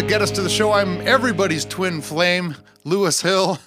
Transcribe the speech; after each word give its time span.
to 0.00 0.06
get 0.06 0.22
us 0.22 0.30
to 0.30 0.40
the 0.40 0.48
show. 0.48 0.72
I'm 0.72 1.00
everybody's 1.06 1.64
twin 1.66 2.00
flame, 2.00 2.56
Lewis 2.84 3.20
Hill. 3.20 3.58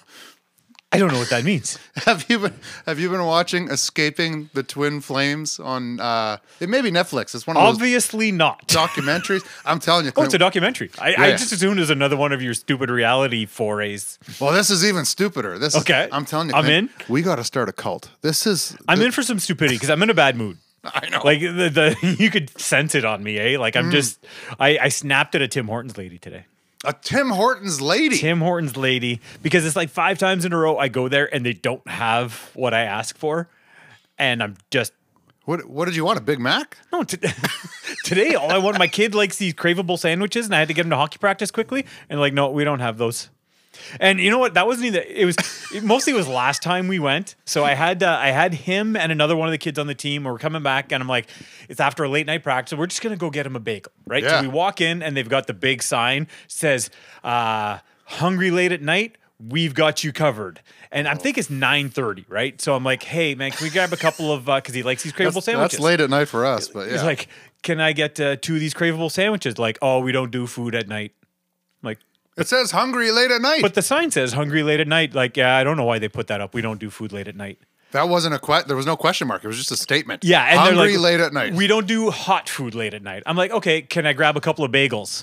I 0.90 0.98
don't 0.98 1.12
know 1.12 1.18
what 1.18 1.30
that 1.30 1.44
means. 1.44 1.78
Have 2.06 2.24
you 2.28 2.38
been 2.40 2.54
Have 2.86 2.98
you 2.98 3.08
been 3.08 3.24
watching 3.24 3.68
Escaping 3.68 4.50
the 4.52 4.62
Twin 4.64 5.00
Flames 5.00 5.60
on? 5.60 6.00
Uh, 6.00 6.38
it 6.60 6.68
may 6.68 6.80
be 6.82 6.90
Netflix. 6.90 7.34
It's 7.36 7.46
one 7.46 7.56
of 7.56 7.62
those 7.62 7.74
Obviously 7.76 8.32
not. 8.32 8.66
documentaries. 8.68 9.44
I'm 9.64 9.78
telling 9.78 10.06
you. 10.06 10.12
Oh, 10.16 10.22
it's 10.24 10.34
a 10.34 10.38
documentary. 10.38 10.90
I, 10.98 11.14
I 11.14 11.26
Yeah. 11.28 11.36
just 11.36 11.52
assumed 11.52 11.78
it 11.78 11.80
was 11.80 11.90
another 11.90 12.16
one 12.16 12.32
of 12.32 12.42
your 12.42 12.54
stupid 12.54 12.90
reality 12.90 13.44
forays. 13.46 14.18
well, 14.40 14.52
this 14.52 14.70
is 14.70 14.84
even 14.84 15.04
stupider. 15.04 15.58
This 15.58 15.76
Okay. 15.76 16.04
is, 16.04 16.08
I'm 16.12 16.24
telling 16.24 16.48
you, 16.48 16.54
I'm 16.54 16.64
Clint, 16.64 16.90
in. 17.08 17.12
We 17.12 17.22
got 17.22 17.36
to 17.36 17.44
start 17.44 17.68
a 17.68 17.72
cult. 17.72 18.10
This 18.22 18.44
is. 18.46 18.76
I'm 18.88 19.00
in 19.02 19.10
for 19.12 19.22
some 19.22 19.38
stupidity 19.38 19.76
because 19.76 19.90
I'm 19.90 20.02
in 20.02 20.10
a 20.10 20.14
bad 20.14 20.36
mood. 20.36 20.58
I 20.94 21.08
know. 21.08 21.20
Like 21.24 21.40
the, 21.40 21.70
the 22.02 22.16
you 22.18 22.30
could 22.30 22.56
sense 22.60 22.94
it 22.94 23.04
on 23.04 23.22
me, 23.22 23.38
eh? 23.38 23.58
Like 23.58 23.74
Mm. 23.74 23.78
I'm 23.84 23.90
just 23.90 24.24
I, 24.58 24.78
I 24.78 24.88
snapped 24.88 25.34
at 25.34 25.42
a 25.42 25.48
Tim 25.48 25.66
Hortons 25.68 25.96
lady 25.96 26.18
today. 26.18 26.44
a 26.84 26.92
Tim 26.92 27.30
Hortons 27.30 27.80
lady. 27.80 28.18
Tim 28.18 28.40
Hortons 28.40 28.76
lady 28.76 29.20
because 29.42 29.64
it's 29.64 29.76
like 29.76 29.88
five 29.90 30.18
times 30.18 30.44
in 30.44 30.52
a 30.52 30.58
row 30.58 30.76
I 30.78 30.88
go 30.88 31.08
there 31.08 31.32
and 31.34 31.44
they 31.46 31.54
don't 31.54 31.86
have 31.88 32.50
what 32.54 32.74
I 32.74 32.82
ask 32.82 33.16
for, 33.16 33.48
and 34.18 34.42
I'm 34.42 34.56
just 34.70 34.92
What 35.46 35.64
What 35.68 35.86
did 35.86 35.96
you 35.96 36.04
want? 36.04 36.18
A 36.18 36.22
Big 36.22 36.38
Mac? 36.40 36.76
no. 36.92 37.04
T- 37.04 37.16
today, 38.04 38.34
all 38.34 38.50
I 38.50 38.58
want 38.58 38.78
my 38.78 38.86
kid 38.88 39.14
likes 39.14 39.36
these 39.38 39.54
craveable 39.54 39.98
sandwiches, 39.98 40.46
and 40.46 40.54
I 40.54 40.58
had 40.58 40.68
to 40.68 40.74
get 40.74 40.84
him 40.84 40.90
to 40.90 40.96
hockey 40.96 41.18
practice 41.18 41.50
quickly, 41.50 41.86
and 42.10 42.20
like 42.20 42.32
no, 42.34 42.50
we 42.50 42.64
don't 42.64 42.80
have 42.80 42.98
those. 42.98 43.30
And 44.00 44.20
you 44.20 44.30
know 44.30 44.38
what? 44.38 44.54
That 44.54 44.66
wasn't 44.66 44.86
either. 44.86 45.02
It 45.06 45.24
was 45.24 45.36
it 45.74 45.82
mostly 45.84 46.12
was 46.12 46.28
last 46.28 46.62
time 46.62 46.88
we 46.88 46.98
went. 46.98 47.34
So 47.44 47.64
I 47.64 47.74
had 47.74 48.02
uh, 48.02 48.18
I 48.20 48.28
had 48.28 48.54
him 48.54 48.96
and 48.96 49.10
another 49.12 49.36
one 49.36 49.48
of 49.48 49.52
the 49.52 49.58
kids 49.58 49.78
on 49.78 49.86
the 49.86 49.94
team. 49.94 50.24
We're 50.24 50.38
coming 50.38 50.62
back, 50.62 50.92
and 50.92 51.02
I'm 51.02 51.08
like, 51.08 51.28
it's 51.68 51.80
after 51.80 52.04
a 52.04 52.08
late 52.08 52.26
night 52.26 52.42
practice. 52.42 52.70
So 52.70 52.76
we're 52.76 52.86
just 52.86 53.02
gonna 53.02 53.16
go 53.16 53.30
get 53.30 53.46
him 53.46 53.56
a 53.56 53.60
bagel, 53.60 53.92
right? 54.06 54.22
Yeah. 54.22 54.40
So 54.40 54.42
we 54.42 54.48
walk 54.48 54.80
in, 54.80 55.02
and 55.02 55.16
they've 55.16 55.28
got 55.28 55.46
the 55.46 55.54
big 55.54 55.82
sign 55.82 56.28
says, 56.46 56.90
uh, 57.22 57.78
"Hungry 58.04 58.50
late 58.50 58.72
at 58.72 58.82
night." 58.82 59.16
We've 59.46 59.74
got 59.74 60.04
you 60.04 60.12
covered, 60.12 60.60
and 60.92 61.08
I 61.08 61.16
think 61.16 61.36
it's 61.36 61.50
nine 61.50 61.90
thirty, 61.90 62.24
right? 62.28 62.58
So 62.60 62.74
I'm 62.74 62.84
like, 62.84 63.02
"Hey, 63.02 63.34
man, 63.34 63.50
can 63.50 63.64
we 63.64 63.70
grab 63.70 63.92
a 63.92 63.96
couple 63.96 64.32
of?" 64.32 64.44
Because 64.46 64.74
he 64.74 64.82
likes 64.82 65.02
these 65.02 65.12
craveable 65.12 65.34
That's, 65.34 65.46
sandwiches. 65.46 65.78
that's 65.78 65.84
late 65.84 66.00
at 66.00 66.08
night 66.08 66.28
for 66.28 66.46
us, 66.46 66.68
but 66.68 66.86
yeah. 66.86 66.92
He's 66.92 67.02
like, 67.02 67.28
"Can 67.62 67.80
I 67.80 67.92
get 67.92 68.18
uh, 68.20 68.36
two 68.36 68.54
of 68.54 68.60
these 68.60 68.74
craveable 68.74 69.10
sandwiches?" 69.10 69.58
Like, 69.58 69.76
"Oh, 69.82 69.98
we 69.98 70.12
don't 70.12 70.30
do 70.30 70.46
food 70.46 70.74
at 70.74 70.86
night." 70.88 71.12
It 72.36 72.48
says 72.48 72.72
hungry 72.72 73.10
late 73.12 73.30
at 73.30 73.40
night. 73.40 73.62
but 73.62 73.74
the 73.74 73.82
sign 73.82 74.10
says 74.10 74.32
"hungry 74.32 74.62
late 74.62 74.80
at 74.80 74.88
night." 74.88 75.14
Like, 75.14 75.36
yeah, 75.36 75.56
I 75.56 75.64
don't 75.64 75.76
know 75.76 75.84
why 75.84 75.98
they 75.98 76.08
put 76.08 76.26
that 76.26 76.40
up. 76.40 76.54
We 76.54 76.62
don't 76.62 76.80
do 76.80 76.90
food 76.90 77.12
late 77.12 77.28
at 77.28 77.36
night. 77.36 77.58
that 77.92 78.08
wasn't 78.08 78.34
a 78.34 78.40
que- 78.40 78.64
There 78.66 78.76
was 78.76 78.86
no 78.86 78.96
question 78.96 79.28
mark. 79.28 79.44
It 79.44 79.46
was 79.46 79.56
just 79.56 79.70
a 79.70 79.76
statement. 79.76 80.24
Yeah, 80.24 80.42
and 80.42 80.58
hungry 80.58 80.74
they're 80.88 80.98
like, 80.98 81.00
late 81.00 81.20
at 81.20 81.32
night. 81.32 81.54
We 81.54 81.68
don't 81.68 81.86
do 81.86 82.10
hot 82.10 82.48
food 82.48 82.74
late 82.74 82.92
at 82.92 83.02
night. 83.04 83.22
I'm 83.24 83.36
like, 83.36 83.52
okay, 83.52 83.82
can 83.82 84.04
I 84.04 84.12
grab 84.14 84.36
a 84.36 84.40
couple 84.40 84.64
of 84.64 84.72
bagels? 84.72 85.22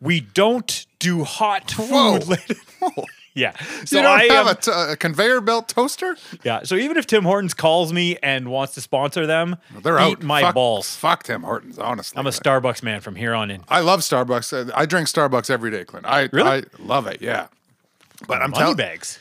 We 0.00 0.20
don't 0.20 0.86
do 1.00 1.24
hot 1.24 1.70
food 1.72 1.90
Whoa. 1.90 2.18
late. 2.28 3.06
Yeah, 3.34 3.52
so 3.84 3.96
you 3.96 4.02
don't 4.02 4.20
I 4.20 4.24
have 4.24 4.46
am- 4.46 4.52
a, 4.52 4.54
t- 4.54 4.70
a 4.92 4.96
conveyor 4.96 5.40
belt 5.40 5.68
toaster? 5.68 6.16
yeah. 6.44 6.62
So 6.64 6.74
even 6.76 6.96
if 6.96 7.06
Tim 7.06 7.24
Hortons 7.24 7.54
calls 7.54 7.92
me 7.92 8.16
and 8.22 8.48
wants 8.50 8.74
to 8.74 8.80
sponsor 8.80 9.26
them, 9.26 9.56
They're 9.82 9.98
eat 9.98 10.18
out. 10.18 10.22
my 10.22 10.42
Fuck- 10.42 10.54
balls. 10.54 10.94
Fuck 10.96 11.22
Tim 11.24 11.42
Hortons, 11.42 11.78
honestly. 11.78 12.18
I'm 12.18 12.26
a 12.26 12.30
Starbucks 12.30 12.82
man 12.82 13.00
from 13.00 13.16
here 13.16 13.34
on 13.34 13.50
in. 13.50 13.64
I 13.68 13.80
love 13.80 14.00
Starbucks. 14.00 14.68
Uh, 14.68 14.72
I 14.74 14.86
drink 14.86 15.08
Starbucks 15.08 15.50
every 15.50 15.70
day, 15.70 15.84
Clint. 15.84 16.06
I 16.06 16.28
Really? 16.32 16.48
I 16.48 16.62
love 16.78 17.06
it. 17.06 17.22
Yeah, 17.22 17.46
but 18.28 18.42
I'm 18.42 18.52
telling. 18.52 18.76
bags. 18.76 19.18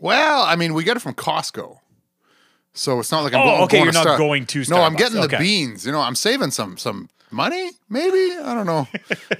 Well, 0.00 0.42
I 0.42 0.54
mean, 0.56 0.74
we 0.74 0.84
get 0.84 0.96
it 0.96 1.00
from 1.00 1.14
Costco, 1.14 1.78
so 2.72 3.00
it's 3.00 3.10
not 3.10 3.24
like 3.24 3.34
I'm 3.34 3.40
Oh, 3.40 3.44
going. 3.44 3.62
okay, 3.62 3.76
going 3.78 3.84
you're 3.84 3.92
to 3.92 3.98
not 3.98 4.02
Star- 4.04 4.18
going 4.18 4.46
to 4.46 4.60
Starbucks. 4.60 4.68
No, 4.70 4.82
I'm 4.82 4.94
getting 4.96 5.20
the 5.20 5.28
beans. 5.28 5.84
You 5.86 5.92
know, 5.92 6.00
I'm 6.00 6.14
saving 6.14 6.50
some 6.52 6.76
some 6.76 7.08
money. 7.30 7.70
Maybe 7.88 8.36
I 8.36 8.54
don't 8.54 8.66
know. 8.66 8.86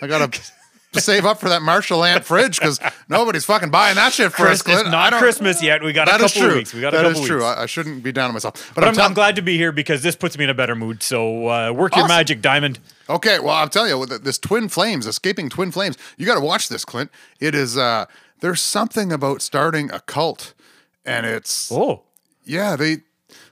I 0.03 0.07
gotta. 0.07 0.37
To 0.93 1.03
save 1.03 1.27
up 1.27 1.39
for 1.39 1.51
that 1.51 1.61
Marshall 1.61 2.03
amp 2.03 2.25
fridge 2.25 2.59
because 2.59 2.81
nobody's 3.11 3.45
fucking 3.45 3.71
buying 3.71 3.97
that 3.97 4.13
shit 4.13 4.33
for 4.33 4.47
us. 4.47 4.63
It's. 4.67 4.89
Not 4.89 5.13
Christmas 5.13 5.63
yet. 5.63 5.83
We 5.83 5.93
got 5.93 6.09
a 6.09 6.13
couple 6.13 6.27
is 6.27 6.33
true. 6.33 6.55
weeks. 6.55 6.73
We 6.73 6.81
got 6.81 6.95
a 6.95 6.97
couple 7.03 7.21
is 7.21 7.27
true. 7.27 7.37
weeks. 7.37 7.47
I, 7.59 7.63
I 7.65 7.67
shouldn't 7.67 8.03
be 8.03 8.11
down 8.11 8.29
on 8.29 8.33
myself, 8.33 8.73
but, 8.75 8.81
But 8.81 8.89
I'm, 8.89 8.95
tell- 8.95 9.05
I'm 9.05 9.13
glad 9.13 9.37
to 9.37 9.43
be 9.43 9.59
here 9.59 9.71
because 9.71 10.03
this 10.03 10.17
puts 10.17 10.39
me 10.39 10.45
in 10.45 10.51
a 10.51 10.55
better 10.55 10.75
mood. 10.75 11.03
So 11.03 11.49
uh, 11.49 11.73
work 11.73 11.95
your 11.95 12.09
magic, 12.09 12.41
Diamond. 12.41 12.79
Okay, 13.11 13.39
well, 13.39 13.55
I'm 13.55 13.69
telling 13.69 13.91
you, 13.91 13.99
with 13.99 14.25
this 14.25 14.39
twin 14.39 14.71
flames, 14.71 15.07
escaping 15.07 15.51
twin 15.51 15.71
flames, 15.73 15.99
you 16.17 16.25
got 16.25 16.37
to 16.37 16.41
watch 16.41 16.69
this, 16.71 16.85
Clint. 16.87 17.11
It 17.39 17.55
is 17.55 17.77
uh 17.77 18.07
there's 18.41 18.63
something 18.63 19.13
about 19.13 19.43
starting 19.43 19.91
a 19.91 20.01
cult, 20.01 20.55
and 21.05 21.27
it's 21.27 21.71
Oh, 21.71 22.03
yeah, 22.45 22.77
they. 22.77 22.99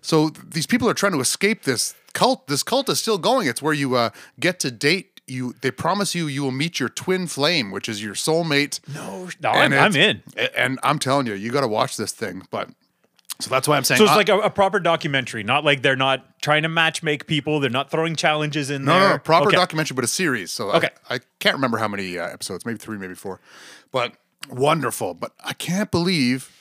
So 0.01 0.31
these 0.31 0.67
people 0.67 0.89
are 0.89 0.95
trying 0.95 1.13
to 1.13 1.21
escape 1.21 1.65
this 1.65 1.95
cult. 2.15 2.47
This 2.47 2.63
cult 2.63 2.89
is 2.89 2.99
still 2.99 3.19
going. 3.19 3.47
It's 3.47 3.61
where 3.61 3.75
you 3.75 3.95
uh, 3.95 4.11
get 4.41 4.59
to 4.61 4.71
date. 4.71 5.16
You 5.28 5.54
they 5.60 5.70
promise 5.72 6.14
you 6.14 6.28
you 6.28 6.42
will 6.44 6.53
meet 6.53 6.78
your 6.78 6.88
twin 6.88 7.26
flame, 7.26 7.70
which 7.70 7.88
is 7.88 8.03
your 8.03 8.14
soulmate. 8.14 8.78
no, 8.94 9.28
no 9.41 9.50
I'm, 9.50 9.72
I'm 9.72 9.97
in. 9.97 10.22
And 10.56 10.78
I'm 10.84 10.98
telling 11.00 11.26
you, 11.26 11.34
you 11.34 11.50
got 11.50 11.62
to 11.62 11.69
watch 11.69 11.97
this 11.97 12.12
thing. 12.12 12.47
But 12.53 12.70
so 13.41 13.50
that's 13.50 13.66
why 13.66 13.76
I'm 13.76 13.82
saying. 13.84 13.98
So 13.98 14.04
it's 14.04 14.12
I- 14.12 14.16
like 14.16 14.28
a, 14.28 14.38
a 14.38 14.50
proper 14.50 14.78
documentary, 14.78 15.42
not 15.42 15.64
like 15.64 15.82
they're 15.82 15.97
not 15.97 16.41
trying 16.42 16.62
to 16.62 16.69
match 16.69 17.03
make 17.03 17.26
people. 17.26 17.59
They're 17.59 17.69
not 17.70 17.91
throwing 17.91 18.14
challenges 18.14 18.70
in 18.70 18.84
No, 18.84 18.92
there. 18.92 19.00
no, 19.00 19.09
no, 19.14 19.19
proper 19.19 19.48
Okay. 19.48 19.56
documentary, 19.56 19.97
but 19.97 20.04
a 20.04 20.09
series. 20.09 20.53
So 20.53 20.70
Okay. 20.70 20.91
I, 21.10 21.16
I 21.16 21.20
can't 21.41 21.56
remember 21.56 21.78
how 21.78 21.88
many 21.88 22.19
uh, 22.19 22.28
episodes, 22.28 22.64
maybe 22.64 22.78
three, 22.78 22.97
maybe 22.97 23.14
four, 23.14 23.41
but 23.91 24.12
wonderful. 24.48 25.12
But 25.14 25.32
I 25.44 25.54
can't 25.54 25.91
believe 25.91 26.53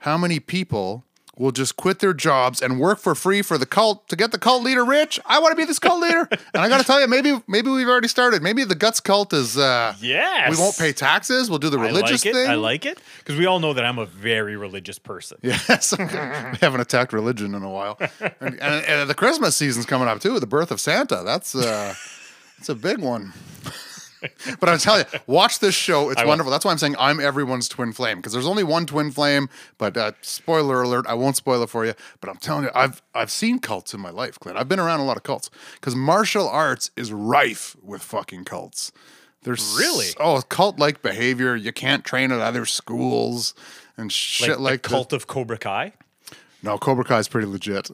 how 0.00 0.18
many 0.18 0.40
people 0.40 1.04
will 1.38 1.52
just 1.52 1.76
quit 1.76 2.00
their 2.00 2.12
jobs 2.12 2.60
and 2.60 2.78
work 2.78 2.98
for 2.98 3.14
free 3.14 3.40
for 3.40 3.56
the 3.56 3.64
cult 3.64 4.08
to 4.08 4.16
get 4.16 4.30
the 4.32 4.38
cult 4.38 4.62
leader 4.62 4.84
rich. 4.84 5.18
I 5.24 5.38
want 5.38 5.52
to 5.52 5.56
be 5.56 5.64
this 5.64 5.78
cult 5.78 6.00
leader, 6.00 6.28
and 6.54 6.62
I 6.62 6.68
got 6.68 6.78
to 6.78 6.84
tell 6.84 7.00
you, 7.00 7.06
maybe 7.06 7.40
maybe 7.46 7.70
we've 7.70 7.88
already 7.88 8.08
started. 8.08 8.42
Maybe 8.42 8.64
the 8.64 8.74
guts 8.74 9.00
cult 9.00 9.32
is. 9.32 9.56
Uh, 9.56 9.94
Yes. 10.00 10.50
we 10.50 10.56
won't 10.62 10.76
pay 10.76 10.92
taxes. 10.92 11.48
We'll 11.48 11.58
do 11.58 11.70
the 11.70 11.78
I 11.78 11.86
religious 11.86 12.24
like 12.24 12.34
thing. 12.34 12.50
I 12.50 12.54
like 12.56 12.84
it 12.84 12.98
because 13.18 13.36
we 13.38 13.46
all 13.46 13.60
know 13.60 13.72
that 13.72 13.84
I'm 13.84 13.98
a 13.98 14.06
very 14.06 14.56
religious 14.56 14.98
person. 14.98 15.38
Yes, 15.42 15.92
we 15.98 16.04
haven't 16.06 16.80
attacked 16.80 17.12
religion 17.12 17.54
in 17.54 17.62
a 17.62 17.70
while, 17.70 17.98
and, 18.20 18.60
and, 18.60 18.84
and 18.84 19.08
the 19.10 19.14
Christmas 19.14 19.56
season's 19.56 19.86
coming 19.86 20.08
up 20.08 20.20
too. 20.20 20.38
The 20.40 20.46
birth 20.46 20.70
of 20.70 20.80
Santa. 20.80 21.22
That's 21.24 21.54
uh, 21.54 21.94
that's 22.58 22.68
a 22.68 22.74
big 22.74 22.98
one. 22.98 23.32
But 24.60 24.68
I'm 24.68 24.78
telling 24.78 25.04
you, 25.12 25.18
watch 25.26 25.58
this 25.60 25.74
show. 25.74 26.10
It's 26.10 26.20
will. 26.20 26.28
wonderful. 26.28 26.50
That's 26.50 26.64
why 26.64 26.70
I'm 26.72 26.78
saying 26.78 26.96
I'm 26.98 27.20
everyone's 27.20 27.68
twin 27.68 27.92
flame 27.92 28.18
because 28.18 28.32
there's 28.32 28.46
only 28.46 28.64
one 28.64 28.86
twin 28.86 29.10
flame. 29.10 29.48
But 29.78 29.96
uh, 29.96 30.12
spoiler 30.22 30.82
alert, 30.82 31.06
I 31.08 31.14
won't 31.14 31.36
spoil 31.36 31.62
it 31.62 31.70
for 31.70 31.84
you. 31.86 31.94
But 32.20 32.30
I'm 32.30 32.36
telling 32.36 32.64
you, 32.64 32.70
I've 32.74 33.02
I've 33.14 33.30
seen 33.30 33.58
cults 33.58 33.94
in 33.94 34.00
my 34.00 34.10
life, 34.10 34.38
Clint. 34.38 34.58
I've 34.58 34.68
been 34.68 34.80
around 34.80 35.00
a 35.00 35.04
lot 35.04 35.16
of 35.16 35.22
cults 35.22 35.50
because 35.74 35.94
martial 35.96 36.48
arts 36.48 36.90
is 36.96 37.12
rife 37.12 37.76
with 37.82 38.02
fucking 38.02 38.44
cults. 38.44 38.92
There's 39.42 39.76
Really? 39.78 40.06
s- 40.06 40.14
oh 40.20 40.42
cult 40.42 40.78
like 40.78 41.00
behavior. 41.02 41.56
You 41.56 41.72
can't 41.72 42.04
train 42.04 42.30
at 42.30 42.40
other 42.40 42.66
schools 42.66 43.54
and 43.96 44.12
shit 44.12 44.50
Like, 44.50 44.58
like, 44.60 44.82
the 44.82 44.88
cult 44.90 45.12
of 45.14 45.26
Cobra 45.26 45.56
Kai. 45.58 45.92
no, 46.62 46.76
Cobra 46.76 47.04
Kai 47.04 47.20
is 47.20 47.28
pretty 47.28 47.46
legit. 47.46 47.90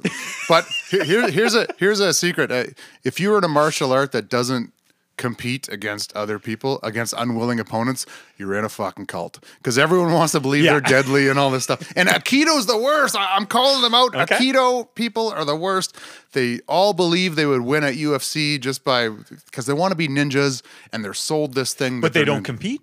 but 0.49 0.67
here, 0.91 1.05
here- 1.05 1.31
here's 1.31 1.55
a 1.55 1.69
here's 1.79 2.01
a 2.01 2.13
secret. 2.13 2.51
Uh, 2.51 2.65
if 3.05 3.21
you 3.21 3.31
were 3.31 3.39
in 3.39 3.45
a 3.45 3.49
martial 3.49 3.93
art 3.93 4.11
that 4.11 4.29
doesn't 4.29 4.73
compete 5.17 5.69
against 5.69 6.15
other 6.15 6.39
people, 6.39 6.79
against 6.83 7.15
unwilling 7.17 7.59
opponents, 7.59 8.05
you're 8.37 8.55
in 8.55 8.65
a 8.65 8.69
fucking 8.69 9.07
cult. 9.07 9.43
Because 9.59 9.79
everyone 9.79 10.13
wants 10.13 10.33
to 10.33 10.41
believe 10.41 10.65
Yeah. 10.65 10.73
they're 10.73 10.81
deadly 11.03 11.29
and 11.29 11.39
all 11.39 11.51
this 11.51 11.65
stuff. 11.65 11.91
And 11.97 12.09
Aikido's 12.09 12.67
the 12.67 12.77
worst. 12.77 13.17
I, 13.17 13.35
I'm 13.37 13.47
calling 13.47 13.83
them 13.83 13.95
out. 13.95 14.15
Okay. 14.15 14.37
Aikido 14.37 14.89
people 14.95 15.31
are 15.31 15.45
the 15.45 15.57
worst. 15.57 15.97
They 16.33 16.61
all 16.69 16.93
believe 16.93 17.35
they 17.35 17.47
would 17.47 17.63
win 17.63 17.83
at 17.83 17.95
UFC 17.95 18.61
just 18.61 18.85
by 18.85 19.09
because 19.09 19.67
they 19.67 19.73
want 19.73 19.93
to 19.93 19.97
be 19.97 20.07
ninjas 20.09 20.63
and 20.93 21.03
they're 21.05 21.15
sold 21.15 21.55
this 21.55 21.73
thing. 21.73 22.01
But 22.01 22.13
they 22.13 22.25
don't 22.25 22.37
nin- 22.39 22.45
compete. 22.45 22.83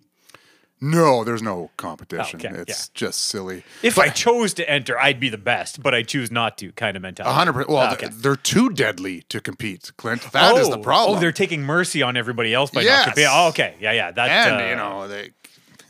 No, 0.85 1.23
there's 1.23 1.41
no 1.41 1.71
competition. 1.77 2.41
Okay, 2.45 2.53
it's 2.59 2.89
yeah. 2.89 2.91
just 2.93 3.19
silly. 3.27 3.63
If 3.81 3.97
I 3.97 4.09
chose 4.09 4.53
to 4.55 4.69
enter, 4.69 4.99
I'd 4.99 5.17
be 5.17 5.29
the 5.29 5.37
best, 5.37 5.81
but 5.81 5.95
I 5.95 6.03
choose 6.03 6.29
not 6.29 6.57
to. 6.57 6.73
Kind 6.73 6.97
of 6.97 7.01
mentality. 7.01 7.31
A 7.31 7.33
hundred 7.33 7.53
percent. 7.53 7.69
Well, 7.69 7.93
Okay. 7.93 8.09
they're 8.11 8.35
too 8.35 8.69
deadly 8.69 9.21
to 9.29 9.39
compete, 9.39 9.93
Clint. 9.95 10.29
That 10.33 10.57
is 10.57 10.69
the 10.69 10.77
problem. 10.79 11.17
Oh, 11.17 11.21
they're 11.21 11.31
taking 11.31 11.63
mercy 11.63 12.01
on 12.01 12.17
everybody 12.17 12.53
else 12.53 12.69
by 12.69 12.81
Yes. 12.81 12.97
not 12.97 13.03
competing. 13.05 13.29
Oh, 13.31 13.47
okay. 13.49 13.75
Yeah, 13.79 13.93
yeah. 13.93 14.11
That, 14.11 14.29
and 14.29 14.61
uh, 14.61 14.65
you 14.69 14.75
know 14.75 15.07
they 15.07 15.29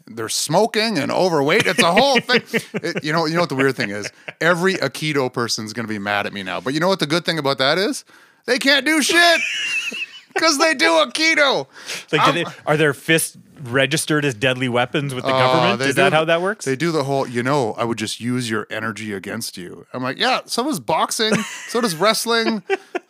they're 0.06 0.30
smoking 0.30 1.00
and 1.00 1.12
overweight. 1.12 1.66
It's 1.66 1.82
a 1.82 1.92
whole 1.92 2.20
thing. 2.20 2.44
It- 2.84 3.04
you 3.04 3.12
know, 3.14 3.26
you 3.26 3.34
know 3.34 3.40
what 3.42 3.50
the 3.50 3.56
weird 3.56 3.76
thing 3.76 3.90
is? 3.90 4.12
Every 4.40 4.76
Aikido 4.76 5.34
person's 5.34 5.74
gonna 5.74 5.88
be 5.88 5.98
mad 5.98 6.28
at 6.28 6.34
me 6.34 6.44
now. 6.44 6.62
But 6.62 6.76
you 6.76 6.80
know 6.80 6.88
what 6.88 7.00
the 7.00 7.08
good 7.08 7.26
thing 7.26 7.40
about 7.40 7.58
that 7.58 7.80
is? 7.80 8.06
They 8.46 8.60
can't 8.60 8.86
do 8.86 9.02
shit 9.02 9.42
because 10.36 10.60
they 10.60 10.76
do 10.76 10.86
Aikido. 11.04 11.66
Like, 12.12 12.26
do 12.34 12.44
they, 12.44 12.52
are 12.68 12.78
their 12.78 12.94
fists 12.94 13.38
registered 13.64 14.26
as 14.26 14.34
deadly 14.34 14.70
weapons 14.70 15.14
with 15.14 15.24
the 15.24 15.32
government? 15.32 15.74
Uh, 15.74 15.76
they 15.78 15.90
Is 15.90 15.96
do 15.96 16.02
that 16.02 16.14
how 16.14 16.26
that 16.26 16.42
works? 16.42 16.66
They 16.66 16.76
do 16.76 16.92
the 16.92 17.04
whole, 17.04 17.28
you 17.28 17.44
know, 17.44 17.74
I 17.74 17.84
would 17.84 17.98
just 17.98 18.20
use 18.20 18.50
your 18.50 18.68
energy 18.70 19.14
against 19.14 19.58
you. 19.58 19.86
I'm 19.94 20.04
like, 20.04 20.18
yeah, 20.18 20.42
so 20.46 20.64
does 20.64 20.80
boxing, 20.80 21.36
so 21.68 21.82
does 21.82 21.96
wrestling, 21.96 22.64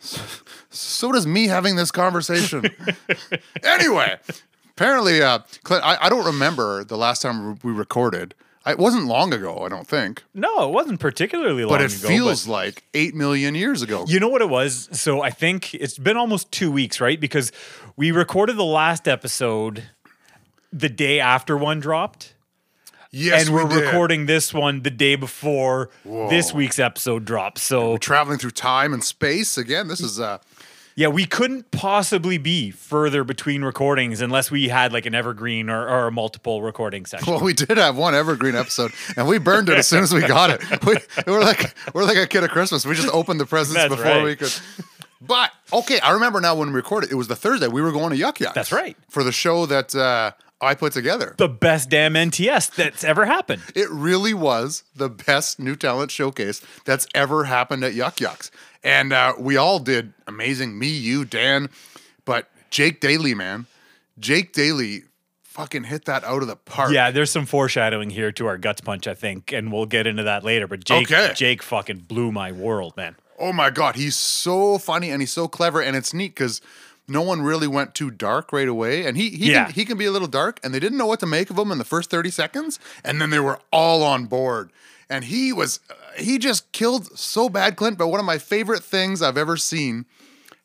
so 0.70 1.12
does 1.12 1.26
me 1.26 1.46
having 1.46 1.76
this 1.76 1.90
conversation. 1.90 2.64
anyway, 3.62 4.16
apparently, 4.76 5.22
uh, 5.22 5.40
Clint, 5.62 5.84
I, 5.84 5.98
I 6.02 6.08
don't 6.08 6.26
remember 6.26 6.84
the 6.84 6.96
last 6.96 7.22
time 7.22 7.58
we 7.62 7.72
recorded. 7.72 8.34
It 8.66 8.78
wasn't 8.78 9.04
long 9.04 9.34
ago, 9.34 9.58
I 9.58 9.68
don't 9.68 9.86
think, 9.86 10.22
no, 10.32 10.66
it 10.66 10.72
wasn't 10.72 10.98
particularly 10.98 11.64
long 11.64 11.74
ago. 11.74 11.84
but 11.84 11.84
it 11.84 11.98
ago. 11.98 12.08
feels 12.08 12.48
like 12.48 12.82
eight 12.94 13.14
million 13.14 13.54
years 13.54 13.82
ago. 13.82 14.06
You 14.08 14.18
know 14.18 14.30
what 14.30 14.40
it 14.40 14.48
was? 14.48 14.88
So 14.90 15.20
I 15.20 15.28
think 15.28 15.74
it's 15.74 15.98
been 15.98 16.16
almost 16.16 16.50
two 16.50 16.72
weeks, 16.72 16.98
right? 16.98 17.20
Because 17.20 17.52
we 17.96 18.10
recorded 18.10 18.56
the 18.56 18.64
last 18.64 19.06
episode 19.06 19.82
the 20.74 20.88
day 20.88 21.20
after 21.20 21.56
one 21.56 21.80
dropped. 21.80 22.34
Yes, 23.10 23.46
and 23.46 23.54
we're 23.54 23.64
we 23.64 23.80
recording 23.80 24.26
this 24.26 24.52
one 24.52 24.82
the 24.82 24.90
day 24.90 25.14
before 25.14 25.90
this 26.04 26.52
week's 26.52 26.80
episode 26.80 27.24
drops. 27.24 27.62
So 27.62 27.96
traveling 27.96 28.38
through 28.38 28.50
time 28.50 28.92
and 28.92 29.04
space 29.04 29.56
again. 29.56 29.86
This 29.86 30.00
is 30.00 30.18
uh 30.18 30.38
yeah, 30.96 31.08
we 31.08 31.26
couldn't 31.26 31.70
possibly 31.72 32.38
be 32.38 32.70
further 32.70 33.24
between 33.24 33.62
recordings 33.62 34.20
unless 34.20 34.50
we 34.50 34.68
had 34.68 34.92
like 34.92 35.06
an 35.06 35.14
evergreen 35.14 35.68
or, 35.68 35.88
or 35.88 36.06
a 36.06 36.12
multiple 36.12 36.62
recording 36.62 37.04
session. 37.04 37.32
well, 37.32 37.42
we 37.42 37.52
did 37.52 37.78
have 37.78 37.96
one 37.96 38.14
evergreen 38.14 38.54
episode, 38.54 38.92
and 39.16 39.26
we 39.26 39.38
burned 39.38 39.68
it 39.68 39.76
as 39.78 39.88
soon 39.88 40.04
as 40.04 40.12
we 40.12 40.20
got 40.20 40.50
it. 40.50 40.62
We, 40.84 40.96
we're 41.26 41.40
like 41.40 41.74
we're 41.94 42.04
like 42.04 42.16
a 42.16 42.26
kid 42.26 42.44
at 42.44 42.50
Christmas. 42.50 42.84
We 42.84 42.94
just 42.94 43.12
opened 43.14 43.40
the 43.40 43.46
presents 43.46 43.74
That's 43.76 43.94
before 43.94 44.12
right. 44.12 44.24
we 44.24 44.36
could. 44.36 44.52
But 45.20 45.52
okay, 45.72 46.00
I 46.00 46.12
remember 46.12 46.40
now 46.40 46.54
when 46.54 46.68
we 46.68 46.74
recorded. 46.74 47.10
It 47.10 47.14
was 47.14 47.28
the 47.28 47.36
Thursday. 47.36 47.68
We 47.68 47.80
were 47.80 47.92
going 47.92 48.10
to 48.10 48.16
Yuk 48.16 48.40
Yuk. 48.40 48.54
That's 48.54 48.72
right. 48.72 48.96
for 49.08 49.24
the 49.24 49.32
show 49.32 49.66
that 49.66 49.94
uh, 49.94 50.32
I 50.64 50.74
put 50.74 50.92
together. 50.92 51.34
the 51.38 51.48
best 51.48 51.90
damn 51.90 52.14
NTS 52.14 52.74
that's 52.74 53.04
ever 53.04 53.24
happened. 53.26 53.62
It 53.74 53.88
really 53.90 54.34
was 54.34 54.84
the 54.96 55.08
best 55.08 55.58
new 55.58 55.76
talent 55.76 56.10
showcase 56.10 56.60
that's 56.84 57.06
ever 57.14 57.44
happened 57.44 57.84
at 57.84 57.94
Yuk 57.94 58.20
Yuk's. 58.20 58.50
And 58.82 59.12
uh, 59.12 59.34
we 59.38 59.56
all 59.56 59.78
did 59.78 60.12
amazing. 60.26 60.78
Me, 60.78 60.88
you, 60.88 61.24
Dan, 61.24 61.68
but 62.24 62.48
Jake 62.70 63.00
Daly, 63.00 63.34
man. 63.34 63.66
Jake 64.18 64.52
Daly 64.52 65.02
fucking 65.42 65.84
hit 65.84 66.04
that 66.06 66.24
out 66.24 66.42
of 66.42 66.48
the 66.48 66.56
park. 66.56 66.92
Yeah, 66.92 67.10
there's 67.10 67.30
some 67.30 67.46
foreshadowing 67.46 68.10
here 68.10 68.32
to 68.32 68.46
our 68.46 68.58
guts 68.58 68.80
punch, 68.80 69.06
I 69.06 69.14
think, 69.14 69.52
and 69.52 69.72
we'll 69.72 69.86
get 69.86 70.06
into 70.06 70.22
that 70.24 70.42
later. 70.44 70.66
But 70.66 70.84
Jake, 70.84 71.10
Okay. 71.10 71.32
Jake 71.34 71.62
fucking 71.62 71.98
blew 72.08 72.32
my 72.32 72.52
world, 72.52 72.96
man. 72.96 73.16
Oh 73.38 73.52
my 73.52 73.70
God. 73.70 73.96
He's 73.96 74.16
so 74.16 74.78
funny 74.78 75.10
and 75.10 75.20
he's 75.22 75.32
so 75.32 75.48
clever. 75.48 75.80
And 75.82 75.96
it's 75.96 76.12
neat 76.14 76.34
because 76.34 76.60
no 77.08 77.22
one 77.22 77.42
really 77.42 77.66
went 77.68 77.94
too 77.94 78.10
dark 78.10 78.52
right 78.52 78.68
away. 78.68 79.04
And 79.06 79.16
he 79.16 79.30
he, 79.30 79.50
Yeah. 79.52 79.64
can, 79.66 79.74
he 79.74 79.84
can 79.84 79.98
be 79.98 80.04
a 80.06 80.10
little 80.10 80.28
dark. 80.28 80.58
And 80.62 80.72
they 80.74 80.80
didn't 80.80 80.98
know 80.98 81.06
what 81.06 81.20
to 81.20 81.26
make 81.26 81.50
of 81.50 81.58
him 81.58 81.70
in 81.72 81.78
the 81.78 81.84
first 81.84 82.10
30 82.10 82.30
seconds. 82.30 82.78
And 83.04 83.20
then 83.20 83.30
they 83.30 83.40
were 83.40 83.60
all 83.72 84.02
on 84.02 84.26
board. 84.26 84.70
And 85.10 85.24
he 85.24 85.52
was, 85.52 85.80
uh, 85.90 85.94
he 86.18 86.38
just 86.38 86.72
killed 86.72 87.18
so 87.18 87.48
bad, 87.48 87.76
Clint. 87.76 87.98
But 87.98 88.08
one 88.08 88.20
of 88.20 88.26
my 88.26 88.38
favorite 88.38 88.82
things 88.82 89.20
I've 89.22 89.36
ever 89.36 89.56
seen 89.56 90.06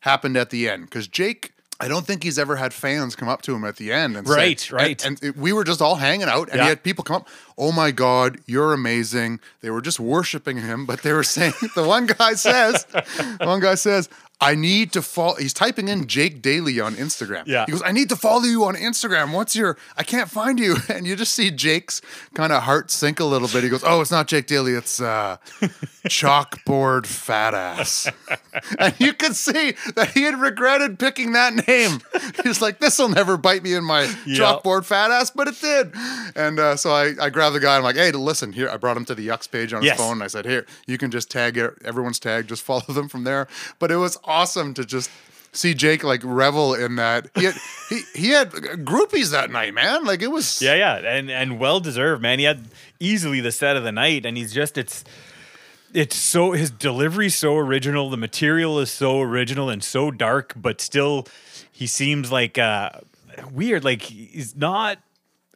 happened 0.00 0.36
at 0.36 0.50
the 0.50 0.68
end 0.68 0.84
because 0.84 1.06
Jake. 1.08 1.52
I 1.82 1.88
don't 1.88 2.06
think 2.06 2.22
he's 2.24 2.38
ever 2.38 2.56
had 2.56 2.74
fans 2.74 3.16
come 3.16 3.30
up 3.30 3.40
to 3.40 3.54
him 3.54 3.64
at 3.64 3.76
the 3.76 3.90
end 3.90 4.14
and 4.14 4.28
say- 4.28 4.34
Right, 4.34 4.70
right. 4.70 5.02
And, 5.02 5.18
and 5.22 5.34
we 5.36 5.50
were 5.54 5.64
just 5.64 5.80
all 5.80 5.94
hanging 5.96 6.28
out, 6.28 6.50
and 6.50 6.58
Yeah. 6.58 6.64
he 6.64 6.68
had 6.68 6.82
people 6.82 7.02
come 7.02 7.16
up. 7.16 7.28
Oh 7.56 7.72
my 7.72 7.90
God, 7.90 8.38
you're 8.44 8.74
amazing! 8.74 9.40
They 9.62 9.70
were 9.70 9.80
just 9.80 9.98
worshiping 9.98 10.58
him, 10.58 10.84
but 10.84 11.00
they 11.00 11.14
were 11.14 11.22
saying 11.22 11.54
the 11.74 11.82
one 11.84 12.04
guy 12.04 12.34
says, 12.34 12.86
one 13.40 13.60
guy 13.60 13.76
says, 13.76 14.10
I 14.40 14.54
need 14.54 14.92
to 14.92 15.02
follow. 15.02 15.34
He's 15.36 15.52
typing 15.52 15.88
in 15.88 16.06
Jake 16.06 16.40
Daly 16.40 16.80
on 16.80 16.94
Instagram. 16.94 17.46
Yeah. 17.46 17.66
he 17.66 17.72
goes, 17.72 17.82
I 17.84 17.92
need 17.92 18.08
to 18.08 18.16
follow 18.16 18.44
you 18.44 18.64
on 18.64 18.74
Instagram. 18.74 19.32
What's 19.34 19.54
your? 19.54 19.76
I 19.96 20.02
can't 20.02 20.30
find 20.30 20.58
you, 20.58 20.76
and 20.88 21.06
you 21.06 21.14
just 21.16 21.32
see 21.32 21.50
Jake's 21.50 22.00
kind 22.34 22.52
of 22.52 22.62
heart 22.62 22.90
sink 22.90 23.20
a 23.20 23.24
little 23.24 23.48
bit. 23.48 23.62
He 23.64 23.68
goes, 23.68 23.84
Oh, 23.84 24.00
it's 24.00 24.10
not 24.10 24.28
Jake 24.28 24.46
Daly. 24.46 24.72
It's 24.72 25.00
uh, 25.00 25.36
chalkboard 26.08 27.06
fat 27.06 27.54
ass. 27.54 28.08
and 28.78 28.94
you 28.98 29.12
could 29.12 29.36
see 29.36 29.74
that 29.96 30.10
he 30.14 30.22
had 30.22 30.40
regretted 30.40 30.98
picking 30.98 31.32
that 31.32 31.66
name. 31.68 32.00
He's 32.42 32.60
like, 32.60 32.78
this 32.80 32.98
will 32.98 33.08
never 33.08 33.36
bite 33.36 33.62
me 33.62 33.74
in 33.74 33.84
my 33.84 34.02
Yeah. 34.26 34.38
chalkboard 34.38 34.84
fat 34.84 35.10
ass, 35.10 35.30
but 35.30 35.48
it 35.48 35.60
did. 35.60 35.92
And 36.34 36.58
uh, 36.58 36.76
so 36.76 36.90
I, 36.92 37.14
I 37.20 37.30
grabbed 37.30 37.54
the 37.56 37.60
guy. 37.60 37.76
I'm 37.76 37.82
like, 37.82 37.96
hey, 37.96 38.10
listen, 38.12 38.52
here. 38.52 38.68
I 38.68 38.76
brought 38.76 38.96
him 38.96 39.04
to 39.06 39.14
the 39.14 39.28
Yuks 39.28 39.50
page 39.50 39.72
on 39.72 39.82
his 39.82 39.92
phone. 39.92 40.14
And 40.14 40.22
I 40.22 40.26
said, 40.28 40.46
here, 40.46 40.66
you 40.86 40.98
can 40.98 41.10
just 41.10 41.30
tag 41.30 41.56
it. 41.56 41.74
Everyone's 41.84 42.18
tagged. 42.18 42.48
Just 42.48 42.62
follow 42.62 42.80
them 42.88 43.08
from 43.08 43.24
there. 43.24 43.46
But 43.78 43.90
it 43.90 43.96
was 43.96 44.16
awesome 44.30 44.74
to 44.74 44.84
just 44.84 45.10
see 45.52 45.74
Jake 45.74 46.04
like 46.04 46.20
revel 46.24 46.74
in 46.74 46.96
that. 46.96 47.28
He 47.34 47.44
had, 47.44 47.54
he, 47.88 48.00
he 48.14 48.28
had 48.30 48.50
groupies 48.50 49.32
that 49.32 49.50
night, 49.50 49.74
man. 49.74 50.04
Like 50.04 50.22
it 50.22 50.28
was. 50.28 50.62
Yeah, 50.62 50.74
yeah, 50.74 50.96
and 50.96 51.30
and 51.30 51.58
well 51.58 51.80
deserved, 51.80 52.22
man. 52.22 52.38
He 52.38 52.44
had 52.44 52.68
easily 52.98 53.40
the 53.40 53.52
set 53.52 53.76
of 53.76 53.84
the 53.84 53.92
night, 53.92 54.24
and 54.24 54.36
he's 54.36 54.52
just 54.52 54.78
it's 54.78 55.04
it's 55.92 56.16
so 56.16 56.52
his 56.52 56.70
delivery's 56.70 57.34
so 57.34 57.56
original, 57.56 58.10
the 58.10 58.16
material 58.16 58.78
is 58.78 58.90
so 58.90 59.20
original 59.20 59.68
and 59.68 59.82
so 59.82 60.10
dark, 60.10 60.54
but 60.56 60.80
still 60.80 61.26
he 61.70 61.86
seems 61.86 62.30
like 62.30 62.58
uh 62.58 62.90
weird. 63.52 63.84
Like 63.84 64.02
he's 64.02 64.56
not 64.56 64.98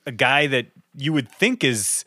a 0.06 0.12
guy 0.12 0.46
that 0.48 0.66
you 0.96 1.12
would 1.12 1.30
think 1.30 1.64
is 1.64 2.04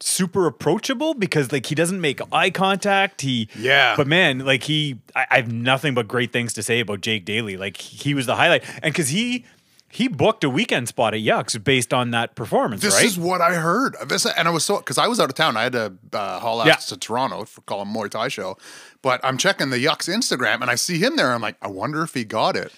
super 0.00 0.46
approachable 0.46 1.14
because 1.14 1.52
like 1.52 1.66
he 1.66 1.74
doesn't 1.74 2.00
make 2.00 2.20
eye 2.32 2.50
contact. 2.50 3.20
He 3.22 3.48
Yeah. 3.56 3.94
but 3.96 4.06
man, 4.06 4.40
like 4.40 4.64
he, 4.64 4.98
I, 5.14 5.26
I 5.30 5.36
have 5.36 5.50
nothing 5.52 5.94
but 5.94 6.06
great 6.08 6.32
things 6.32 6.52
to 6.54 6.62
say 6.62 6.80
about 6.80 7.00
Jake 7.00 7.24
Daly. 7.24 7.56
Like 7.56 7.76
he 7.78 8.14
was 8.14 8.26
the 8.26 8.36
highlight, 8.36 8.64
and 8.82 8.92
because 8.92 9.08
he 9.08 9.44
he 9.88 10.08
booked 10.08 10.44
a 10.44 10.50
weekend 10.50 10.88
spot 10.88 11.14
at 11.14 11.20
Yuks 11.20 11.62
based 11.62 11.94
on 11.94 12.10
that 12.10 12.34
performance, 12.34 12.82
This 12.82 12.94
right? 12.94 13.04
is 13.06 13.18
what 13.18 13.40
I 13.40 13.54
heard. 13.54 13.96
This 14.08 14.26
and 14.26 14.46
I 14.46 14.50
was 14.50 14.64
so 14.64 14.76
because 14.78 14.98
I 14.98 15.06
was 15.06 15.18
out 15.18 15.30
of 15.30 15.34
town. 15.34 15.56
I 15.56 15.62
had 15.62 15.72
to 15.72 15.94
uh, 16.12 16.40
haul 16.40 16.60
out 16.60 16.66
Yeah. 16.66 16.74
to 16.76 16.96
Toronto 16.98 17.44
for 17.44 17.62
call 17.62 17.80
him 17.82 17.94
Muay 17.94 18.10
Thai 18.10 18.28
show. 18.28 18.58
But 19.00 19.20
I'm 19.24 19.38
checking 19.38 19.70
the 19.70 19.82
Yuks 19.82 20.12
Instagram 20.14 20.60
and 20.60 20.70
I 20.70 20.74
see 20.74 20.98
him 20.98 21.16
there. 21.16 21.32
I'm 21.32 21.40
like, 21.40 21.56
I 21.62 21.68
wonder 21.68 22.02
if 22.02 22.12
he 22.14 22.24
got 22.24 22.56
it 22.56 22.72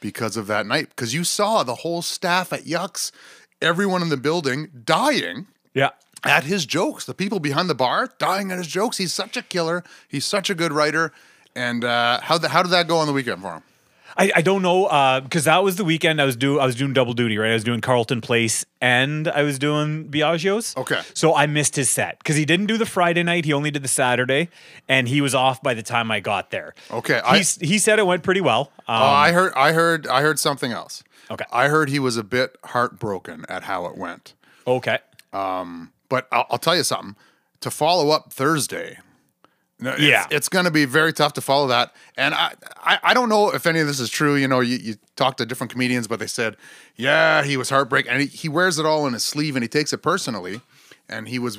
because 0.00 0.36
of 0.36 0.46
that 0.48 0.66
night. 0.66 0.90
Because 0.90 1.14
you 1.14 1.24
saw 1.24 1.62
the 1.62 1.76
whole 1.76 2.02
staff 2.02 2.52
at 2.52 2.64
Yuks, 2.64 3.12
everyone 3.62 4.02
in 4.02 4.08
the 4.10 4.16
building 4.18 4.68
dying 4.84 5.46
yeah, 5.74 5.90
at 6.24 6.44
his 6.44 6.66
jokes. 6.66 7.04
The 7.04 7.14
people 7.14 7.40
behind 7.40 7.68
the 7.70 7.74
bar 7.74 8.08
dying 8.18 8.50
at 8.50 8.58
his 8.58 8.66
jokes. 8.66 8.96
He's 8.98 9.12
such 9.12 9.36
a 9.36 9.42
killer. 9.42 9.84
He's 10.08 10.24
such 10.24 10.50
a 10.50 10.54
good 10.54 10.72
writer. 10.72 11.12
And 11.54 11.84
uh, 11.84 12.20
how 12.20 12.38
the, 12.38 12.48
how 12.50 12.62
did 12.62 12.70
that 12.70 12.86
go 12.88 12.98
on 12.98 13.06
the 13.06 13.12
weekend 13.12 13.42
for 13.42 13.54
him? 13.54 13.62
I, 14.16 14.32
I 14.36 14.42
don't 14.42 14.62
know 14.62 15.20
because 15.22 15.44
that 15.44 15.62
was 15.62 15.76
the 15.76 15.84
weekend 15.84 16.20
I 16.20 16.24
was 16.24 16.34
do 16.34 16.58
I 16.58 16.66
was 16.66 16.74
doing 16.74 16.92
double 16.92 17.12
duty, 17.12 17.38
right? 17.38 17.50
I 17.52 17.54
was 17.54 17.62
doing 17.62 17.80
Carleton 17.80 18.20
Place 18.20 18.64
and 18.80 19.28
I 19.28 19.42
was 19.44 19.60
doing 19.60 20.08
Biagio's. 20.08 20.76
Okay. 20.76 21.00
so 21.14 21.36
I 21.36 21.46
missed 21.46 21.76
his 21.76 21.88
set 21.88 22.18
because 22.18 22.34
he 22.34 22.44
didn't 22.44 22.66
do 22.66 22.76
the 22.78 22.86
Friday 22.86 23.22
night. 23.22 23.44
He 23.44 23.52
only 23.52 23.70
did 23.70 23.84
the 23.84 23.88
Saturday, 23.88 24.48
and 24.88 25.06
he 25.08 25.20
was 25.20 25.36
off 25.36 25.62
by 25.62 25.72
the 25.74 25.84
time 25.84 26.10
I 26.10 26.18
got 26.18 26.50
there. 26.50 26.74
Okay, 26.90 27.20
I- 27.24 27.38
he 27.38 27.66
he 27.66 27.78
said 27.78 28.00
it 28.00 28.06
went 28.06 28.24
pretty 28.24 28.40
well. 28.40 28.72
Um, 28.88 29.02
Oh, 29.02 29.04
I 29.04 29.30
heard 29.30 29.52
I 29.54 29.70
heard 29.72 30.08
I 30.08 30.22
heard 30.22 30.40
something 30.40 30.72
else. 30.72 31.04
Okay. 31.30 31.44
I 31.52 31.68
heard 31.68 31.88
he 31.88 32.00
was 32.00 32.16
a 32.16 32.24
bit 32.24 32.56
heartbroken 32.64 33.44
at 33.48 33.64
how 33.64 33.86
it 33.86 33.96
went. 33.96 34.34
okay. 34.66 34.98
But 36.08 36.28
I'll, 36.32 36.46
I'll 36.50 36.58
tell 36.58 36.76
you 36.76 36.84
something. 36.84 37.16
To 37.60 37.70
follow 37.70 38.10
up 38.10 38.32
Thursday, 38.32 38.98
it's, 39.80 40.00
Yeah. 40.00 40.26
it's 40.30 40.48
going 40.48 40.64
to 40.64 40.70
be 40.70 40.84
very 40.84 41.12
tough 41.12 41.32
to 41.34 41.40
follow 41.40 41.66
that. 41.68 41.92
And 42.16 42.34
I, 42.34 42.52
I, 42.76 42.98
I 43.02 43.14
don't 43.14 43.28
know 43.28 43.50
if 43.52 43.66
any 43.66 43.80
of 43.80 43.86
this 43.88 43.98
is 44.00 44.10
true. 44.10 44.36
You 44.36 44.46
know, 44.48 44.60
you, 44.60 44.76
you 44.78 44.94
talk 45.16 45.36
to 45.38 45.46
different 45.46 45.72
comedians, 45.72 46.06
but 46.06 46.20
they 46.20 46.26
said, 46.28 46.56
yeah, 46.96 47.42
he 47.42 47.56
was 47.56 47.68
heartbreak, 47.70 48.06
and 48.08 48.20
he, 48.22 48.26
he 48.28 48.48
wears 48.48 48.78
it 48.78 48.86
all 48.86 49.06
in 49.06 49.12
his 49.12 49.24
sleeve, 49.24 49.56
and 49.56 49.62
he 49.64 49.68
takes 49.68 49.92
it 49.92 49.98
personally. 49.98 50.60
And 51.08 51.26
he 51.28 51.38
was, 51.40 51.58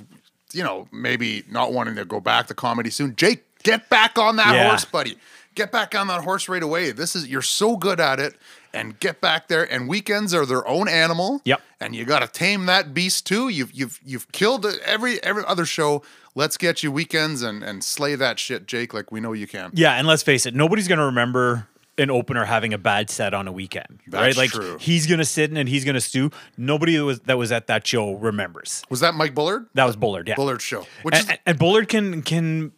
you 0.54 0.64
know, 0.64 0.88
maybe 0.92 1.44
not 1.50 1.74
wanting 1.74 1.96
to 1.96 2.06
go 2.06 2.20
back 2.22 2.48
to 2.48 2.54
comedy 2.54 2.90
soon. 2.90 3.16
Jake, 3.18 3.44
get 3.64 3.90
back 3.90 4.18
on 4.18 4.38
that 4.38 4.54
Yeah. 4.56 4.70
horse, 4.70 4.86
buddy. 4.86 5.18
Get 5.56 5.72
back 5.72 5.94
on 5.96 6.08
that 6.08 6.24
horse 6.24 6.48
right 6.48 6.64
away. 6.64 6.92
This 6.92 7.16
is 7.16 7.28
you're 7.28 7.42
so 7.42 7.76
good 7.76 8.00
at 8.00 8.20
it, 8.22 8.36
and 8.74 9.00
get 9.00 9.22
back 9.22 9.48
there. 9.48 9.64
And 9.72 9.88
weekends 9.88 10.34
are 10.34 10.46
their 10.46 10.68
own 10.68 10.88
animal. 10.88 11.42
Yep. 11.46 11.62
And 11.80 11.96
you 11.96 12.06
got 12.06 12.20
to 12.20 12.28
tame 12.28 12.66
that 12.68 12.94
beast 12.94 13.26
too. 13.26 13.50
You've 13.50 13.72
you've 13.72 14.00
you've 14.04 14.32
killed 14.32 14.66
every 14.86 15.22
every 15.24 15.44
other 15.46 15.66
show. 15.66 16.04
Let's 16.36 16.58
get 16.58 16.84
you 16.84 16.92
weekends 16.92 17.42
and 17.42 17.64
and 17.64 17.84
slay 17.84 18.16
that 18.16 18.40
shit, 18.40 18.66
Jake. 18.68 18.94
Like 18.94 19.12
we 19.12 19.20
know 19.20 19.34
you 19.34 19.48
can. 19.48 19.72
Yeah, 19.74 19.94
and 19.94 20.08
let's 20.08 20.24
face 20.24 20.46
it, 20.46 20.54
nobody's 20.54 20.88
gonna 20.88 21.06
remember 21.06 21.68
an 21.98 22.10
opener 22.10 22.46
having 22.46 22.74
a 22.74 22.78
bad 22.78 23.10
set 23.10 23.34
on 23.34 23.48
a 23.48 23.52
weekend, 23.52 24.00
right? 24.10 24.36
Like 24.36 24.52
true. 24.52 24.78
he's 24.80 25.06
gonna 25.06 25.26
sit 25.26 25.52
in 25.52 25.58
and 25.58 25.68
he's 25.68 25.86
gonna 25.86 26.02
stew. 26.02 26.32
Nobody 26.58 26.96
that 26.96 27.06
was 27.06 27.20
that 27.22 27.38
was 27.38 27.52
at 27.52 27.68
that 27.68 27.86
show 27.86 28.14
remembers. 28.14 28.84
Was 28.90 29.02
that 29.02 29.14
Mike 29.14 29.36
Bullard? 29.36 29.68
That 29.74 29.86
was 29.86 29.96
Bullard, 29.96 30.28
yeah. 30.28 30.36
Bullard's 30.36 30.64
show, 30.64 30.86
which 31.04 31.16
and, 31.16 31.30
is 31.30 31.38
and 31.46 31.60
Bullard 31.60 31.90
can 31.90 32.22
can 32.22 32.72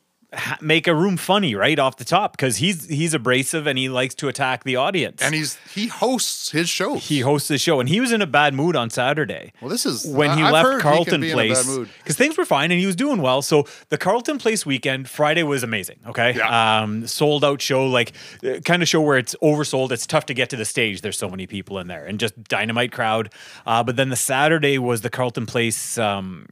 make 0.61 0.87
a 0.87 0.95
room 0.95 1.17
funny 1.17 1.55
right 1.55 1.77
off 1.77 1.97
the 1.97 2.05
top 2.05 2.31
because 2.31 2.57
he's 2.57 2.87
he's 2.87 3.13
abrasive 3.13 3.67
and 3.67 3.77
he 3.77 3.89
likes 3.89 4.15
to 4.15 4.29
attack 4.29 4.63
the 4.63 4.77
audience. 4.77 5.21
and 5.21 5.35
he's 5.35 5.57
he 5.73 5.87
hosts 5.87 6.51
his 6.51 6.69
show. 6.69 6.95
he 6.95 7.19
hosts 7.19 7.49
the 7.49 7.57
show, 7.57 7.79
and 7.81 7.89
he 7.89 7.99
was 7.99 8.13
in 8.13 8.21
a 8.21 8.25
bad 8.27 8.53
mood 8.53 8.75
on 8.77 8.89
Saturday. 8.89 9.51
well, 9.61 9.69
this 9.69 9.85
is 9.85 10.05
when 10.07 10.37
he 10.37 10.43
I've 10.43 10.53
left 10.53 10.75
he 10.75 10.79
Carleton 10.79 11.21
be 11.21 11.31
in 11.31 11.33
a 11.33 11.53
bad 11.53 11.65
Place 11.65 11.87
because 11.97 12.15
things 12.15 12.37
were 12.37 12.45
fine 12.45 12.71
and 12.71 12.79
he 12.79 12.85
was 12.85 12.95
doing 12.95 13.21
well. 13.21 13.41
So 13.41 13.67
the 13.89 13.97
Carleton 13.97 14.37
Place 14.37 14.65
weekend 14.65 15.09
Friday 15.09 15.43
was 15.43 15.63
amazing. 15.63 15.99
Okay, 16.07 16.35
Yeah. 16.37 16.81
um, 16.83 17.07
sold 17.07 17.43
out 17.43 17.61
show, 17.61 17.85
like 17.87 18.13
uh, 18.45 18.59
kind 18.63 18.81
of 18.81 18.87
show 18.87 19.01
where 19.01 19.17
it's 19.17 19.35
oversold. 19.43 19.91
It's 19.91 20.07
tough 20.07 20.25
to 20.27 20.33
get 20.33 20.49
to 20.51 20.55
the 20.55 20.65
stage. 20.65 21.01
There's 21.01 21.17
so 21.17 21.29
many 21.29 21.45
people 21.45 21.77
in 21.79 21.87
there 21.87 22.05
and 22.05 22.19
just 22.19 22.41
dynamite 22.45 22.93
crowd. 22.93 23.33
Uh, 23.65 23.83
but 23.83 23.97
then 23.97 24.07
the 24.09 24.15
Saturday 24.15 24.77
was 24.77 25.01
the 25.01 25.09
Carleton 25.09 25.45
Place 25.45 25.97
um, 25.97 26.47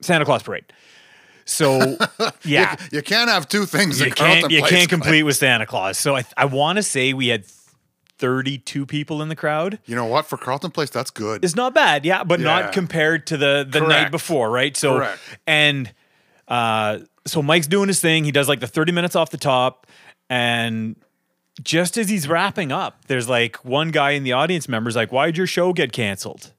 Santa 0.00 0.24
Claus 0.24 0.42
parade. 0.42 0.64
So 1.44 1.96
yeah, 2.44 2.76
You 2.92 3.02
can't 3.02 3.28
have 3.30 3.48
two 3.48 3.66
things. 3.66 4.00
you 4.00 4.10
can't 4.10 4.50
you 4.50 4.62
can't 4.62 4.88
complete 4.88 5.22
with 5.24 5.36
Santa 5.36 5.66
Claus. 5.66 5.98
So 5.98 6.16
I 6.16 6.24
I 6.36 6.44
want 6.46 6.76
to 6.76 6.82
say 6.82 7.12
we 7.12 7.28
had 7.28 7.44
32 8.18 8.86
people 8.86 9.20
in 9.22 9.28
the 9.28 9.36
crowd. 9.36 9.78
You 9.86 9.96
know 9.96 10.06
what? 10.06 10.26
For 10.26 10.36
Carleton 10.36 10.70
Place, 10.70 10.88
that's 10.90 11.10
good. 11.10 11.44
It's 11.44 11.56
not 11.56 11.74
bad, 11.74 12.04
yeah, 12.06 12.24
but 12.24 12.38
Yeah. 12.40 12.44
not 12.44 12.72
compared 12.72 13.26
to 13.28 13.36
the 13.36 13.66
the 13.68 13.80
night 13.80 14.10
before, 14.10 14.50
right? 14.50 14.76
So 14.76 14.98
Correct. 14.98 15.20
and 15.46 15.92
uh 16.48 17.00
so 17.26 17.42
Mike's 17.42 17.66
doing 17.66 17.88
his 17.88 18.00
thing. 18.00 18.24
He 18.24 18.32
does 18.32 18.48
like 18.48 18.60
the 18.60 18.66
30 18.66 18.92
minutes 18.92 19.16
off 19.16 19.30
the 19.30 19.36
top 19.38 19.86
and 20.30 20.96
just 21.62 21.96
as 21.98 22.08
he's 22.08 22.26
wrapping 22.26 22.72
up, 22.72 23.04
there's 23.06 23.28
like 23.28 23.56
one 23.64 23.90
guy 23.90 24.10
in 24.12 24.24
the 24.24 24.32
audience 24.32 24.68
members 24.68 24.96
like, 24.96 25.12
"Why'd 25.12 25.36
your 25.36 25.46
show 25.46 25.72
get 25.72 25.92
canceled?" 25.92 26.52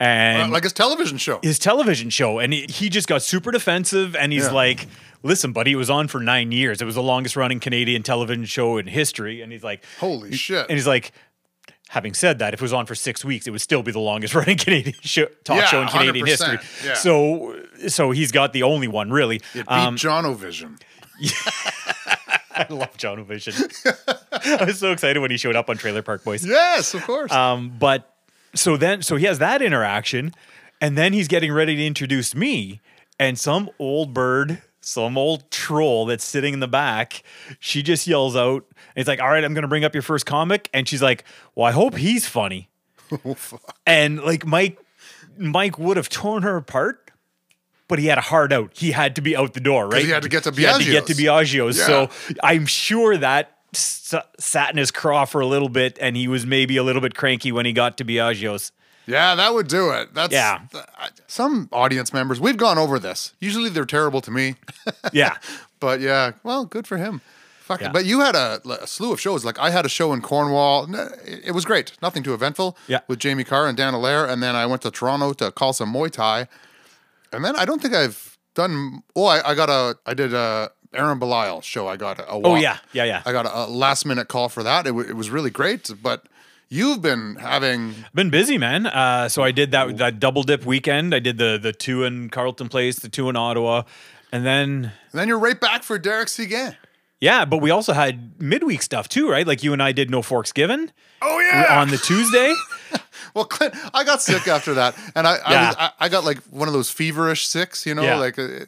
And 0.00 0.52
like 0.52 0.62
his 0.62 0.72
television 0.72 1.18
show. 1.18 1.40
his 1.42 1.58
television 1.58 2.08
show, 2.10 2.38
and 2.38 2.52
he, 2.52 2.66
he 2.68 2.88
just 2.88 3.08
got 3.08 3.20
super 3.22 3.50
defensive, 3.50 4.14
and 4.16 4.32
he's 4.32 4.44
Yeah. 4.46 4.52
like. 4.52 4.86
Listen, 5.24 5.52
buddy, 5.52 5.72
it 5.72 5.76
was 5.76 5.90
on 5.90 6.06
for 6.06 6.20
nine 6.20 6.52
years. 6.52 6.80
It 6.80 6.84
was 6.84 6.94
the 6.94 7.02
longest 7.02 7.34
running 7.34 7.58
Canadian 7.58 8.04
television 8.04 8.44
show 8.44 8.78
in 8.78 8.86
history. 8.86 9.42
And 9.42 9.50
he's 9.50 9.64
like, 9.64 9.82
Holy 9.98 10.32
shit. 10.36 10.64
and 10.68 10.78
he's 10.78 10.86
like, 10.86 11.10
having 11.88 12.14
said 12.14 12.38
that, 12.38 12.54
if 12.54 12.60
it 12.60 12.62
was 12.62 12.72
on 12.72 12.86
for 12.86 12.94
six 12.94 13.24
weeks, 13.24 13.48
it 13.48 13.50
would 13.50 13.60
still 13.60 13.82
be 13.82 13.90
the 13.90 13.98
longest 13.98 14.32
running 14.36 14.56
Canadian 14.56 14.94
show, 15.02 15.26
talk 15.42 15.56
Yeah, 15.56 15.64
show 15.66 15.82
in 15.82 15.88
Canadian 15.88 16.24
100%, 16.24 16.28
history. 16.28 16.58
yeah. 16.84 16.94
So, 16.94 17.60
so 17.88 18.12
he's 18.12 18.30
got 18.30 18.52
the 18.52 18.62
only 18.62 18.86
one 18.86 19.10
really. 19.10 19.38
It 19.54 19.66
beat 19.66 19.68
Um, 19.68 19.96
Jonovision. 19.96 20.80
I 22.54 22.66
love 22.70 22.96
Jonovision. 22.96 23.58
I 24.60 24.64
was 24.66 24.78
so 24.78 24.92
excited 24.92 25.18
when 25.20 25.32
he 25.32 25.36
showed 25.36 25.56
up 25.56 25.68
on 25.68 25.76
Trailer 25.76 26.02
Park 26.02 26.22
Boys. 26.22 26.46
Yes, 26.46 26.94
of 26.94 27.02
course. 27.02 27.32
Um, 27.32 27.70
but 27.78 28.08
so 28.54 28.76
then, 28.76 29.02
so 29.02 29.16
he 29.16 29.26
has 29.26 29.38
that 29.38 29.62
interaction, 29.62 30.32
and 30.80 30.96
then 30.96 31.12
he's 31.12 31.28
getting 31.28 31.52
ready 31.52 31.76
to 31.76 31.86
introduce 31.86 32.34
me, 32.34 32.80
and 33.18 33.38
some 33.38 33.70
old 33.78 34.14
bird, 34.14 34.62
some 34.80 35.18
old 35.18 35.50
troll 35.50 36.06
that's 36.06 36.24
sitting 36.24 36.54
in 36.54 36.60
the 36.60 36.68
back, 36.68 37.22
she 37.58 37.82
just 37.82 38.06
yells 38.06 38.36
out, 38.36 38.64
and 38.76 38.96
he's 38.96 39.08
like, 39.08 39.20
"All 39.20 39.28
right, 39.28 39.44
I'm 39.44 39.54
going 39.54 39.62
to 39.62 39.68
bring 39.68 39.84
up 39.84 39.94
your 39.94 40.02
first 40.02 40.26
comic," 40.26 40.70
and 40.72 40.88
she's 40.88 41.02
like, 41.02 41.24
"Well, 41.54 41.66
I 41.66 41.72
hope 41.72 41.96
he's 41.96 42.26
funny," 42.26 42.68
Oh, 43.24 43.36
and 43.86 44.20
like 44.22 44.46
Mike, 44.46 44.78
Mike 45.36 45.78
would 45.78 45.96
have 45.96 46.08
torn 46.08 46.42
her 46.42 46.56
apart. 46.56 47.04
But 47.88 47.98
he 47.98 48.04
had 48.04 48.18
a 48.18 48.20
hard 48.20 48.52
out. 48.52 48.72
He 48.76 48.90
had 48.92 49.16
to 49.16 49.22
be 49.22 49.34
out 49.34 49.54
the 49.54 49.60
door, 49.60 49.88
right? 49.88 50.04
he 50.04 50.10
had 50.10 50.22
to 50.22 50.28
get 50.28 50.42
to 50.42 50.50
He 50.50 50.64
had 50.64 50.78
to 50.78 50.84
get 50.84 51.06
to 51.06 51.14
Biagio's. 51.14 51.78
Biagio's. 51.78 51.86
So 51.86 52.10
I'm 52.42 52.66
sure 52.66 53.16
that 53.16 53.57
sat 53.72 54.70
in 54.70 54.76
his 54.76 54.90
craw 54.90 55.24
for 55.24 55.40
a 55.40 55.46
little 55.46 55.68
bit, 55.68 55.98
and 56.00 56.16
he 56.16 56.28
was 56.28 56.46
maybe 56.46 56.76
a 56.76 56.82
little 56.82 57.02
bit 57.02 57.14
cranky 57.14 57.52
when 57.52 57.66
he 57.66 57.72
got 57.72 57.96
to 57.98 58.04
Biagio's. 58.04 58.72
Yeah, 59.06 59.34
that 59.36 59.54
would 59.54 59.68
do 59.68 59.90
it. 59.90 60.12
That's 60.14 60.32
Yeah. 60.32 60.60
th- 60.70 60.84
some 61.26 61.68
audience 61.72 62.12
members. 62.12 62.40
We've 62.40 62.56
gone 62.58 62.76
over 62.78 62.98
this. 62.98 63.32
Usually 63.40 63.70
they're 63.70 63.86
terrible 63.86 64.20
to 64.22 64.30
me, 64.30 64.56
Yeah, 65.12 65.36
but 65.80 66.00
yeah, 66.00 66.32
well, 66.42 66.64
good 66.66 66.86
for 66.86 66.98
him. 66.98 67.20
Fuck. 67.60 67.80
Yeah. 67.82 67.92
But 67.92 68.06
you 68.06 68.20
had 68.20 68.34
a, 68.34 68.60
a 68.82 68.86
slew 68.86 69.12
of 69.12 69.20
shows. 69.20 69.44
Like 69.44 69.58
I 69.58 69.68
had 69.70 69.84
a 69.84 69.90
show 69.90 70.12
in 70.14 70.22
Cornwall. 70.22 70.86
It 70.94 71.40
it 71.48 71.52
was 71.52 71.66
great. 71.66 71.92
Nothing 72.00 72.22
too 72.22 72.32
eventful. 72.32 72.76
Yeah. 72.86 73.00
With 73.08 73.18
Jamie 73.18 73.44
Carr 73.44 73.66
and 73.68 73.76
Dan 73.76 73.92
Allaire, 73.94 74.24
and 74.24 74.42
then 74.42 74.56
I 74.56 74.64
went 74.64 74.80
to 74.82 74.90
Toronto 74.90 75.34
to 75.34 75.52
call 75.52 75.74
some 75.74 75.92
Muay 75.92 76.10
Thai, 76.10 76.48
and 77.30 77.44
then 77.44 77.56
I 77.56 77.66
don't 77.66 77.80
think 77.82 77.94
I've 77.94 78.38
done. 78.54 79.02
Oh, 79.14 79.26
I, 79.26 79.50
I 79.50 79.54
got 79.54 79.68
a. 79.68 79.98
I 80.06 80.14
did 80.14 80.32
a 80.32 80.70
Aaron 80.94 81.18
Belial 81.18 81.60
show. 81.60 81.86
I 81.88 81.96
got 81.96 82.18
a. 82.18 82.26
Oh 82.28 82.56
yeah, 82.56 82.78
yeah, 82.92 83.04
yeah. 83.04 83.22
I 83.26 83.32
got 83.32 83.46
a, 83.46 83.64
a 83.64 83.66
last 83.66 84.04
minute 84.06 84.28
call 84.28 84.48
for 84.48 84.62
that. 84.62 84.86
It, 84.86 84.90
w- 84.90 85.08
it 85.08 85.14
was 85.16 85.30
really 85.30 85.50
great, 85.50 85.90
but. 86.02 86.24
You've 86.70 87.00
been 87.00 87.36
having 87.36 87.94
Been 88.12 88.28
busy, 88.28 88.58
man. 88.58 88.84
Uh, 88.84 89.30
so 89.30 89.42
I 89.42 89.52
did 89.52 89.70
that 89.70 89.96
that 89.96 90.20
double 90.20 90.42
dip 90.42 90.66
weekend. 90.66 91.14
I 91.14 91.18
did 91.18 91.38
the 91.38 91.58
the 91.58 91.72
two 91.72 92.04
in 92.04 92.28
Carleton 92.28 92.68
Place, 92.68 92.98
the 92.98 93.08
two 93.08 93.30
in 93.30 93.36
Ottawa, 93.36 93.84
and 94.32 94.44
then 94.44 94.92
then 95.14 95.28
you're 95.28 95.38
right 95.38 95.58
back 95.58 95.82
for 95.82 95.98
Derek 95.98 96.28
Seguin. 96.28 96.76
yeah. 97.22 97.46
But 97.46 97.62
we 97.62 97.70
also 97.70 97.94
had 97.94 98.38
midweek 98.38 98.82
stuff 98.82 99.08
too, 99.08 99.30
right? 99.30 99.46
Like 99.46 99.62
you 99.62 99.72
and 99.72 99.82
I 99.82 99.92
did 99.92 100.10
no 100.10 100.20
forks 100.20 100.52
given 100.52 100.92
Oh 101.22 101.40
yeah. 101.40 101.80
on 101.80 101.88
the 101.88 101.96
Tuesday. 101.96 102.52
Well, 103.34 103.44
Clint, 103.44 103.74
I 103.94 104.04
got 104.04 104.20
sick 104.22 104.46
after 104.48 104.74
that, 104.74 104.94
and 105.14 105.26
I 105.26 105.36
I, 105.36 105.52
Yeah. 105.52 105.66
was, 105.68 105.76
I 105.78 105.90
I 106.00 106.08
got 106.10 106.24
like 106.24 106.38
one 106.50 106.68
of 106.68 106.74
those 106.74 106.90
feverish 106.90 107.46
sicks, 107.46 107.86
you 107.86 107.94
know, 107.94 108.02
Yeah. 108.02 108.16
like 108.16 108.38
uh, 108.38 108.66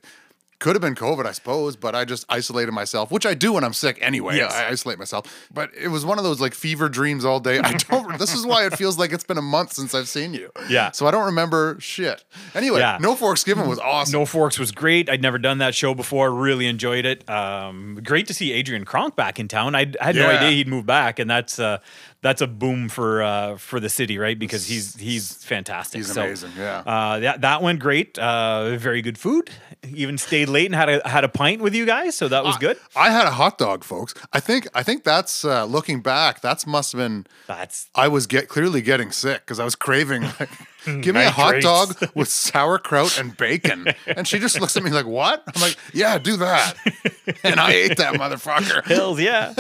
could 0.61 0.77
have 0.77 0.81
been 0.83 0.95
COVID, 0.95 1.27
I 1.27 1.33
suppose, 1.33 1.75
but 1.75 1.95
I 1.97 2.05
just 2.05 2.25
isolated 2.29 2.71
myself, 2.73 3.11
which 3.11 3.27
I 3.27 3.35
do 3.35 3.55
when 3.55 3.65
I'm 3.65 3.73
sick 3.73 3.99
anyway. 4.01 4.37
Yes. 4.37 4.53
I 4.55 4.69
isolate 4.69 4.99
myself, 4.99 5.49
but 5.53 5.71
it 5.75 5.89
was 5.89 6.05
one 6.07 6.19
of 6.19 6.25
those 6.25 6.41
like 6.41 6.55
fever 6.55 6.89
dreams 6.89 7.25
all 7.25 7.41
day. 7.41 7.59
I 7.59 7.73
don't. 7.73 8.19
this 8.19 8.33
is 8.35 8.47
why 8.47 8.67
it 8.67 8.77
feels 8.77 8.99
like 8.99 9.13
it's 9.13 9.25
been 9.25 9.39
a 9.39 9.43
month 9.43 9.73
since 9.73 9.95
I've 9.95 10.09
seen 10.09 10.33
you. 10.35 10.53
Yeah. 10.69 10.93
So 10.93 11.07
I 11.07 11.11
don't 11.11 11.25
remember 11.27 11.77
shit. 11.81 12.25
Anyway, 12.55 12.79
Yeah. 12.81 12.99
no 13.01 13.17
forks 13.17 13.43
given 13.43 13.67
was 13.69 13.79
awesome. 13.81 14.13
No 14.13 14.27
Forks 14.27 14.59
was 14.59 14.71
great. 14.71 15.11
I'd 15.11 15.23
never 15.23 15.39
done 15.39 15.59
that 15.59 15.75
show 15.75 15.95
before. 15.95 16.31
Really 16.31 16.67
enjoyed 16.67 17.05
it. 17.05 17.29
Um, 17.29 17.99
great 18.05 18.27
to 18.29 18.35
see 18.35 18.53
Adrian 18.53 18.85
Kronk 18.85 19.17
back 19.17 19.41
in 19.41 19.49
town. 19.49 19.75
I'd, 19.75 19.97
I 19.97 20.05
had 20.07 20.17
no 20.17 20.29
idea 20.29 20.51
he'd 20.51 20.69
move 20.69 20.87
back, 20.87 21.19
and 21.19 21.29
that's 21.29 21.59
uh, 21.59 21.79
that's 22.23 22.43
a 22.43 22.47
boom 22.47 22.89
for 22.89 23.23
uh, 23.23 23.57
for 23.57 23.81
the 23.81 23.89
city, 23.89 24.19
right? 24.19 24.39
Because 24.39 24.67
he's 24.67 24.95
he's 24.97 25.43
fantastic. 25.45 25.99
He's 25.99 26.13
So, 26.13 26.23
amazing, 26.23 26.53
yeah. 26.59 26.83
Uh, 26.85 27.19
that 27.21 27.41
that 27.41 27.63
went 27.63 27.81
great. 27.81 28.19
Uh, 28.19 28.77
very 28.77 29.01
good 29.03 29.17
food. 29.17 29.51
Even 29.95 30.19
stayed 30.19 30.49
late 30.51 30.67
and 30.67 30.75
had 30.75 30.89
a 30.91 31.09
had 31.09 31.25
a 31.25 31.29
pint 31.29 31.63
with 31.63 31.75
you 31.75 31.87
guys, 31.87 32.15
so 32.15 32.29
that 32.29 32.45
was 32.45 32.59
good. 32.59 32.77
I 32.95 33.11
had 33.11 33.27
a 33.27 33.31
hot 33.31 33.57
dog, 33.57 33.85
folks. 33.85 34.13
I 34.33 34.41
think 34.41 34.69
I 34.75 34.83
think 34.83 35.05
that's 35.05 35.45
uh, 35.45 35.65
looking 35.65 36.03
back. 36.03 36.41
That's 36.43 36.67
must 36.67 36.93
have 36.93 36.99
been. 36.99 37.27
That's 37.47 37.89
I 37.95 38.09
was 38.09 38.27
get 38.27 38.49
clearly 38.49 38.83
getting 38.83 39.11
sick 39.13 39.41
because 39.41 39.59
I 39.59 39.65
was 39.65 39.75
craving 39.75 40.23
like, 40.39 40.51
give 41.03 41.15
me 41.15 41.23
a 41.25 41.31
hot 41.31 41.61
dog 41.63 41.97
with 42.15 42.29
sauerkraut 42.29 43.19
and 43.19 43.37
bacon. 43.37 43.87
And 44.07 44.27
she 44.29 44.39
just 44.39 44.61
looks 44.61 44.77
at 44.77 44.83
me 44.83 44.91
like, 44.91 45.07
"What?" 45.07 45.43
I'm 45.55 45.63
like, 45.63 45.77
"Yeah, 45.95 46.19
do 46.19 46.37
that." 46.37 46.75
And 47.45 47.61
I 47.61 47.73
ate 47.73 47.97
that 47.99 48.15
motherfucker. 48.15 48.85
hills, 48.87 49.21
yeah. 49.21 49.55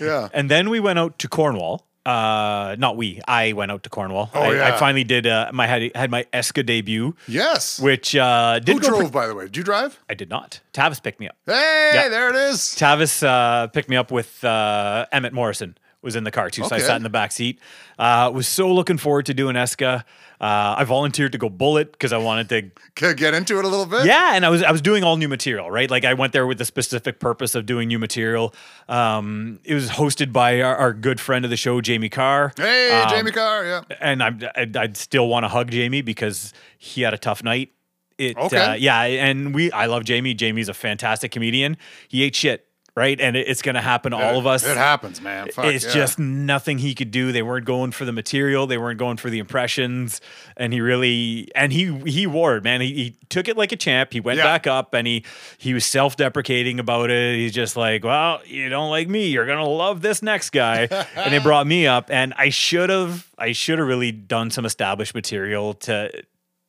Yeah. 0.00 0.28
And 0.32 0.50
then 0.50 0.70
we 0.70 0.80
went 0.80 0.98
out 0.98 1.18
to 1.20 1.28
Cornwall. 1.28 1.84
Uh, 2.06 2.74
not 2.78 2.96
we. 2.96 3.20
I 3.28 3.52
went 3.52 3.70
out 3.70 3.82
to 3.82 3.90
Cornwall. 3.90 4.30
Oh, 4.32 4.40
I, 4.40 4.74
I 4.74 4.78
finally 4.78 5.04
did. 5.04 5.26
Uh, 5.26 5.50
my 5.52 5.66
had 5.66 5.94
had 5.94 6.10
my 6.10 6.24
Esca 6.32 6.64
debut, 6.64 7.14
Yes. 7.26 7.78
which 7.78 8.16
uh, 8.16 8.60
did 8.60 8.76
Who 8.76 8.80
drove, 8.80 9.00
pre- 9.00 9.10
by 9.10 9.26
the 9.26 9.34
way? 9.34 9.44
Did 9.44 9.58
you 9.58 9.62
drive? 9.62 9.98
I 10.08 10.14
did 10.14 10.30
not. 10.30 10.60
Tavis 10.72 11.02
picked 11.02 11.20
me 11.20 11.28
up. 11.28 11.36
Hey, 11.44 11.90
Yeah. 11.92 12.08
there 12.08 12.30
it 12.30 12.36
is. 12.36 12.60
Tavis 12.78 13.22
uh, 13.22 13.66
picked 13.66 13.90
me 13.90 13.96
up 13.96 14.10
with 14.10 14.42
uh, 14.42 15.04
Emmett 15.12 15.34
Morrison 15.34 15.76
was 16.02 16.14
in 16.16 16.22
the 16.24 16.30
car 16.30 16.48
too, 16.48 16.64
so 16.64 16.76
I 16.76 16.78
sat 16.78 16.96
in 16.96 17.02
the 17.02 17.10
back 17.10 17.32
seat. 17.32 17.58
Uh, 17.98 18.30
was 18.32 18.46
so 18.46 18.72
looking 18.72 18.98
forward 18.98 19.26
to 19.26 19.34
doing 19.34 19.56
Esca. 19.56 20.04
Uh, 20.40 20.76
I 20.78 20.84
volunteered 20.84 21.32
to 21.32 21.38
go 21.38 21.48
bullet 21.48 21.90
because 21.90 22.12
I 22.12 22.18
wanted 22.18 22.48
to. 22.94 23.14
Get 23.14 23.34
into 23.34 23.58
it 23.58 23.64
a 23.64 23.68
little 23.68 23.86
bit? 23.86 24.06
Yeah, 24.06 24.34
and 24.34 24.46
I 24.46 24.50
was 24.50 24.62
I 24.62 24.70
was 24.70 24.80
doing 24.80 25.02
all 25.02 25.16
new 25.16 25.26
material, 25.26 25.68
right? 25.70 25.90
Like 25.90 26.04
I 26.04 26.14
went 26.14 26.32
there 26.32 26.46
with 26.46 26.58
the 26.58 26.64
specific 26.64 27.18
purpose 27.18 27.56
of 27.56 27.66
doing 27.66 27.88
new 27.88 27.98
material. 27.98 28.54
Um, 28.88 29.58
it 29.64 29.74
was 29.74 29.88
hosted 29.90 30.32
by 30.32 30.60
our, 30.62 30.76
our 30.76 30.92
good 30.92 31.18
friend 31.20 31.44
of 31.44 31.50
the 31.50 31.56
show, 31.56 31.80
Jamie 31.80 32.08
Carr. 32.08 32.52
Hey, 32.56 32.92
Um, 33.02 33.08
Jamie 33.10 33.32
Carr. 33.32 33.64
Yeah. 33.66 33.80
and 34.00 34.22
I'm, 34.22 34.40
I'd, 34.54 34.76
I'd 34.76 34.96
still 34.96 35.26
want 35.26 35.44
to 35.44 35.48
hug 35.48 35.70
Jamie 35.72 36.02
because 36.02 36.52
he 36.78 37.02
had 37.02 37.12
a 37.14 37.18
tough 37.18 37.42
night. 37.42 37.72
It, 38.16 38.36
Okay. 38.36 38.56
uh, 38.56 38.74
yeah, 38.74 39.02
and 39.02 39.54
we, 39.54 39.70
I 39.72 39.86
love 39.86 40.04
Jamie. 40.04 40.34
Jamie's 40.34 40.68
a 40.68 40.74
fantastic 40.74 41.30
comedian. 41.32 41.76
He 42.08 42.22
ate 42.24 42.34
shit, 42.34 42.66
right? 42.98 43.18
And 43.20 43.36
it, 43.36 43.46
it's 43.48 43.62
going 43.62 43.76
to 43.76 43.80
happen 43.80 44.10
to 44.10 44.18
all 44.18 44.38
of 44.38 44.46
us. 44.46 44.66
It 44.66 44.76
happens, 44.76 45.20
man. 45.22 45.48
Fuck, 45.52 45.66
it's 45.66 45.86
yeah. 45.86 45.92
just 45.92 46.18
nothing 46.18 46.78
he 46.78 46.94
could 46.94 47.10
do. 47.12 47.30
They 47.32 47.42
weren't 47.42 47.64
going 47.64 47.92
for 47.92 48.04
the 48.04 48.12
material. 48.12 48.66
They 48.66 48.76
weren't 48.76 48.98
going 48.98 49.16
for 49.16 49.30
the 49.30 49.38
impressions. 49.38 50.20
And 50.56 50.72
he 50.72 50.80
really 50.80 51.48
and 51.54 51.72
he 51.72 51.96
he 52.10 52.26
wore 52.26 52.56
it, 52.56 52.64
man. 52.64 52.80
He, 52.80 52.92
he 52.92 53.16
took 53.28 53.46
it 53.48 53.56
like 53.56 53.70
a 53.72 53.76
champ. 53.76 54.12
He 54.12 54.20
went 54.20 54.38
Yeah. 54.38 54.44
back 54.44 54.66
up 54.66 54.92
and 54.92 55.06
he 55.06 55.24
he 55.56 55.72
was 55.72 55.84
self 55.86 56.16
deprecating 56.16 56.80
about 56.80 57.10
it. 57.10 57.36
He's 57.36 57.52
just 57.52 57.76
like, 57.76 58.02
well, 58.04 58.40
you 58.44 58.68
don't 58.68 58.90
like 58.90 59.08
me. 59.08 59.28
You're 59.28 59.46
gonna 59.46 59.64
love 59.68 60.02
this 60.02 60.20
next 60.22 60.50
guy. 60.50 60.88
and 61.16 61.32
they 61.32 61.38
brought 61.38 61.66
me 61.66 61.86
up, 61.86 62.10
and 62.10 62.34
I 62.36 62.48
should 62.50 62.90
have 62.90 63.30
I 63.38 63.52
should 63.52 63.78
have 63.78 63.86
really 63.86 64.10
done 64.12 64.50
some 64.50 64.64
established 64.66 65.14
material 65.14 65.74
to 65.74 66.10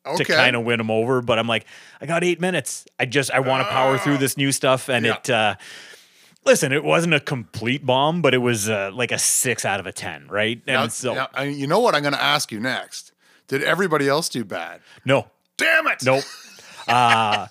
okay. 0.06 0.24
to 0.24 0.24
kind 0.24 0.56
of 0.56 0.64
win 0.64 0.80
him 0.80 0.90
over. 0.90 1.20
But 1.22 1.38
I'm 1.38 1.46
like, 1.48 1.66
I 2.00 2.06
got 2.06 2.22
eight 2.24 2.40
minutes. 2.40 2.86
I 2.98 3.06
just 3.06 3.30
I 3.30 3.40
want 3.40 3.66
to 3.66 3.70
power 3.72 3.98
through 3.98 4.18
this 4.18 4.36
new 4.36 4.52
stuff, 4.52 4.88
and 4.88 5.04
Yeah. 5.06 5.16
it. 5.16 5.30
uh 5.30 5.54
Listen, 6.44 6.72
it 6.72 6.82
wasn't 6.84 7.14
a 7.14 7.20
complete 7.20 7.84
bomb, 7.84 8.22
but 8.22 8.32
it 8.34 8.38
was 8.38 8.68
uh, 8.68 8.90
like 8.92 9.12
a 9.12 9.18
six 9.18 9.64
out 9.64 9.78
of 9.80 9.86
a 9.86 9.92
ten, 9.92 10.26
right? 10.28 10.56
And 10.66 10.74
Now, 10.82 10.88
so 10.88 11.14
now, 11.14 11.28
I- 11.34 11.44
you 11.44 11.66
know 11.66 11.80
what 11.80 11.94
I'm 11.94 12.02
going 12.02 12.14
to 12.14 12.22
ask 12.22 12.50
you 12.50 12.60
next? 12.60 13.12
Did 13.48 13.62
everybody 13.62 14.08
else 14.08 14.28
do 14.28 14.44
bad? 14.44 14.80
no, 15.04 15.26
Damn 15.56 15.86
it! 15.88 16.02
nope. 16.04 16.24
Uh, 16.88 17.46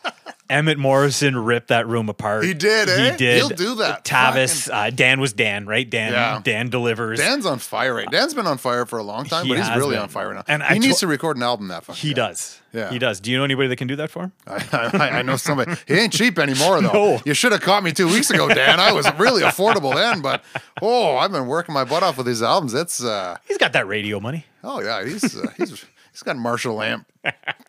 Emmett 0.49 0.77
Morrison 0.79 1.37
ripped 1.37 1.67
that 1.67 1.87
room 1.87 2.09
apart. 2.09 2.43
He 2.43 2.53
did, 2.55 2.89
eh? 2.89 3.11
He 3.11 3.17
did. 3.17 3.37
He'll 3.37 3.49
do 3.49 3.75
that. 3.75 4.03
Tavis, 4.03 4.67
uh, 4.73 4.89
Dan 4.89 5.19
was 5.19 5.31
Dan, 5.33 5.67
right? 5.67 5.87
Dan, 5.87 6.11
Yeah. 6.11 6.41
Dan 6.43 6.69
delivers. 6.69 7.19
Dan's 7.19 7.45
on 7.45 7.59
fire 7.59 7.93
right. 7.93 8.09
Dan's 8.09 8.33
been 8.33 8.47
on 8.47 8.57
fire 8.57 8.85
for 8.87 8.97
a 8.97 9.03
long 9.03 9.25
time, 9.25 9.45
He 9.45 9.51
but 9.53 9.59
he's 9.59 9.69
really 9.77 9.95
been. 9.95 10.03
on 10.03 10.09
fire 10.09 10.33
now. 10.33 10.43
And 10.47 10.63
he 10.63 10.69
I 10.75 10.77
needs 10.79 10.95
to- 10.95 11.01
to 11.01 11.07
record 11.07 11.37
an 11.37 11.43
album. 11.43 11.67
That 11.67 11.85
he 11.91 12.09
guy. 12.13 12.27
does. 12.29 12.59
Yeah. 12.73 12.89
he 12.91 12.99
does. 12.99 13.19
Do 13.19 13.31
you 13.31 13.37
know 13.37 13.43
anybody 13.43 13.67
that 13.69 13.75
can 13.77 13.87
do 13.87 13.95
that 13.97 14.09
for 14.11 14.23
him? 14.23 14.31
I, 14.47 14.89
I, 14.93 15.09
I 15.19 15.21
know 15.23 15.37
somebody. 15.37 15.73
He 15.87 15.93
ain't 15.95 16.13
cheap 16.13 16.37
anymore, 16.39 16.81
though. 16.81 16.89
No. 16.93 17.21
You 17.25 17.33
should 17.35 17.51
have 17.51 17.61
caught 17.61 17.83
me 17.83 17.91
two 17.91 18.07
weeks 18.07 18.29
ago, 18.31 18.47
Dan. 18.47 18.79
I 18.79 18.91
was 18.91 19.07
really 19.19 19.41
affordable 19.43 19.93
then, 19.95 20.21
but 20.21 20.43
oh, 20.81 21.15
I've 21.17 21.31
been 21.31 21.45
working 21.47 21.73
my 21.73 21.83
butt 21.83 22.01
off 22.03 22.17
with 22.17 22.25
these 22.25 22.41
albums. 22.41 22.73
It's 22.73 23.03
uh, 23.03 23.37
He's 23.47 23.57
got 23.59 23.73
that 23.73 23.87
radio 23.87 24.19
money. 24.19 24.45
oh 24.63 24.81
yeah, 24.81 25.03
he's 25.03 25.35
uh, 25.37 25.51
he's 25.57 25.85
he's 26.19 26.23
got 26.23 26.37
Marshall 26.37 26.81
amp 26.81 27.09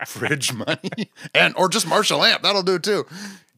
fridge 0.07 0.53
money, 0.55 1.11
and 1.35 1.55
or 1.57 1.69
just 1.69 1.87
Marshall 1.87 2.25
amp. 2.25 2.43
That'll 2.43 2.63
do 2.63 2.79
too. 2.79 3.07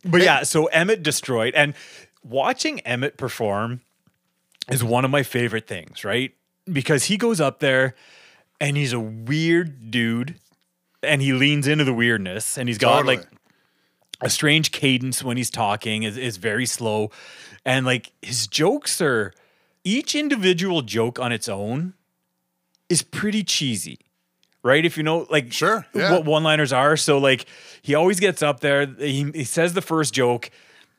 But 0.05 0.23
yeah, 0.23 0.43
so 0.43 0.67
Emmett 0.67 1.03
destroyed, 1.03 1.55
and 1.55 1.75
watching 2.23 2.81
Emmett 2.81 3.17
perform 3.17 3.81
is 4.69 4.85
one 4.85 5.05
of 5.05 5.11
my 5.11 5.23
favorite 5.23 5.67
things, 5.67 6.05
right? 6.05 6.35
Because 6.71 7.05
he 7.05 7.17
goes 7.17 7.41
up 7.41 7.61
there 7.61 7.95
and 8.61 8.77
he's 8.77 8.93
a 8.93 9.01
weird 9.01 9.91
dude, 9.91 10.37
and 11.03 11.23
he 11.23 11.33
leans 11.33 11.67
into 11.67 11.85
the 11.85 11.95
weirdness, 11.95 12.59
and 12.59 12.69
he's 12.69 12.79
got 12.79 12.97
Totally. 12.99 13.17
like 13.19 13.27
a 14.21 14.31
strange 14.31 14.71
cadence 14.73 15.23
when 15.23 15.37
he's 15.37 15.51
talking 15.51 16.05
is, 16.05 16.17
is 16.17 16.37
very 16.37 16.65
slow 16.67 17.11
and 17.65 17.85
like 17.85 18.13
his 18.23 18.47
jokes 18.47 19.01
are 19.01 19.33
each 19.85 20.15
individual 20.15 20.83
joke 20.83 21.19
on 21.19 21.33
its 21.33 21.49
own 21.49 21.95
is 22.89 23.03
pretty 23.03 23.43
cheesy 23.43 23.99
right? 24.63 24.85
If 24.85 24.97
you 24.97 25.03
know, 25.03 25.27
like, 25.31 25.53
Sure, 25.53 25.87
yeah. 25.95 26.13
what 26.13 26.25
one 26.25 26.43
liners 26.43 26.73
are. 26.73 26.97
So, 26.97 27.19
like, 27.19 27.47
he 27.83 27.95
always 27.95 28.21
gets 28.21 28.43
up 28.43 28.61
there, 28.61 28.87
he, 28.87 29.31
he 29.35 29.45
says 29.45 29.75
the 29.75 29.83
first 29.83 30.15
joke, 30.15 30.51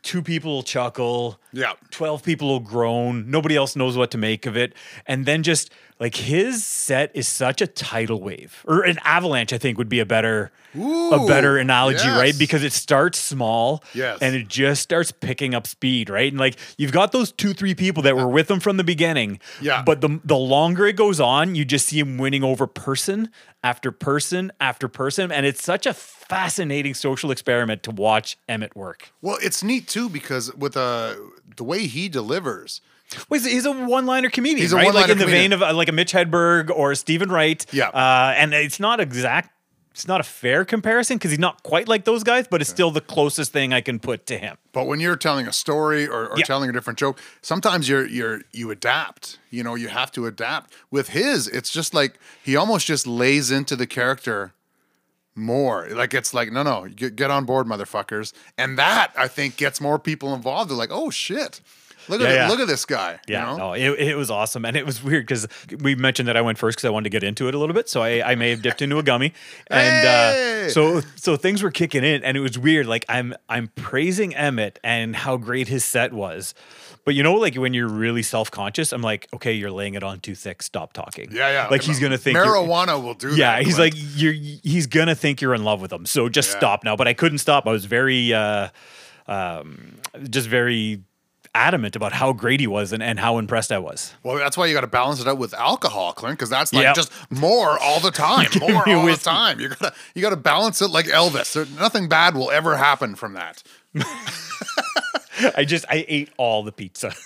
two 0.02 0.22
people 0.22 0.52
will 0.56 0.64
chuckle, 0.64 1.40
Yeah. 1.54 1.74
12 1.92 2.24
people 2.24 2.48
will 2.50 2.60
groan, 2.60 3.30
nobody 3.32 3.56
else 3.56 3.76
knows 3.76 3.96
what 3.98 4.12
to 4.12 4.18
make 4.18 4.46
of 4.46 4.58
it. 4.58 4.74
And 5.06 5.26
then 5.26 5.44
just 5.44 5.72
like 6.00 6.16
his 6.16 6.64
set 6.64 7.12
is 7.16 7.28
such 7.28 7.62
a 7.62 7.68
tidal 7.68 8.20
wave 8.22 8.64
or 8.68 8.82
an 8.84 8.98
avalanche, 9.04 9.54
I 9.54 9.58
think 9.58 9.78
would 9.78 9.90
be 9.90 10.00
a 10.00 10.06
better. 10.06 10.52
a 10.76 11.26
better 11.28 11.58
analogy, 11.58 12.08
right? 12.08 12.34
Because 12.38 12.64
it 12.64 12.74
starts 12.74 13.20
small 13.20 13.84
Yes. 13.94 14.18
and 14.22 14.36
it 14.36 14.48
just 14.48 14.82
starts 14.82 15.12
picking 15.12 15.54
up 15.54 15.68
speed, 15.68 16.10
right? 16.10 16.32
And 16.32 16.40
like 16.40 16.56
you've 16.80 16.92
got 16.92 17.12
those 17.12 17.32
two, 17.32 17.54
three 17.54 17.76
people 17.76 18.02
that 18.04 18.16
were 18.16 18.28
with 18.28 18.50
him 18.50 18.60
from 18.60 18.78
the 18.78 18.84
beginning. 18.84 19.40
Yeah. 19.62 19.84
But 19.86 20.02
the 20.02 20.20
the 20.24 20.36
longer 20.36 20.88
it 20.88 20.96
goes 20.96 21.20
on, 21.20 21.54
you 21.54 21.64
just 21.64 21.88
see 21.90 22.00
him 22.00 22.18
winning 22.18 22.44
over 22.44 22.66
person 22.66 23.30
after 23.64 23.92
person 23.92 24.52
after 24.60 24.88
person. 24.88 25.32
And 25.32 25.46
it's 25.46 25.64
such 25.64 25.86
a 25.86 25.94
fascinating 25.94 26.96
social 26.96 27.30
experiment 27.30 27.84
to 27.84 27.92
watch 27.92 28.38
Emmett 28.50 28.76
work. 28.76 29.14
Well, 29.22 29.38
it's 29.44 29.62
neat 29.64 29.88
too 29.88 30.10
because 30.10 30.54
with 30.56 30.76
uh, 30.76 31.14
the 31.56 31.64
way 31.64 31.86
he 31.86 32.10
delivers. 32.10 32.82
Well, 33.30 33.40
he's, 33.40 33.66
a 33.66 33.72
one-liner 33.72 34.30
comedian, 34.30 34.60
He's 34.62 34.74
a 34.74 34.78
right? 34.78 34.94
Like 34.94 35.10
in 35.10 35.18
the 35.18 35.26
comedian. 35.26 35.52
vein 35.52 35.54
of 35.54 35.62
uh, 35.62 35.74
like 35.74 35.90
a 35.90 35.92
Mitch 35.92 36.14
Hedberg 36.14 36.70
or 36.70 36.96
Steven 36.96 37.30
Wright. 37.30 37.66
Yeah. 37.74 37.90
Uh, 37.90 38.34
and 38.38 38.54
it's 38.54 38.80
not 38.80 39.00
exact. 39.00 39.50
It's 39.92 40.08
not 40.08 40.20
a 40.20 40.24
fair 40.24 40.66
comparison 40.66 41.18
because 41.18 41.30
he's 41.30 41.40
not 41.40 41.62
quite 41.62 41.88
like 41.88 42.04
those 42.04 42.24
guys, 42.24 42.48
but 42.50 42.62
it's 42.62 42.70
still 42.72 42.90
the 42.90 43.00
closest 43.00 43.52
thing 43.54 43.74
I 43.74 43.82
can 43.82 44.00
put 44.00 44.26
to 44.26 44.40
him. 44.40 44.58
But 44.72 44.88
when 44.88 45.00
you're 45.00 45.16
telling 45.16 45.46
a 45.48 45.54
story 45.54 46.08
or, 46.08 46.30
or 46.30 46.38
Yeah. 46.40 46.46
telling 46.46 46.68
a 46.68 46.74
different 46.74 46.98
joke, 46.98 47.20
sometimes 47.44 47.88
you're 47.88 48.08
you're 48.08 48.42
you 48.52 48.72
adapt. 48.72 49.38
You 49.52 49.62
know, 49.64 49.76
you 49.76 49.90
have 49.90 50.12
to 50.14 50.26
adapt. 50.26 50.74
With 50.90 51.10
his, 51.10 51.48
it's 51.48 51.70
just 51.70 51.94
like 51.94 52.18
he 52.44 52.56
almost 52.56 52.88
just 52.88 53.06
lays 53.06 53.52
into 53.52 53.76
the 53.76 53.86
character 53.86 54.54
more. 55.36 55.88
Like 55.92 56.14
it's 56.16 56.34
like, 56.34 56.52
no, 56.52 56.64
no, 56.64 56.88
get, 56.88 57.16
get 57.16 57.30
on 57.32 57.46
board, 57.46 57.68
motherfuckers. 57.68 58.34
And 58.58 58.78
that 58.80 59.12
I 59.16 59.28
think 59.28 59.58
gets 59.58 59.80
more 59.80 60.00
people 60.00 60.34
involved. 60.34 60.72
They're 60.72 60.78
like, 60.78 60.90
oh 60.92 61.10
shit, 61.12 61.62
look 62.08 62.22
at 62.22 62.28
Yeah, 62.30 62.34
yeah. 62.36 62.48
look 62.48 62.60
at 62.60 62.68
this 62.68 62.86
guy. 62.86 63.20
Yeah, 63.28 63.52
you 63.52 63.58
know? 63.58 63.68
no, 63.70 63.74
it, 63.74 64.00
it 64.00 64.16
was 64.16 64.30
awesome, 64.32 64.66
and 64.66 64.76
it 64.78 64.86
was 64.86 65.04
weird 65.04 65.26
because 65.26 65.48
we 65.80 65.96
mentioned 65.96 66.28
that 66.28 66.38
I 66.38 66.42
went 66.42 66.58
first 66.58 66.78
because 66.78 66.86
I 66.88 66.90
wanted 66.92 67.06
to 67.06 67.10
get 67.10 67.24
into 67.24 67.48
it 67.48 67.56
a 67.56 67.58
little 67.58 67.74
bit. 67.76 67.90
So 67.90 68.02
I, 68.02 68.32
I 68.32 68.36
may 68.36 68.50
have 68.52 68.62
dipped 68.62 68.82
into 68.82 68.98
a 69.00 69.04
gummy, 69.04 69.34
and 69.68 69.80
Hey! 70.08 70.66
uh, 70.68 70.70
so 70.70 71.02
so 71.16 71.36
things 71.36 71.62
were 71.64 71.72
kicking 71.72 72.04
in, 72.04 72.24
and 72.24 72.38
it 72.38 72.42
was 72.42 72.58
weird. 72.58 72.88
Like 72.88 73.06
I'm 73.10 73.34
I'm 73.50 73.68
praising 73.76 74.36
Emmett 74.36 74.80
and 74.84 75.16
how 75.16 75.38
great 75.38 75.68
his 75.68 75.84
set 75.86 76.14
was, 76.14 76.54
but 77.06 77.16
you 77.16 77.24
know, 77.24 77.34
like 77.36 77.56
when 77.56 77.74
you're 77.74 77.88
really 77.90 78.24
self 78.24 78.50
conscious, 78.50 78.92
I'm 78.94 79.02
like, 79.02 79.28
okay, 79.34 79.54
you're 79.54 79.72
laying 79.72 79.96
it 79.96 80.04
on 80.04 80.20
too 80.20 80.36
thick. 80.36 80.64
Stop 80.64 80.94
talking. 80.94 81.30
Yeah, 81.32 81.52
yeah. 81.52 81.68
Like 81.70 81.82
he's 81.84 82.00
gonna 82.00 82.18
think 82.18 82.38
marijuana 82.38 83.02
will 83.04 83.14
do 83.14 83.32
that. 83.32 83.38
yeah, 83.38 83.60
he's 83.62 83.76
Clint. 83.76 83.96
like 83.96 84.04
you're. 84.16 84.34
He's 84.34 84.88
gonna 84.88 85.16
think 85.16 85.42
you're 85.42 85.54
in 85.54 85.64
love 85.64 85.82
with 85.82 85.92
him. 85.92 86.06
So 86.06 86.30
just 86.30 86.52
Yeah. 86.52 86.58
stop 86.60 86.84
now. 86.84 86.96
But 86.96 87.08
I 87.08 87.14
couldn't 87.14 87.40
stop. 87.40 87.68
I 87.68 87.72
was 87.72 87.86
very, 87.86 88.34
uh, 88.34 88.70
um, 89.28 89.96
just 90.30 90.48
very 90.48 91.02
adamant 91.56 91.96
about 91.96 92.14
how 92.14 92.34
great 92.34 92.60
he 92.60 92.68
was 92.68 92.92
and, 92.92 93.04
and 93.04 93.20
how 93.20 93.38
impressed 93.38 93.72
I 93.72 93.78
was. 93.78 94.14
Well, 94.24 94.38
that's 94.38 94.58
why 94.58 94.66
you 94.66 94.74
got 94.74 94.82
to 94.82 94.88
balance 94.88 95.20
it 95.22 95.28
out 95.28 95.38
with 95.38 95.54
alcohol, 95.54 96.14
Clint, 96.14 96.38
because 96.38 96.50
that's 96.50 96.74
like 96.74 96.84
Yep. 96.84 96.96
just 96.96 97.12
more 97.30 97.78
all 97.80 98.00
the 98.00 98.12
time, 98.12 98.48
more 98.60 98.88
all 98.90 99.06
the 99.06 99.16
time. 99.18 99.60
You 99.60 99.70
gotta 99.70 99.94
you 100.16 100.22
gotta 100.22 100.36
balance 100.36 100.82
it 100.82 100.90
like 100.90 101.06
Elvis. 101.06 101.54
There, 101.54 101.66
nothing 101.80 102.08
bad 102.10 102.36
will 102.36 102.50
ever 102.52 102.78
happen 102.78 103.16
from 103.16 103.34
that. 103.34 103.62
I 105.56 105.66
just 105.66 105.86
I 105.90 106.06
ate 106.08 106.30
all 106.38 106.64
the 106.64 106.72
pizza. 106.72 107.14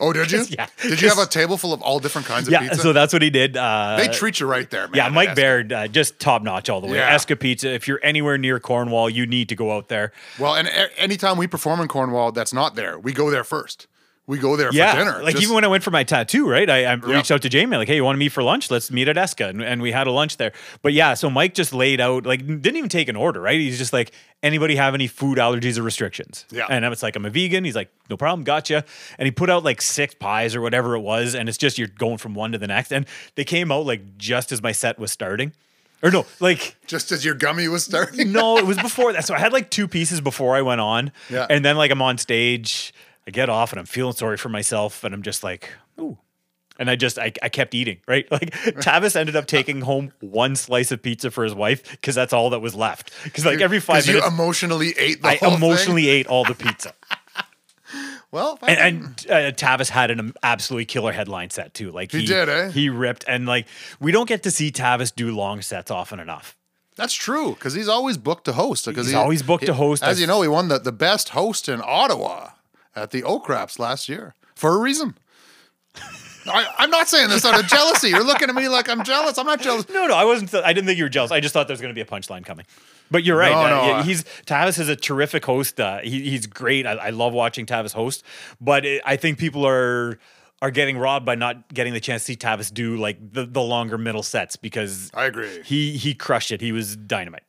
Oh, 0.00 0.12
did 0.12 0.30
you? 0.30 0.44
Yeah. 0.50 0.66
Did 0.80 1.00
you 1.00 1.08
have 1.08 1.18
a 1.18 1.26
table 1.26 1.56
full 1.56 1.72
of 1.72 1.82
all 1.82 1.98
different 1.98 2.26
kinds 2.26 2.46
of 2.46 2.52
yeah, 2.52 2.60
pizza? 2.60 2.80
so 2.80 2.92
that's 2.92 3.12
what 3.12 3.20
he 3.22 3.30
did. 3.30 3.56
Uh, 3.56 3.96
they 3.98 4.08
treat 4.08 4.38
you 4.40 4.46
right 4.46 4.68
there, 4.70 4.86
man. 4.88 4.94
yeah, 4.96 5.08
Mike 5.08 5.34
Baird, 5.34 5.72
uh, 5.72 5.88
just 5.88 6.18
top 6.20 6.42
notch 6.42 6.68
all 6.68 6.80
the 6.80 6.86
way. 6.86 6.96
Yeah. 6.98 7.14
Esca 7.14 7.38
Pizza. 7.38 7.72
If 7.72 7.88
you're 7.88 8.00
anywhere 8.02 8.38
near 8.38 8.60
Cornwall, 8.60 9.10
you 9.10 9.26
need 9.26 9.48
to 9.48 9.56
go 9.56 9.72
out 9.72 9.88
there. 9.88 10.12
Well, 10.38 10.54
and 10.54 10.68
a- 10.68 10.98
anytime 11.00 11.36
we 11.36 11.46
perform 11.48 11.80
in 11.80 11.88
Cornwall, 11.88 12.30
that's 12.32 12.52
not 12.52 12.76
there. 12.76 12.98
We 12.98 13.12
go 13.12 13.30
there 13.30 13.44
first. 13.44 13.88
We 14.28 14.38
go 14.38 14.56
there 14.56 14.68
Yeah, 14.72 14.92
for 14.92 14.98
dinner. 14.98 15.22
like 15.22 15.32
Just- 15.32 15.42
even 15.44 15.54
when 15.54 15.64
I 15.64 15.68
went 15.68 15.82
for 15.82 15.90
my 15.90 16.04
tattoo, 16.04 16.46
right? 16.46 16.68
I, 16.68 16.84
I 16.84 16.92
reached 16.94 17.30
out 17.30 17.40
to 17.42 17.48
Jamie, 17.48 17.78
like, 17.78 17.88
"Hey, 17.88 17.96
you 17.96 18.04
want 18.04 18.14
to 18.16 18.18
meet 18.18 18.28
for 18.30 18.42
lunch? 18.42 18.70
Let's 18.70 18.90
meet 18.90 19.08
at 19.08 19.16
Esca," 19.16 19.48
and, 19.48 19.62
and 19.62 19.80
we 19.80 19.90
had 19.90 20.06
a 20.06 20.10
lunch 20.12 20.36
there. 20.36 20.52
But 20.82 20.92
yeah, 20.92 21.14
so 21.14 21.30
Mike 21.30 21.54
just 21.54 21.72
laid 21.72 21.98
out, 21.98 22.26
like, 22.26 22.46
didn't 22.46 22.76
even 22.76 22.90
take 22.90 23.08
an 23.08 23.16
order, 23.16 23.40
right? 23.40 23.58
He's 23.58 23.78
just 23.78 23.94
like, 23.94 24.12
"Anybody 24.42 24.76
have 24.76 24.92
any 24.92 25.06
food 25.06 25.38
allergies 25.38 25.78
or 25.78 25.82
restrictions?" 25.82 26.44
Yeah. 26.50 26.66
and 26.68 26.84
it's 26.84 27.02
like, 27.02 27.16
"I'm 27.16 27.24
a 27.24 27.30
vegan." 27.30 27.64
He's 27.64 27.74
like, 27.74 27.90
"No 28.10 28.18
problem, 28.18 28.44
gotcha." 28.44 28.84
And 29.18 29.24
he 29.26 29.30
put 29.32 29.48
out 29.48 29.64
like 29.64 29.80
six 29.80 30.14
pies 30.14 30.54
or 30.54 30.60
whatever 30.60 30.94
it 30.94 31.00
was, 31.00 31.34
and 31.34 31.48
it's 31.48 31.56
just 31.58 31.78
you're 31.78 31.88
going 31.88 32.18
from 32.18 32.34
one 32.34 32.52
to 32.52 32.58
the 32.58 32.66
next, 32.66 32.92
and 32.92 33.06
they 33.34 33.44
came 33.44 33.72
out 33.72 33.86
like 33.86 34.18
just 34.18 34.52
as 34.52 34.62
my 34.62 34.72
set 34.72 34.98
was 34.98 35.10
starting, 35.10 35.54
or 36.02 36.10
no, 36.10 36.26
like. 36.38 36.76
just 36.86 37.12
as 37.12 37.24
your 37.24 37.34
gummy 37.34 37.66
was 37.68 37.84
starting. 37.84 38.30
No, 38.32 38.58
it 38.58 38.66
was 38.66 38.76
before 38.76 39.14
that. 39.14 39.24
So 39.24 39.34
I 39.34 39.38
had 39.38 39.54
like 39.54 39.70
two 39.70 39.88
pieces 39.88 40.20
before 40.20 40.54
I 40.54 40.60
went 40.60 40.82
on. 40.82 41.12
Yeah. 41.30 41.46
And 41.48 41.64
then 41.64 41.78
like 41.78 41.90
I'm 41.90 42.02
on 42.02 42.18
stage, 42.18 42.92
I 43.28 43.30
get 43.30 43.50
off 43.50 43.72
and 43.72 43.78
I'm 43.78 43.84
feeling 43.86 44.14
sorry 44.14 44.38
for 44.38 44.48
myself 44.48 45.04
and 45.04 45.14
I'm 45.14 45.20
just 45.22 45.44
like, 45.44 45.68
ooh. 46.00 46.16
And 46.80 46.88
I 46.88 46.96
just 46.96 47.18
I, 47.18 47.30
I 47.42 47.50
kept 47.50 47.74
eating, 47.74 47.98
right? 48.08 48.26
Like 48.32 48.52
Tavis 48.52 49.16
ended 49.16 49.36
up 49.36 49.44
taking 49.46 49.82
home 49.82 50.12
one 50.20 50.56
slice 50.56 50.90
of 50.92 51.02
pizza 51.02 51.30
for 51.30 51.44
his 51.44 51.54
wife 51.54 51.90
because 51.90 52.14
that's 52.14 52.32
all 52.32 52.48
that 52.50 52.60
was 52.60 52.74
left. 52.74 53.12
Because 53.24 53.44
like 53.44 53.60
every 53.60 53.80
five 53.80 53.96
'Cause 53.96 54.06
you 54.08 54.14
minutes, 54.14 54.32
emotionally 54.32 54.94
ate 54.96 55.20
the 55.20 55.28
I 55.28 55.36
whole 55.36 55.54
emotionally 55.56 56.08
ate 56.08 56.26
all 56.26 56.44
the 56.44 56.54
pizza. 56.54 56.94
Well, 58.30 58.58
And, 58.62 58.78
and 58.78 59.26
uh, 59.30 59.52
Tavis 59.52 59.88
had 59.88 60.10
an 60.10 60.34
absolutely 60.42 60.84
killer 60.84 61.12
headline 61.12 61.48
set 61.48 61.72
too. 61.72 61.90
Like 61.90 62.12
He 62.12 62.26
did, 62.26 62.48
eh? 62.50 62.70
He 62.70 62.90
ripped, 62.90 63.24
and 63.26 63.46
like 63.46 63.66
we 64.00 64.12
don't 64.12 64.28
get 64.28 64.42
to 64.42 64.50
see 64.50 64.70
Tavis 64.70 65.14
do 65.14 65.34
long 65.34 65.62
sets 65.62 65.90
often 65.90 66.20
enough. 66.20 66.54
That's 66.96 67.14
true 67.14 67.54
because 67.54 67.72
he's 67.72 67.88
always 67.88 68.18
booked 68.18 68.44
to 68.44 68.52
host. 68.52 68.84
Because 68.84 69.06
He's 69.06 69.14
always 69.14 69.42
booked 69.42 69.64
to 69.66 69.72
host. 69.72 70.02
As 70.02 70.20
you 70.20 70.26
know, 70.26 70.42
he 70.42 70.48
won 70.48 70.68
the, 70.68 70.78
the 70.78 70.92
best 70.92 71.30
host 71.30 71.68
in 71.70 71.80
Ottawa 71.82 72.50
at 72.98 73.10
the 73.10 73.24
O'Craps 73.24 73.78
last 73.78 74.08
year 74.08 74.34
for 74.54 74.74
a 74.74 74.78
reason. 74.78 75.16
I, 76.46 76.66
I'm 76.78 76.90
not 76.90 77.08
saying 77.08 77.28
this 77.28 77.44
out 77.44 77.58
of 77.58 77.66
jealousy. 77.66 78.08
You're 78.08 78.24
looking 78.24 78.48
at 78.48 78.54
me 78.54 78.68
like 78.68 78.88
I'm 78.88 79.04
jealous. 79.04 79.38
I'm 79.38 79.46
not 79.46 79.60
jealous. 79.60 79.88
No, 79.88 80.06
no, 80.06 80.14
I 80.14 80.24
wasn't. 80.24 80.54
I 80.54 80.72
didn't 80.72 80.86
think 80.86 80.98
you 80.98 81.04
were 81.04 81.10
jealous. 81.10 81.30
I 81.30 81.40
just 81.40 81.52
thought 81.52 81.68
there 81.68 81.74
was 81.74 81.80
going 81.80 81.94
to 81.94 81.94
be 81.94 82.00
a 82.00 82.06
punchline 82.06 82.44
coming. 82.44 82.64
But 83.10 83.24
you're 83.24 83.36
right. 83.36 83.52
No, 83.52 83.68
no, 83.68 83.92
uh, 83.94 84.02
he's 84.02 84.24
Tavis 84.46 84.78
is 84.78 84.88
a 84.88 84.96
terrific 84.96 85.44
host. 85.44 85.80
Uh, 85.80 85.98
he, 85.98 86.30
he's 86.30 86.46
great. 86.46 86.86
I, 86.86 86.92
I 86.92 87.10
love 87.10 87.32
watching 87.32 87.66
Tavis 87.66 87.92
host. 87.92 88.22
But 88.60 88.84
it, 88.84 89.02
I 89.04 89.16
think 89.16 89.38
people 89.38 89.66
are 89.66 90.18
are 90.60 90.70
getting 90.70 90.98
robbed 90.98 91.24
by 91.24 91.34
not 91.34 91.72
getting 91.72 91.92
the 91.92 92.00
chance 92.00 92.22
to 92.22 92.32
see 92.32 92.36
Tavis 92.36 92.72
do 92.72 92.96
like 92.96 93.18
the, 93.32 93.46
the 93.46 93.62
longer 93.62 93.96
middle 93.96 94.22
sets 94.22 94.56
because 94.56 95.10
I 95.14 95.26
agree. 95.26 95.62
he 95.64 95.96
he 95.96 96.14
crushed 96.14 96.50
it. 96.52 96.60
He 96.60 96.72
was 96.72 96.96
dynamite. 96.96 97.44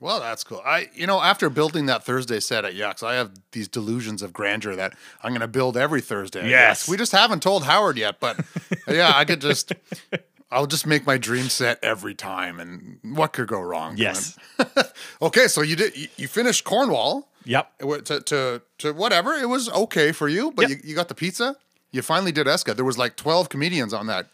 Well, 0.00 0.20
that's 0.20 0.44
cool. 0.44 0.62
I, 0.64 0.88
you 0.94 1.06
know, 1.06 1.20
after 1.20 1.50
building 1.50 1.86
that 1.86 2.04
Thursday 2.04 2.40
set 2.40 2.64
at 2.64 2.74
Yuks, 2.74 3.02
I 3.02 3.14
have 3.14 3.32
these 3.52 3.66
delusions 3.68 4.22
of 4.22 4.32
grandeur 4.32 4.76
that 4.76 4.94
I'm 5.22 5.30
going 5.32 5.40
to 5.40 5.48
build 5.48 5.76
every 5.76 6.00
Thursday. 6.00 6.48
Yes. 6.48 6.88
We 6.88 6.96
just 6.96 7.12
haven't 7.12 7.42
told 7.42 7.64
Howard 7.64 7.96
yet, 7.98 8.20
but 8.20 8.38
yeah, 8.88 9.12
I 9.14 9.24
could 9.24 9.40
just, 9.40 9.72
I'll 10.50 10.66
just 10.66 10.86
make 10.86 11.04
my 11.06 11.18
dream 11.18 11.48
set 11.48 11.78
every 11.82 12.14
time, 12.14 12.60
and 12.60 12.98
what 13.16 13.32
could 13.32 13.48
go 13.48 13.60
wrong? 13.60 13.96
Yes. 13.96 14.38
Okay, 15.20 15.48
so 15.48 15.62
you 15.62 15.74
did, 15.76 15.96
you, 15.96 16.08
you 16.16 16.28
finished 16.28 16.64
Cornwall 16.64 17.28
Yep. 17.44 17.78
To 18.04 18.20
to 18.20 18.62
to 18.78 18.92
whatever. 18.92 19.32
It 19.34 19.48
was 19.48 19.70
okay 19.70 20.12
for 20.12 20.28
you, 20.28 20.52
but 20.52 20.68
Yep. 20.68 20.70
you, 20.84 20.90
you 20.90 20.94
got 20.94 21.08
the 21.08 21.14
pizza. 21.14 21.56
You 21.92 22.02
finally 22.02 22.30
did 22.30 22.46
Esca. 22.46 22.76
There 22.76 22.84
was 22.84 22.98
like 22.98 23.16
12 23.16 23.48
comedians 23.48 23.94
on 23.94 24.06
that. 24.08 24.26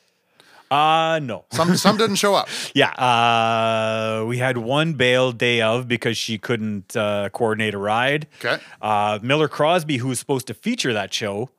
Uh 0.70 1.20
no. 1.22 1.44
Some 1.52 1.76
some 1.76 1.96
didn't 1.96 2.16
show 2.16 2.34
up. 2.34 2.48
Yeah. 2.74 2.90
Uh, 2.90 4.24
we 4.26 4.38
had 4.38 4.58
one 4.58 4.94
bail 4.94 5.30
day 5.32 5.60
of 5.60 5.86
because 5.86 6.16
she 6.16 6.38
couldn't 6.38 6.96
uh, 6.96 7.28
coordinate 7.30 7.74
a 7.74 7.78
ride. 7.78 8.26
Okay. 8.44 8.62
Uh, 8.82 9.18
Miller 9.22 9.46
Crosby, 9.48 9.98
who 9.98 10.08
was 10.08 10.18
supposed 10.18 10.46
to 10.48 10.54
feature 10.54 10.92
that 10.92 11.12
show, 11.14 11.50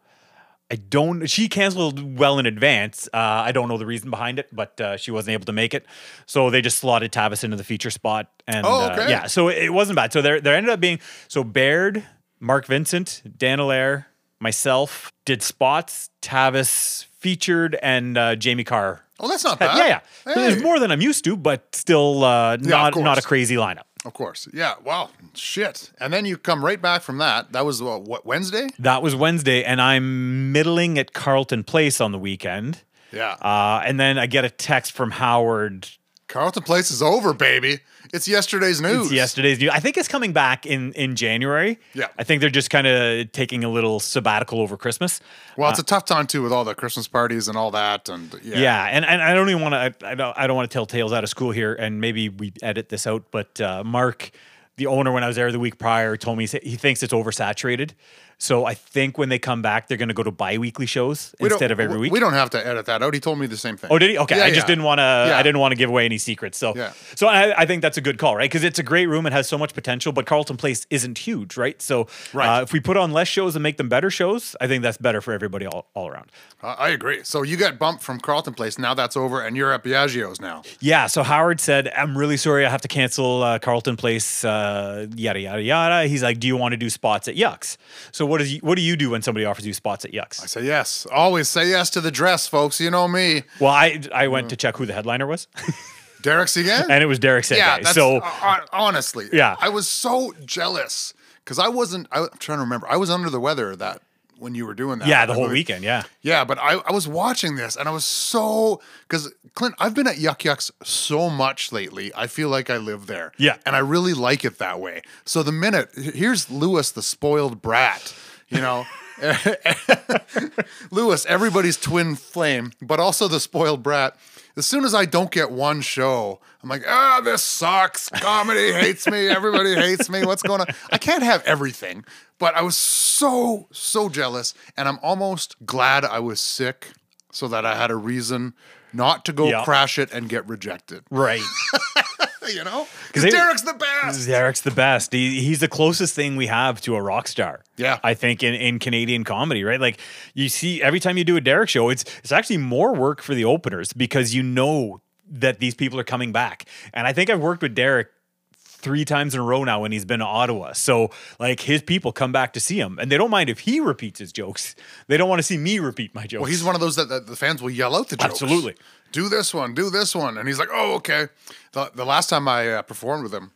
I 0.71 0.75
don't. 0.75 1.27
She 1.27 1.47
canceled 1.47 2.17
well 2.17 2.39
in 2.39 2.45
advance. 2.45 3.07
Uh, 3.13 3.17
I 3.17 3.51
don't 3.51 3.69
know 3.69 3.77
the 3.77 3.85
reason 3.85 4.09
behind 4.09 4.39
it, 4.39 4.49
but 4.51 4.81
uh, 4.81 4.97
she 4.97 5.11
wasn't 5.11 5.33
able 5.35 5.45
to 5.45 5.53
make 5.53 5.73
it, 5.75 5.85
so 6.25 6.49
they 6.49 6.61
just 6.61 6.79
slotted 6.79 7.11
Tavis 7.11 7.43
into 7.43 7.55
the 7.55 7.63
feature 7.63 7.91
spot. 7.91 8.29
And 8.47 8.65
Oh, 8.65 8.81
uh, 8.81 9.05
yeah, 9.07 9.27
so 9.27 9.47
it, 9.49 9.65
it 9.65 9.69
wasn't 9.73 9.95
bad. 9.95 10.11
So 10.11 10.21
there, 10.23 10.41
there 10.41 10.55
ended 10.55 10.71
up 10.71 10.79
being 10.79 10.99
so 11.27 11.43
Baird, 11.43 12.03
Mark 12.39 12.65
Vincent, 12.65 13.21
Dan 13.37 13.59
Allaire, 13.59 14.07
myself 14.39 15.13
did 15.23 15.41
spots. 15.43 16.09
Tavis 16.21 17.05
featured, 17.25 17.75
and 17.81 18.19
uh, 18.19 18.35
Jamie 18.35 18.63
Carr. 18.63 19.01
Oh, 19.19 19.27
that's 19.27 19.43
not 19.43 19.57
bad. 19.57 19.77
yeah. 19.79 19.87
yeah. 19.87 19.99
Hey. 20.25 20.47
There's 20.47 20.61
more 20.61 20.79
than 20.79 20.91
I'm 20.91 21.01
used 21.01 21.23
to, 21.23 21.35
but 21.35 21.75
still 21.75 22.23
uh, 22.23 22.57
not 22.57 22.93
course. 22.93 23.03
not 23.03 23.17
a 23.17 23.23
crazy 23.23 23.55
lineup. 23.55 23.85
Of 24.05 24.13
course. 24.13 24.47
Yeah. 24.53 24.75
Wow. 24.83 25.09
Shit. 25.33 25.91
And 25.99 26.13
then 26.13 26.25
you 26.25 26.37
come 26.37 26.63
right 26.63 26.79
back 26.79 27.01
from 27.01 27.17
that. 27.17 27.51
That 27.53 27.65
was 27.65 27.81
uh, 27.81 27.97
what 27.97 28.27
Wednesday? 28.27 28.67
That 28.77 29.01
was 29.01 29.15
Wednesday, 29.15 29.63
and 29.63 29.81
I'm 29.81 30.51
middling 30.51 30.99
at 30.99 31.13
Carleton 31.13 31.63
Place 31.63 31.99
on 31.99 32.11
the 32.11 32.19
weekend. 32.19 32.83
Yeah. 33.11 33.31
Uh, 33.41 33.81
and 33.83 33.99
then 33.99 34.19
I 34.19 34.27
get 34.27 34.45
a 34.45 34.51
text 34.51 34.91
from 34.91 35.09
Howard 35.09 35.89
Carleton 36.27 36.63
Place 36.63 36.89
is 36.91 37.01
over, 37.01 37.33
baby. 37.33 37.79
It's 38.13 38.27
yesterday's 38.27 38.81
news. 38.81 39.07
It's 39.07 39.13
yesterday's 39.13 39.59
news. 39.59 39.69
I 39.71 39.79
think 39.79 39.97
it's 39.97 40.07
coming 40.07 40.33
back 40.33 40.65
in 40.65 40.93
in 40.93 41.15
January. 41.15 41.79
Yeah. 41.93 42.07
I 42.17 42.23
think 42.23 42.41
they're 42.41 42.49
just 42.49 42.69
kind 42.69 42.87
of 42.87 43.31
taking 43.31 43.63
a 43.63 43.69
little 43.69 43.99
sabbatical 43.99 44.59
over 44.59 44.77
Christmas. 44.77 45.19
Well, 45.57 45.69
it's 45.69 45.79
a 45.79 45.83
tough 45.83 46.05
time 46.05 46.27
too 46.27 46.41
with 46.41 46.51
all 46.51 46.63
the 46.63 46.75
Christmas 46.75 47.07
parties 47.07 47.47
and 47.47 47.57
all 47.57 47.71
that, 47.71 48.09
and 48.09 48.33
yeah, 48.43 48.57
Yeah, 48.57 48.83
and, 48.85 49.05
and 49.05 49.21
I 49.21 49.33
don't 49.33 49.49
even 49.49 49.61
want 49.61 49.73
to. 49.73 50.07
I, 50.07 50.11
I 50.11 50.15
don't. 50.15 50.37
I 50.37 50.47
don't 50.47 50.55
want 50.55 50.69
to 50.69 50.73
tell 50.73 50.85
tales 50.85 51.13
out 51.13 51.23
of 51.23 51.29
school 51.29 51.51
here, 51.51 51.73
and 51.73 52.01
maybe 52.01 52.29
we 52.29 52.53
edit 52.61 52.89
this 52.89 53.05
out. 53.05 53.23
But 53.31 53.59
uh, 53.61 53.83
Mark, 53.83 54.31
the 54.77 54.87
owner, 54.87 55.11
when 55.11 55.23
I 55.23 55.27
was 55.27 55.35
there 55.35 55.51
the 55.51 55.59
week 55.59 55.77
prior, 55.77 56.17
told 56.17 56.37
me 56.37 56.47
he 56.47 56.75
thinks 56.75 57.03
it's 57.03 57.13
oversaturated. 57.13 57.91
So 58.37 58.65
I 58.65 58.73
think 58.73 59.17
when 59.17 59.29
they 59.29 59.39
come 59.39 59.61
back, 59.61 59.87
they're 59.87 59.97
going 59.97 60.09
to 60.09 60.13
go 60.13 60.23
to 60.23 60.31
bi-weekly 60.31 60.85
shows 60.85 61.33
We 61.39 61.49
instead 61.49 61.71
of 61.71 61.79
every 61.79 61.97
week. 61.97 62.11
We 62.11 62.19
don't 62.19 62.33
have 62.33 62.49
to 62.51 62.65
edit 62.65 62.85
that 62.87 63.01
out. 63.01 63.13
He 63.13 63.19
told 63.19 63.39
me 63.39 63.47
the 63.47 63.57
same 63.57 63.77
thing. 63.77 63.89
Oh, 63.91 63.97
did 63.97 64.09
he? 64.11 64.17
Okay, 64.17 64.37
Yeah, 64.37 64.43
I 64.45 64.49
just 64.49 64.61
yeah. 64.61 64.65
didn't 64.67 64.83
want 64.83 64.99
to. 64.99 65.25
Yeah. 65.29 65.37
I 65.37 65.43
didn't 65.43 65.59
want 65.59 65.71
to 65.71 65.75
give 65.77 65.89
away 65.89 66.05
any 66.05 66.17
secrets. 66.17 66.57
So, 66.57 66.75
Yeah. 66.75 66.91
so 67.15 67.27
I, 67.27 67.61
I 67.61 67.65
think 67.65 67.81
that's 67.81 67.97
a 67.97 68.01
good 68.01 68.17
call, 68.17 68.35
right? 68.35 68.49
Because 68.49 68.63
it's 68.63 68.79
a 68.79 68.83
great 68.83 69.07
room. 69.07 69.25
It 69.25 69.33
has 69.33 69.47
so 69.47 69.57
much 69.57 69.73
potential, 69.73 70.11
but 70.11 70.25
Carleton 70.25 70.57
Place 70.57 70.85
isn't 70.89 71.17
huge, 71.17 71.57
right? 71.57 71.81
So, 71.81 72.07
Right. 72.33 72.59
Uh, 72.59 72.61
if 72.63 72.73
we 72.73 72.79
put 72.79 72.97
on 72.97 73.11
less 73.11 73.27
shows 73.27 73.55
and 73.55 73.63
make 73.63 73.77
them 73.77 73.89
better 73.89 74.09
shows, 74.09 74.55
I 74.59 74.67
think 74.67 74.83
that's 74.83 74.97
better 74.97 75.21
for 75.21 75.33
everybody 75.33 75.65
all, 75.65 75.87
all 75.93 76.07
around. 76.07 76.31
I 76.61 76.73
I 76.85 76.89
agree. 76.89 77.21
So 77.23 77.41
you 77.43 77.57
got 77.57 77.79
bumped 77.79 78.03
from 78.03 78.19
Carleton 78.19 78.53
Place. 78.53 78.77
Now 78.77 78.93
that's 78.93 79.17
over, 79.17 79.41
and 79.41 79.55
you're 79.57 79.71
at 79.71 79.83
Biagio's 79.83 80.39
now. 80.39 80.61
Yeah. 80.79 81.07
So 81.07 81.23
Howard 81.23 81.59
said, 81.59 81.91
"I'm 81.97 82.17
really 82.17 82.37
sorry, 82.37 82.65
I 82.65 82.69
have 82.69 82.81
to 82.81 82.87
cancel 82.87 83.41
uh, 83.43 83.59
Carleton 83.59 83.95
Place." 83.97 84.43
Uh, 84.45 85.07
yada 85.15 85.39
yada 85.39 85.61
yada. 85.61 86.07
He's 86.07 86.21
like, 86.23 86.39
"Do 86.39 86.47
you 86.47 86.57
want 86.57 86.73
to 86.73 86.77
do 86.77 86.89
spots 86.89 87.27
at 87.27 87.35
Yuks?" 87.35 87.77
So 88.11 88.24
what 88.25 88.39
does 88.39 88.53
you, 88.53 88.59
what 88.61 88.75
do 88.75 88.81
you 88.81 88.95
do 88.95 89.09
when 89.11 89.21
somebody 89.21 89.45
offers 89.45 89.65
you 89.65 89.73
spots 89.73 90.05
at 90.05 90.11
Yuks? 90.11 90.41
I 90.43 90.45
say 90.47 90.63
yes. 90.63 91.05
Always 91.11 91.47
say 91.49 91.69
yes 91.69 91.89
to 91.91 92.01
the 92.01 92.11
dress, 92.11 92.47
folks. 92.47 92.79
You 92.79 92.89
know 92.91 93.07
me. 93.07 93.43
Well, 93.59 93.71
I 93.71 94.01
I 94.13 94.27
went 94.27 94.49
to 94.49 94.55
check 94.55 94.77
who 94.77 94.85
the 94.85 94.93
headliner 94.93 95.27
was, 95.27 95.47
Derek's 96.21 96.57
again. 96.57 96.85
and 96.89 97.03
it 97.03 97.07
was 97.07 97.19
Derek 97.19 97.43
Seguin. 97.45 97.63
yeah. 97.83 97.91
So 97.91 98.17
uh, 98.23 98.59
honestly, 98.73 99.27
Yeah. 99.31 99.55
I 99.59 99.69
was 99.69 99.87
so 99.87 100.33
jealous 100.45 101.13
because 101.43 101.59
I 101.59 101.67
wasn't. 101.67 102.07
I, 102.11 102.19
am 102.21 102.29
trying 102.39 102.57
to 102.57 102.63
remember. 102.63 102.87
I 102.89 102.97
was 102.97 103.09
under 103.09 103.29
the 103.29 103.39
weather 103.39 103.75
that 103.75 104.01
when 104.37 104.55
you 104.55 104.65
were 104.65 104.73
doing 104.73 104.99
that. 104.99 105.07
yeah, 105.07 105.25
the 105.25 105.33
whole 105.33 105.43
believe. 105.43 105.53
weekend. 105.53 105.83
Yeah. 105.83 106.03
Yeah, 106.21 106.43
but 106.43 106.57
I, 106.59 106.73
I 106.73 106.91
was 106.91 107.07
watching 107.07 107.55
this 107.55 107.75
and 107.75 107.87
I 107.87 107.91
was 107.91 108.05
so 108.05 108.81
because 109.07 109.33
Clint, 109.53 109.75
I've 109.79 109.93
been 109.93 110.07
at 110.07 110.17
Yuk 110.17 110.43
Yuk's 110.43 110.71
so 110.83 111.29
much 111.29 111.71
lately. 111.71 112.11
I 112.15 112.27
feel 112.27 112.49
like 112.49 112.69
I 112.69 112.77
live 112.77 113.07
there. 113.07 113.31
Yeah. 113.37 113.57
And 113.65 113.75
I 113.75 113.79
really 113.79 114.13
like 114.13 114.43
it 114.43 114.57
that 114.59 114.79
way. 114.79 115.01
So 115.25 115.43
the 115.43 115.51
minute 115.51 115.89
here's 115.95 116.51
Lewis, 116.51 116.91
the 116.91 117.01
spoiled 117.01 117.61
brat, 117.61 118.13
you 118.49 118.59
know. 118.61 118.85
Lewis, 120.91 121.25
everybody's 121.27 121.77
twin 121.77 122.15
flame, 122.15 122.71
but 122.81 122.99
also 122.99 123.27
the 123.27 123.39
spoiled 123.39 123.83
brat. 123.83 124.15
As 124.57 124.65
soon 124.65 124.85
as 124.85 124.95
I 124.95 125.05
don't 125.05 125.31
get 125.31 125.51
one 125.51 125.81
show, 125.81 126.39
I'm 126.63 126.69
like, 126.69 126.83
ah, 126.87 127.21
this 127.23 127.41
sucks. 127.41 128.09
Comedy 128.09 128.71
hates 128.71 129.07
me. 129.07 129.27
Everybody 129.27 129.75
hates 129.75 130.09
me. 130.09 130.25
What's 130.25 130.41
going 130.43 130.61
on? 130.61 130.67
I 130.91 130.97
can't 130.97 131.23
have 131.23 131.43
everything, 131.45 132.05
but 132.39 132.55
I 132.55 132.61
was 132.61 132.77
so, 132.77 133.67
so 133.71 134.07
jealous. 134.09 134.53
And 134.77 134.87
I'm 134.87 134.99
almost 135.03 135.55
glad 135.65 136.05
I 136.05 136.19
was 136.19 136.39
sick 136.39 136.93
so 137.31 137.47
that 137.49 137.65
I 137.65 137.75
had 137.75 137.91
a 137.91 137.95
reason 137.95 138.53
not 138.93 139.25
to 139.25 139.33
go 139.33 139.49
Yeah. 139.49 139.65
crash 139.65 139.99
it 139.99 140.11
and 140.13 140.29
get 140.29 140.47
rejected. 140.47 141.03
Right. 141.11 141.41
You 142.55 142.63
know, 142.63 142.87
'Cause 143.11 143.23
Because 143.23 143.33
Derek's 143.33 143.61
the 143.63 143.73
best. 143.73 144.27
Derek's 144.27 144.61
the 144.61 144.71
best. 144.71 145.11
He, 145.13 145.41
he's 145.41 145.59
the 145.59 145.67
closest 145.67 146.13
thing 146.15 146.35
we 146.35 146.47
have 146.47 146.79
to 146.81 146.95
a 146.95 147.01
rock 147.01 147.27
star. 147.27 147.63
Yeah. 147.77 147.99
I 148.03 148.13
think 148.13 148.43
in, 148.43 148.53
in 148.53 148.79
Canadian 148.79 149.23
comedy, 149.23 149.63
right? 149.63 149.79
Like 149.81 149.99
you 150.33 150.49
see 150.49 150.81
every 150.81 150.99
time 150.99 151.17
you 151.17 151.23
do 151.23 151.35
a 151.37 151.41
Derek 151.41 151.69
show, 151.69 151.89
it's 151.89 152.03
it's 152.19 152.31
actually 152.31 152.57
more 152.57 152.93
work 152.93 153.21
for 153.21 153.33
the 153.35 153.45
openers 153.45 153.93
because 153.93 154.33
you 154.35 154.43
know 154.43 155.01
that 155.29 155.59
these 155.59 155.73
people 155.73 155.99
are 155.99 156.03
coming 156.03 156.31
back. 156.31 156.65
And 156.93 157.07
I 157.07 157.13
think 157.13 157.29
I've 157.29 157.39
worked 157.41 157.61
with 157.63 157.73
Derek 157.75 158.09
three 158.57 159.03
times 159.03 159.33
in 159.33 159.39
a 159.41 159.43
row 159.43 159.63
now 159.63 159.81
when 159.81 159.91
he's 159.91 160.05
been 160.05 160.19
to 160.19 160.25
Ottawa. 160.25 160.73
So 160.73 161.09
like 161.39 161.59
his 161.61 161.81
people 161.81 162.11
come 162.11 162.31
back 162.31 162.53
to 162.53 162.59
see 162.59 162.79
him 162.79 162.99
and 162.99 163.11
they 163.11 163.17
don't 163.17 163.31
mind 163.31 163.49
if 163.49 163.59
he 163.61 163.79
repeats 163.79 164.19
his 164.19 164.31
jokes. 164.31 164.75
They 165.07 165.17
don't 165.17 165.27
want 165.27 165.39
to 165.39 165.43
see 165.43 165.57
me 165.57 165.79
repeat 165.79 166.13
my 166.13 166.27
jokes. 166.27 166.41
Well, 166.41 166.49
he's 166.51 166.63
one 166.63 166.75
of 166.75 166.81
those 166.81 166.95
that, 166.97 167.09
that 167.09 167.25
the 167.25 167.35
fans 167.35 167.63
will 167.63 167.71
yell 167.71 167.95
out 167.95 168.09
the 168.09 168.15
jokes. 168.17 168.33
Absolutely. 168.41 168.75
Do 169.15 169.29
this 169.29 169.53
one, 169.53 169.73
do 169.73 169.89
this 169.89 170.13
one. 170.13 170.37
And 170.37 170.45
he's 170.45 170.59
like, 170.59 170.67
oh, 170.73 170.95
okay. 170.95 171.29
The, 171.71 171.89
the 171.95 172.03
last 172.05 172.29
time 172.29 172.49
I 172.49 172.67
uh, 172.69 172.81
performed 172.81 173.23
with 173.23 173.33
him, 173.33 173.51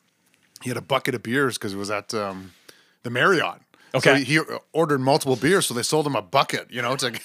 he 0.64 0.70
had 0.70 0.78
a 0.78 0.82
bucket 0.82 1.16
of 1.16 1.22
beers 1.22 1.58
because 1.58 1.74
it 1.74 1.78
was 1.78 1.92
at 1.92 2.14
um, 2.14 2.54
the 3.04 3.10
Marriott. 3.10 3.60
So 3.92 3.98
Okay. 3.98 4.20
he, 4.24 4.36
he 4.36 4.40
ordered 4.72 5.02
multiple 5.02 5.36
beers, 5.36 5.66
so 5.66 5.74
they 5.74 5.82
sold 5.84 6.06
him 6.08 6.16
a 6.16 6.22
bucket, 6.22 6.68
you 6.72 6.82
know, 6.82 6.96
to 6.96 7.20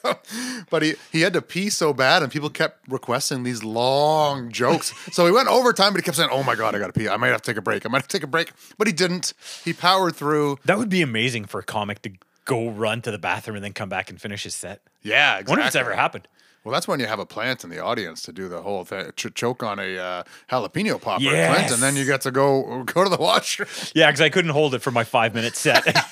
but 0.70 0.82
he, 0.82 0.94
he 1.12 1.20
had 1.22 1.32
to 1.34 1.42
pee 1.42 1.68
so 1.70 1.92
bad, 1.92 2.22
and 2.22 2.30
people 2.32 2.48
kept 2.50 2.88
requesting 2.88 3.42
these 3.42 3.62
long 3.64 4.50
jokes. 4.50 4.94
So 5.12 5.26
he 5.26 5.32
went 5.32 5.48
overtime, 5.48 5.92
but 5.92 5.98
he 6.00 6.04
kept 6.04 6.16
saying, 6.16 6.30
Oh 6.32 6.42
my 6.44 6.54
God, 6.54 6.74
I 6.74 6.78
got 6.78 6.86
to 6.86 6.92
pee. 6.92 7.08
I 7.08 7.16
might 7.18 7.28
have 7.28 7.42
to 7.42 7.50
take 7.50 7.58
a 7.58 7.62
break. 7.62 7.84
I 7.84 7.88
might 7.90 7.98
have 7.98 8.08
to 8.08 8.16
take 8.16 8.22
a 8.22 8.28
break. 8.28 8.52
But 8.78 8.86
he 8.86 8.92
didn't. 8.92 9.34
He 9.64 9.72
powered 9.72 10.14
through. 10.16 10.58
that 10.64 10.78
would 10.78 10.88
be 10.88 11.02
amazing 11.02 11.44
for 11.46 11.58
a 11.58 11.64
comic 11.64 12.00
to 12.02 12.12
go 12.44 12.68
run 12.68 13.00
to 13.02 13.10
the 13.10 13.18
bathroom 13.18 13.56
and 13.56 13.64
then 13.64 13.72
come 13.72 13.88
back 13.88 14.10
and 14.10 14.20
finish 14.20 14.42
his 14.44 14.54
set. 14.54 14.80
Yeah, 15.02 15.34
I 15.38 15.42
wonder 15.48 15.62
if 15.62 15.68
it's 15.68 15.76
ever 15.76 15.94
happened. 15.94 16.28
Well, 16.64 16.72
that's 16.72 16.88
when 16.88 16.98
you 16.98 17.06
have 17.06 17.18
a 17.18 17.26
plant 17.26 17.62
in 17.62 17.68
the 17.68 17.78
audience 17.80 18.22
to 18.22 18.32
do 18.32 18.48
the 18.48 18.62
whole 18.62 18.84
thing, 18.84 19.10
ch- 19.16 19.34
choke 19.34 19.62
on 19.62 19.78
a 19.78 19.98
uh, 19.98 20.22
jalapeno 20.50 20.98
popper, 21.00 21.22
Yes. 21.24 21.54
Clint, 21.54 21.72
and 21.72 21.82
then 21.82 21.94
you 21.94 22.06
get 22.06 22.22
to 22.22 22.30
go 22.30 22.82
go 22.84 23.04
to 23.04 23.10
the 23.10 23.16
washroom. 23.20 23.68
Yeah, 23.94 24.06
because 24.10 24.22
I 24.22 24.30
couldn't 24.30 24.52
hold 24.52 24.74
it 24.74 24.80
for 24.80 24.90
my 24.90 25.04
five 25.04 25.34
minute 25.34 25.56
set. 25.56 25.84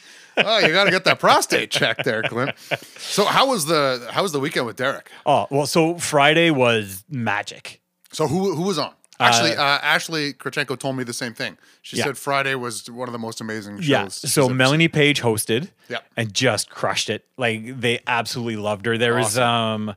oh, 0.36 0.58
you 0.60 0.68
got 0.72 0.84
to 0.84 0.92
get 0.92 1.02
that 1.04 1.18
prostate 1.18 1.72
checked 1.72 2.04
there, 2.04 2.22
Clint. 2.22 2.52
So, 2.96 3.24
how 3.24 3.48
was 3.48 3.66
the 3.66 4.06
how 4.12 4.22
was 4.22 4.30
the 4.30 4.38
weekend 4.40 4.66
with 4.66 4.76
Derek? 4.76 5.10
oh, 5.26 5.48
well, 5.50 5.66
so 5.66 5.98
Friday 5.98 6.50
was 6.52 7.02
magic. 7.10 7.80
So, 8.12 8.28
who 8.28 8.54
who 8.54 8.62
was 8.62 8.78
on? 8.78 8.92
Actually, 9.20 9.56
uh, 9.56 9.62
Ashley 9.62 10.32
Krachenko 10.32 10.78
told 10.78 10.96
me 10.96 11.04
the 11.04 11.12
same 11.12 11.34
thing. 11.34 11.58
She 11.82 11.96
Yeah. 11.96 12.04
said 12.04 12.18
Friday 12.18 12.54
was 12.54 12.88
one 12.90 13.08
of 13.08 13.12
the 13.12 13.18
most 13.18 13.40
amazing 13.40 13.78
shows. 13.78 13.88
Yeah. 13.88 14.08
So 14.08 14.48
Melanie 14.48 14.88
Page 14.88 15.20
hosted 15.22 15.68
Yep. 15.88 16.04
and 16.16 16.32
just 16.32 16.70
crushed 16.70 17.10
it. 17.10 17.24
Like 17.36 17.80
they 17.80 17.98
absolutely 18.06 18.56
loved 18.56 18.86
her. 18.86 18.96
There 18.96 19.14
was 19.16 19.36
um 19.38 19.94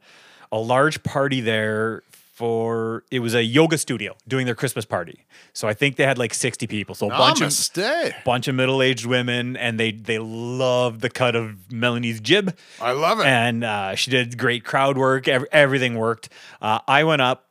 a 0.51 0.57
large 0.57 1.03
party 1.03 1.39
there 1.41 2.03
for 2.33 3.03
it 3.11 3.19
was 3.19 3.35
a 3.35 3.43
yoga 3.43 3.77
studio 3.77 4.15
doing 4.27 4.47
their 4.47 4.55
Christmas 4.55 4.83
party. 4.85 5.19
So 5.53 5.67
I 5.67 5.73
think 5.75 5.97
they 5.97 6.05
had 6.05 6.17
like 6.17 6.33
60 6.33 6.65
people. 6.65 6.95
So 6.95 7.07
a 7.07 7.09
seen. 7.11 7.17
bunch 7.19 7.41
of 7.77 8.13
bunch 8.25 8.47
of 8.47 8.55
middle-aged 8.55 9.05
women 9.05 9.55
and 9.55 9.79
they 9.79 9.91
they 9.91 10.17
loved 10.17 11.01
the 11.01 11.09
cut 11.11 11.35
of 11.35 11.71
Melanie's 11.71 12.19
jib. 12.19 12.57
I 12.81 12.91
love 12.93 13.19
it. 13.19 13.27
and 13.27 13.63
uh, 13.63 13.93
she 13.95 14.09
did 14.09 14.37
great 14.39 14.63
crowd 14.63 14.97
work. 14.97 15.27
Ev- 15.27 15.45
everything 15.51 15.95
worked. 15.95 16.29
Uh, 16.61 16.79
I 16.87 17.03
went 17.03 17.21
up. 17.21 17.45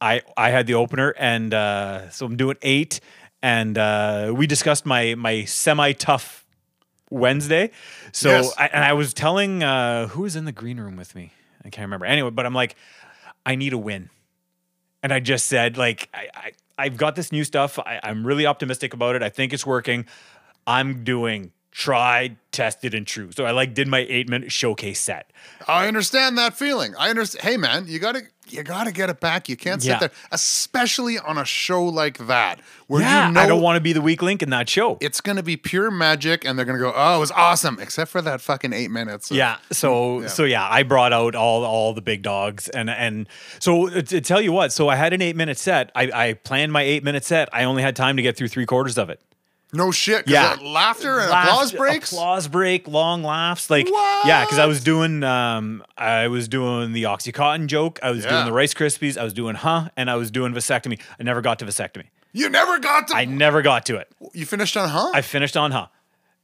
I 0.00 0.22
I 0.36 0.50
had 0.50 0.66
the 0.66 0.74
opener, 0.74 1.14
and 1.18 1.52
uh, 1.52 2.10
so 2.10 2.26
I'm 2.26 2.36
doing 2.36 2.56
eight. 2.62 3.00
And 3.40 3.78
uh, 3.78 4.32
we 4.36 4.46
discussed 4.46 4.84
my 4.84 5.14
my 5.14 5.44
semi 5.44 5.92
tough 5.92 6.44
Wednesday. 7.10 7.70
So 8.12 8.30
Yes. 8.30 8.52
I, 8.58 8.66
and 8.66 8.84
I 8.84 8.92
was 8.94 9.14
telling 9.14 9.62
uh, 9.62 10.08
who 10.08 10.22
was 10.22 10.34
in 10.36 10.44
the 10.44 10.52
green 10.52 10.80
room 10.80 10.96
with 10.96 11.14
me. 11.14 11.32
I 11.64 11.70
can't 11.70 11.86
remember. 11.86 12.06
Anyway, 12.06 12.30
but 12.30 12.46
I'm 12.46 12.54
like, 12.54 12.74
I 13.46 13.54
need 13.54 13.72
a 13.72 13.78
win. 13.78 14.10
And 15.02 15.12
I 15.12 15.20
just 15.20 15.46
said, 15.46 15.76
like, 15.76 16.08
I, 16.12 16.28
I 16.34 16.52
I've 16.76 16.96
got 16.96 17.14
this 17.16 17.30
new 17.32 17.44
stuff. 17.44 17.78
I, 17.78 18.00
I'm 18.02 18.26
really 18.26 18.46
optimistic 18.46 18.92
about 18.94 19.14
it. 19.16 19.22
I 19.22 19.28
think 19.28 19.52
it's 19.52 19.66
working. 19.66 20.06
I'm 20.66 21.04
doing 21.04 21.52
tried, 21.78 22.36
tested, 22.50 22.92
and 22.92 23.06
true. 23.06 23.30
So 23.30 23.44
I 23.46 23.52
like 23.52 23.72
did 23.72 23.86
my 23.86 24.04
eight 24.08 24.28
minute 24.28 24.50
showcase 24.50 25.00
set. 25.00 25.30
I 25.68 25.86
understand 25.86 26.36
that 26.36 26.58
feeling. 26.58 26.92
I 26.98 27.08
understand. 27.08 27.44
Hey, 27.44 27.56
man, 27.56 27.84
you 27.86 28.00
gotta 28.00 28.22
you 28.48 28.64
gotta 28.64 28.90
get 28.90 29.10
it 29.10 29.20
back. 29.20 29.48
You 29.48 29.56
can't 29.56 29.80
sit 29.80 29.90
Yeah. 29.90 29.98
there, 30.00 30.10
especially 30.32 31.20
on 31.20 31.38
a 31.38 31.44
show 31.44 31.84
like 31.84 32.18
that 32.26 32.58
where 32.88 33.02
yeah, 33.02 33.28
you 33.28 33.34
know 33.34 33.40
I 33.40 33.46
don't 33.46 33.62
want 33.62 33.76
to 33.76 33.80
be 33.80 33.92
the 33.92 34.00
weak 34.00 34.22
link 34.22 34.42
in 34.42 34.50
that 34.50 34.68
show. 34.68 34.98
it's 35.00 35.20
gonna 35.20 35.42
be 35.44 35.56
pure 35.56 35.88
magic, 35.92 36.44
and 36.44 36.58
they're 36.58 36.66
gonna 36.66 36.80
go, 36.80 36.92
"Oh, 36.96 37.16
it 37.16 37.20
was 37.20 37.30
awesome," 37.30 37.78
except 37.80 38.10
for 38.10 38.20
that 38.22 38.40
fucking 38.40 38.72
eight 38.72 38.90
minutes. 38.90 39.30
of- 39.30 39.36
Yeah. 39.36 39.58
So 39.70 40.26
so 40.26 40.42
yeah, 40.42 40.66
I 40.68 40.82
brought 40.82 41.12
out 41.12 41.36
all 41.36 41.64
all 41.64 41.94
the 41.94 42.02
big 42.02 42.22
dogs 42.22 42.68
and 42.70 42.90
and 42.90 43.28
so 43.60 43.88
uh, 43.88 44.02
to 44.02 44.20
tell 44.20 44.40
you 44.40 44.50
what, 44.50 44.72
so 44.72 44.88
I 44.88 44.96
had 44.96 45.12
an 45.12 45.22
eight 45.22 45.36
minute 45.36 45.58
set. 45.58 45.92
I, 45.94 46.10
I 46.12 46.32
planned 46.32 46.72
my 46.72 46.82
eight 46.82 47.04
minute 47.04 47.24
set. 47.24 47.48
I 47.52 47.62
only 47.64 47.82
had 47.84 47.94
time 47.94 48.16
to 48.16 48.22
get 48.22 48.36
through 48.36 48.48
three 48.48 48.66
quarters 48.66 48.98
of 48.98 49.10
it. 49.10 49.20
No 49.72 49.90
shit. 49.90 50.28
Yeah. 50.28 50.56
laughter 50.62 51.18
and 51.20 51.30
Laugh- 51.30 51.48
applause 51.48 51.72
breaks. 51.72 52.12
applause 52.12 52.48
break, 52.48 52.88
long 52.88 53.22
laughs. 53.22 53.68
Like 53.70 53.88
yeah, 54.24 54.44
because 54.44 54.58
I 54.58 54.66
was 54.66 54.82
doing 54.82 55.22
um 55.22 55.84
I 55.96 56.28
was 56.28 56.48
doing 56.48 56.92
the 56.92 57.02
oxycontin 57.04 57.66
joke. 57.66 57.98
I 58.02 58.10
was 58.10 58.24
Yeah. 58.24 58.30
doing 58.30 58.44
the 58.46 58.52
Rice 58.52 58.74
Krispies. 58.74 59.18
I 59.18 59.24
was 59.24 59.32
doing 59.32 59.54
huh, 59.56 59.90
and 59.96 60.10
I 60.10 60.16
was 60.16 60.30
doing 60.30 60.52
vasectomy. 60.54 61.00
I 61.18 61.22
never 61.22 61.40
got 61.40 61.58
to 61.60 61.64
vasectomy. 61.66 62.04
You 62.32 62.48
never 62.50 62.78
got 62.78 63.08
to. 63.08 63.16
I 63.16 63.24
never 63.24 63.62
got 63.62 63.86
to 63.86 63.96
it. 63.96 64.08
you 64.32 64.46
finished 64.46 64.76
on 64.76 64.88
huh? 64.88 65.10
I 65.14 65.22
finished 65.22 65.56
on 65.56 65.70
huh. 65.72 65.86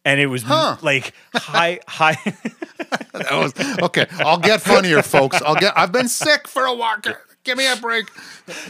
And 0.06 0.20
it 0.20 0.26
was 0.26 0.42
Huh. 0.42 0.76
like 0.82 1.14
high, 1.34 1.80
high. 1.88 2.18
that 3.12 3.30
was 3.32 3.52
okay. 3.82 4.06
I'll 4.18 4.38
get 4.38 4.60
funnier, 4.60 5.02
folks. 5.02 5.40
I'll 5.40 5.54
get. 5.54 5.72
I've 5.78 5.92
been 5.92 6.08
sick 6.08 6.46
for 6.46 6.64
a 6.64 6.74
walker. 6.74 7.20
Give 7.44 7.56
me 7.58 7.66
a 7.70 7.76
break. 7.76 8.10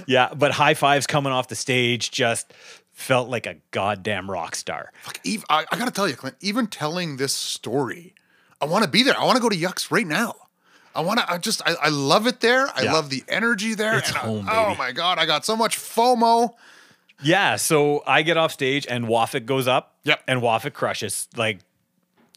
Yeah, 0.06 0.32
but 0.34 0.52
high 0.52 0.74
fives 0.74 1.06
coming 1.06 1.32
off 1.32 1.48
the 1.48 1.54
stage 1.56 2.10
just 2.10 2.52
felt 2.94 3.28
like 3.28 3.44
a 3.46 3.56
goddamn 3.70 4.30
rock 4.30 4.54
star. 4.54 4.90
Eve, 5.24 5.44
I, 5.50 5.66
I 5.70 5.76
gotta 5.76 5.90
tell 5.90 6.08
you, 6.08 6.14
Clint. 6.16 6.36
Even 6.40 6.66
telling 6.66 7.18
this 7.18 7.34
story, 7.34 8.14
I 8.60 8.64
want 8.64 8.84
to 8.84 8.90
be 8.90 9.02
there. 9.02 9.18
I 9.18 9.24
want 9.24 9.36
to 9.36 9.42
go 9.42 9.50
to 9.50 9.56
Yuks 9.56 9.90
right 9.90 10.06
now. 10.06 10.34
I 10.94 11.00
want 11.02 11.18
to. 11.20 11.30
I 11.30 11.38
just. 11.38 11.60
I, 11.66 11.74
I 11.82 11.88
love 11.90 12.26
it 12.26 12.40
there. 12.40 12.68
I 12.74 12.82
Yeah. 12.84 12.92
love 12.92 13.10
the 13.10 13.24
energy 13.28 13.74
there. 13.74 13.98
It's 13.98 14.08
and 14.08 14.16
I- 14.16 14.20
home, 14.20 14.48
Oh 14.50 14.74
my 14.76 14.92
god! 14.92 15.18
I 15.18 15.26
got 15.26 15.44
so 15.44 15.56
much 15.56 15.76
FOMO. 15.76 16.54
Yeah, 17.22 17.56
so 17.56 18.02
I 18.06 18.22
get 18.22 18.36
off 18.36 18.52
stage 18.52 18.86
and 18.88 19.06
Wafik 19.06 19.44
goes 19.46 19.66
up. 19.68 19.94
Yep. 20.04 20.22
And 20.28 20.40
Wafik 20.40 20.72
crushes. 20.72 21.28
Like 21.36 21.58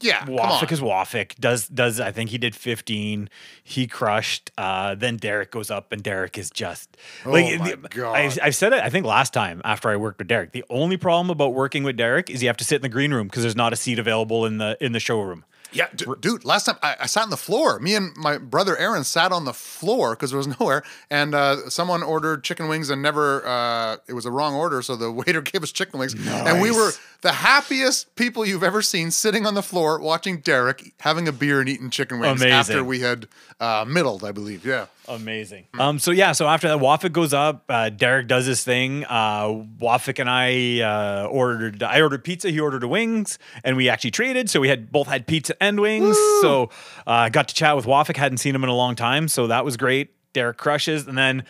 Yeah. 0.01 0.25
Wafik 0.25 0.71
is 0.71 0.79
Wafik. 0.81 1.35
Does 1.39 1.67
does 1.67 1.99
I 1.99 2.11
think 2.11 2.29
he 2.29 2.37
did 2.37 2.55
15. 2.55 3.29
He 3.63 3.87
crushed. 3.87 4.51
Uh 4.57 4.95
then 4.95 5.17
Derek 5.17 5.51
goes 5.51 5.71
up 5.71 5.91
and 5.91 6.03
Derek 6.03 6.37
is 6.37 6.49
just 6.51 6.95
Oh 7.25 7.31
like 7.31 7.59
my 7.59 7.71
the- 7.71 7.87
God. 7.89 8.15
I, 8.15 8.31
I 8.43 8.49
said 8.51 8.73
it 8.73 8.83
I 8.83 8.89
think 8.89 9.05
last 9.05 9.33
time 9.33 9.61
after 9.65 9.89
I 9.89 9.95
worked 9.95 10.19
with 10.19 10.27
Derek. 10.27 10.51
The 10.51 10.63
only 10.69 10.97
problem 10.97 11.29
about 11.29 11.53
working 11.53 11.83
with 11.83 11.97
Derek 11.97 12.29
is 12.29 12.41
you 12.43 12.49
have 12.49 12.57
to 12.57 12.63
sit 12.63 12.75
in 12.77 12.81
the 12.83 12.89
green 12.89 13.13
room 13.13 13.27
because 13.27 13.43
there's 13.43 13.55
not 13.55 13.73
a 13.73 13.75
seat 13.75 13.97
available 13.99 14.45
in 14.45 14.57
the 14.59 14.77
in 14.79 14.91
the 14.91 14.99
showroom. 14.99 15.45
Yeah, 15.71 15.87
d- 15.95 16.05
dude. 16.19 16.45
Last 16.45 16.65
time 16.65 16.77
I, 16.81 16.95
I 17.01 17.05
sat 17.07 17.23
on 17.23 17.29
the 17.29 17.37
floor. 17.37 17.79
Me 17.79 17.95
and 17.95 18.15
my 18.15 18.37
brother 18.37 18.77
Aaron 18.77 19.03
sat 19.03 19.31
on 19.31 19.45
the 19.45 19.53
floor 19.53 20.15
because 20.15 20.31
there 20.31 20.37
was 20.37 20.47
nowhere, 20.59 20.83
and 21.09 21.35
uh, 21.35 21.69
someone 21.69 22.03
ordered 22.03 22.43
chicken 22.43 22.67
wings 22.67 22.89
and 22.89 23.01
never. 23.01 23.45
Uh, 23.47 23.97
it 24.07 24.13
was 24.13 24.25
a 24.25 24.31
wrong 24.31 24.55
order, 24.55 24.81
so 24.81 24.95
the 24.95 25.11
waiter 25.19 25.41
gave 25.41 25.63
us 25.63 25.71
chicken 25.71 25.99
wings, 25.99 26.13
and 26.27 26.61
we 26.61 26.71
were 26.71 26.91
the 27.21 27.31
happiest 27.31 28.15
people 28.15 28.45
you've 28.45 28.63
ever 28.63 28.81
seen, 28.81 29.11
sitting 29.11 29.45
on 29.45 29.53
the 29.55 29.63
floor 29.63 29.99
watching 29.99 30.39
Derek 30.39 30.93
having 30.99 31.27
a 31.27 31.31
beer 31.31 31.59
and 31.59 31.67
eating 31.69 31.89
chicken 31.89 32.19
wings 32.19 32.41
Amazing. 32.41 32.51
after 32.53 32.83
we 32.83 32.99
had 33.01 33.27
uh, 33.59 33.85
middled, 33.87 34.23
I 34.23 34.31
believe. 34.31 34.65
Yeah. 34.65 34.85
Amazing. 35.07 35.67
Um. 35.79 35.99
So 35.99 36.11
yeah. 36.11 36.33
So 36.33 36.47
after 36.47 36.67
that, 36.67 36.79
Wafik 36.79 37.13
goes 37.13 37.33
up. 37.33 37.63
Uh, 37.69 37.89
Derek 37.89 38.27
does 38.27 38.45
his 38.45 38.63
thing. 38.63 39.05
Uh, 39.05 39.63
Wafik 39.79 40.19
and 40.19 40.29
I 40.29 40.81
uh, 40.81 41.27
ordered. 41.27 41.81
I 41.83 42.01
ordered 42.01 42.23
pizza. 42.23 42.49
He 42.49 42.59
ordered 42.59 42.83
wings, 42.83 43.39
and 43.63 43.77
we 43.77 43.87
actually 43.89 44.11
traded. 44.11 44.49
So 44.49 44.59
we 44.59 44.67
had 44.69 44.91
both 44.91 45.07
had 45.07 45.25
pizza 45.27 45.55
and 45.63 45.79
wings. 45.79 46.17
So 46.41 46.69
uh, 47.05 47.11
I 47.11 47.29
got 47.29 47.47
to 47.47 47.55
chat 47.55 47.75
with 47.75 47.85
Wafik. 47.85 48.17
Hadn't 48.17 48.39
seen 48.39 48.53
him 48.53 48.63
in 48.63 48.69
a 48.69 48.75
long 48.75 48.95
time. 48.95 49.27
So 49.27 49.47
that 49.47 49.63
was 49.63 49.77
great. 49.77 50.13
Derek 50.33 50.57
crushes, 50.57 51.07
and 51.07 51.17
then 51.17 51.43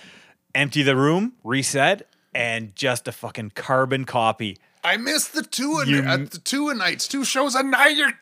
empty 0.55 0.83
the 0.83 0.95
room, 0.95 1.33
reset, 1.43 2.07
and 2.33 2.75
just 2.75 3.07
a 3.07 3.11
fucking 3.11 3.51
carbon 3.55 4.05
copy. 4.05 4.57
I 4.83 4.95
missed 4.97 5.33
the 5.33 5.41
two 5.43 5.79
a, 5.83 5.85
You- 5.85 6.03
at 6.03 6.31
the 6.31 6.37
two 6.37 6.69
a 6.69 6.73
nights, 6.75 7.07
two 7.07 7.25
shows 7.25 7.55
a 7.55 7.63
night. 7.63 7.97
You're, 7.97 8.13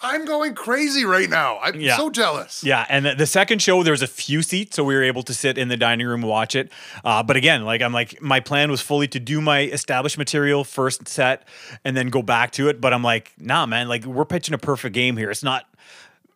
I'm 0.00 0.24
going 0.24 0.54
crazy 0.54 1.04
right 1.04 1.28
now. 1.28 1.58
I'm 1.60 1.80
Yeah. 1.80 1.96
so 1.96 2.08
jealous. 2.10 2.62
Yeah, 2.62 2.86
and 2.88 3.04
the, 3.04 3.14
the 3.16 3.26
second 3.26 3.60
show 3.60 3.82
there 3.82 3.92
was 3.92 4.02
a 4.02 4.06
few 4.06 4.42
seats, 4.42 4.76
so 4.76 4.84
we 4.84 4.94
were 4.94 5.02
able 5.02 5.22
to 5.24 5.34
sit 5.34 5.58
in 5.58 5.68
the 5.68 5.76
dining 5.76 6.06
room 6.06 6.20
and 6.20 6.28
watch 6.30 6.54
it. 6.54 6.70
Uh, 7.04 7.22
but 7.22 7.36
again, 7.36 7.64
like 7.64 7.82
I'm 7.82 7.92
like 7.92 8.20
my 8.22 8.38
plan 8.40 8.70
was 8.70 8.80
fully 8.80 9.08
to 9.08 9.18
do 9.20 9.40
my 9.40 9.62
established 9.62 10.16
material 10.16 10.62
first 10.64 11.08
set 11.08 11.46
and 11.84 11.96
then 11.96 12.10
go 12.10 12.22
back 12.22 12.52
to 12.52 12.68
it. 12.68 12.80
But 12.80 12.92
I'm 12.92 13.02
like, 13.02 13.32
nah, 13.38 13.66
man, 13.66 13.88
like 13.88 14.04
we're 14.04 14.24
pitching 14.24 14.54
a 14.54 14.58
perfect 14.58 14.94
game 14.94 15.16
here. 15.16 15.30
It's 15.30 15.42
not 15.42 15.66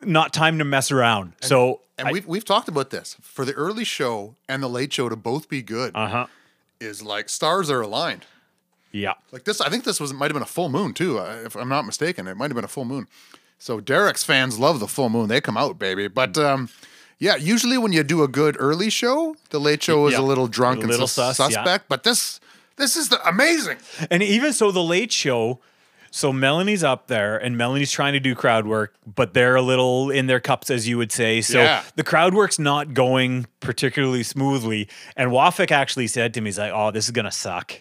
not 0.02 0.32
time 0.32 0.58
to 0.58 0.64
mess 0.64 0.90
around. 0.90 1.34
so 1.40 1.80
And 1.96 2.10
we've 2.10 2.26
we've 2.26 2.44
talked 2.44 2.68
about 2.68 2.90
this 2.90 3.16
for 3.22 3.44
the 3.44 3.52
early 3.52 3.84
show 3.84 4.34
and 4.48 4.60
the 4.62 4.68
late 4.68 4.92
show 4.92 5.08
to 5.08 5.14
both 5.16 5.48
be 5.48 5.62
good. 5.62 5.92
uh 5.94 6.08
huh, 6.08 6.26
is 6.80 7.00
like 7.02 7.28
stars 7.28 7.70
are 7.70 7.80
aligned. 7.80 8.26
yeah, 8.90 9.14
Like 9.30 9.44
this, 9.44 9.60
I 9.60 9.68
think 9.68 9.84
this 9.84 10.00
was 10.00 10.12
might 10.12 10.26
have 10.26 10.34
been 10.34 10.42
a 10.42 10.46
full 10.46 10.68
moon 10.68 10.92
too, 10.94 11.20
uh, 11.20 11.42
if 11.44 11.54
I'm 11.54 11.68
not 11.68 11.86
mistaken. 11.86 12.26
It 12.26 12.36
might 12.36 12.50
have 12.50 12.56
been 12.56 12.64
a 12.64 12.68
full 12.68 12.84
moon. 12.84 13.06
So 13.62 13.78
Derek's 13.80 14.24
fans 14.24 14.58
love 14.58 14.80
the 14.80 14.88
full 14.88 15.08
moon; 15.08 15.28
they 15.28 15.40
come 15.40 15.56
out, 15.56 15.78
baby. 15.78 16.08
But 16.08 16.36
um, 16.36 16.68
yeah, 17.20 17.36
usually 17.36 17.78
when 17.78 17.92
you 17.92 18.02
do 18.02 18.24
a 18.24 18.28
good 18.28 18.56
early 18.58 18.90
show, 18.90 19.36
the 19.50 19.60
late 19.60 19.84
show 19.84 20.08
is 20.08 20.14
Yeah. 20.14 20.18
a 20.20 20.22
little 20.22 20.48
drunk 20.48 20.78
A 20.78 20.82
and 20.82 20.90
little 20.90 21.06
sus- 21.06 21.36
sus, 21.36 21.52
yeah. 21.52 21.58
suspect. 21.62 21.88
But 21.88 22.02
this 22.02 22.40
this 22.74 22.96
is 22.96 23.08
the 23.08 23.24
amazing. 23.26 23.76
and 24.10 24.20
even 24.20 24.52
so, 24.52 24.72
the 24.72 24.82
late 24.82 25.12
show. 25.12 25.60
So 26.10 26.32
Melanie's 26.32 26.82
up 26.82 27.06
there, 27.06 27.38
and 27.38 27.56
Melanie's 27.56 27.92
trying 27.92 28.12
to 28.14 28.20
do 28.20 28.34
crowd 28.34 28.66
work, 28.66 28.94
but 29.06 29.32
they're 29.32 29.54
a 29.56 29.62
little 29.62 30.10
in 30.10 30.26
their 30.26 30.40
cups, 30.40 30.68
as 30.68 30.86
you 30.88 30.98
would 30.98 31.12
say. 31.12 31.40
So 31.40 31.62
Yeah. 31.62 31.84
the 31.94 32.02
crowd 32.04 32.34
work's 32.34 32.58
not 32.58 32.92
going 32.94 33.46
particularly 33.60 34.22
smoothly. 34.24 34.88
And 35.16 35.30
Wafik 35.30 35.70
actually 35.70 36.08
said 36.08 36.34
to 36.34 36.40
me, 36.40 36.48
"He's 36.48 36.58
like, 36.58 36.72
oh, 36.74 36.90
this 36.90 37.04
is 37.04 37.12
gonna 37.12 37.30
suck." 37.32 37.74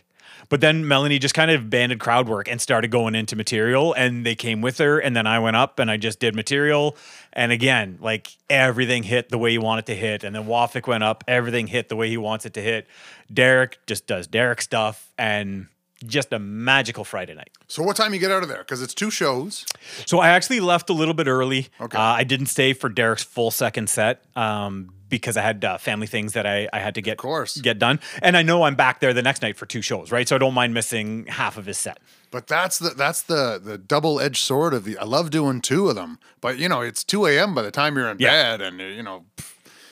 But 0.52 0.60
then 0.60 0.86
Melanie 0.86 1.18
just 1.18 1.34
kind 1.34 1.50
of 1.50 1.62
abandoned 1.62 2.02
crowd 2.02 2.28
work 2.28 2.50
and 2.50 2.60
started 2.60 2.92
going 2.92 3.16
into 3.16 3.38
material, 3.38 3.94
and 3.94 4.26
they 4.26 4.36
came 4.36 4.60
with 4.60 4.80
her. 4.80 5.00
And 5.00 5.16
then 5.16 5.26
I 5.26 5.40
went 5.40 5.56
up 5.56 5.80
and 5.80 5.90
I 5.90 5.96
just 5.96 6.20
did 6.20 6.36
material, 6.36 6.98
and 7.32 7.54
again, 7.54 7.98
like 8.02 8.36
everything 8.50 9.04
hit 9.04 9.30
the 9.30 9.38
way 9.38 9.52
you 9.52 9.62
want 9.62 9.80
it 9.80 9.86
to 9.86 9.96
hit. 9.96 10.26
And 10.26 10.36
then 10.36 10.48
Wafik 10.48 10.88
went 10.88 11.06
up, 11.06 11.24
everything 11.26 11.68
hit 11.68 11.88
the 11.88 11.96
way 11.96 12.10
he 12.10 12.18
wants 12.18 12.46
it 12.46 12.54
to 12.56 12.62
hit. 12.62 12.86
Derek 13.34 13.80
just 13.88 14.08
does 14.08 14.28
Derek 14.28 14.62
stuff, 14.62 15.14
and 15.18 15.68
just 16.06 16.34
a 16.34 16.40
magical 16.40 17.06
Friday 17.06 17.34
night. 17.34 17.52
So 17.70 17.82
what 17.82 17.96
time 17.96 18.14
you 18.14 18.20
get 18.20 18.32
out 18.32 18.44
of 18.44 18.50
there? 18.50 18.58
Because 18.58 18.82
it's 18.82 18.94
two 18.94 19.10
shows. 19.10 19.66
So 20.06 20.20
I 20.20 20.30
actually 20.30 20.60
left 20.60 20.90
a 20.90 20.94
little 20.94 21.14
bit 21.14 21.28
early. 21.28 21.70
Okay. 21.80 21.98
Uh, 21.98 22.02
I 22.02 22.26
didn't 22.26 22.48
stay 22.48 22.74
for 22.74 22.90
Derek's 22.90 23.24
full 23.24 23.52
second 23.52 23.90
set 23.90 24.26
um, 24.36 24.90
because 25.12 25.38
I 25.38 25.44
had 25.44 25.64
uh, 25.64 25.78
family 25.78 26.08
things 26.08 26.34
that 26.34 26.48
I, 26.48 26.68
I 26.74 26.80
had 26.80 26.96
to 26.96 27.02
get 27.04 27.20
course. 27.20 27.58
get 27.62 27.78
done. 27.78 28.00
And 28.24 28.36
I 28.36 28.42
know 28.42 28.64
I'm 28.64 28.74
back 28.74 29.00
there 29.00 29.14
the 29.14 29.22
next 29.22 29.44
night 29.44 29.58
for 29.58 29.68
two 29.68 29.84
shows, 29.84 30.12
right? 30.12 30.28
So 30.28 30.36
I 30.36 30.40
don't 30.40 30.56
mind 30.56 30.74
missing 30.74 31.28
half 31.28 31.58
of 31.58 31.68
his 31.68 31.78
set. 31.78 32.00
But 32.32 32.48
that's 32.48 32.80
the 32.80 32.90
that's 32.92 33.22
the 33.22 33.62
the 33.64 33.78
double 33.78 34.20
edged 34.20 34.38
sword 34.42 34.74
of 34.74 34.86
the. 34.86 34.98
I 34.98 35.04
love 35.04 35.30
doing 35.30 35.62
two 35.62 35.90
of 35.90 35.96
them, 35.96 36.18
but 36.40 36.58
you 36.58 36.68
know 36.70 36.82
it's 36.82 37.04
two 37.04 37.28
a.m. 37.28 37.54
by 37.54 37.62
the 37.62 37.72
time 37.72 37.96
you're 37.96 38.10
in 38.10 38.18
Yeah. 38.20 38.58
bed, 38.58 38.62
and 38.62 38.82
uh, 38.82 38.86
you 38.86 39.04
know 39.04 39.26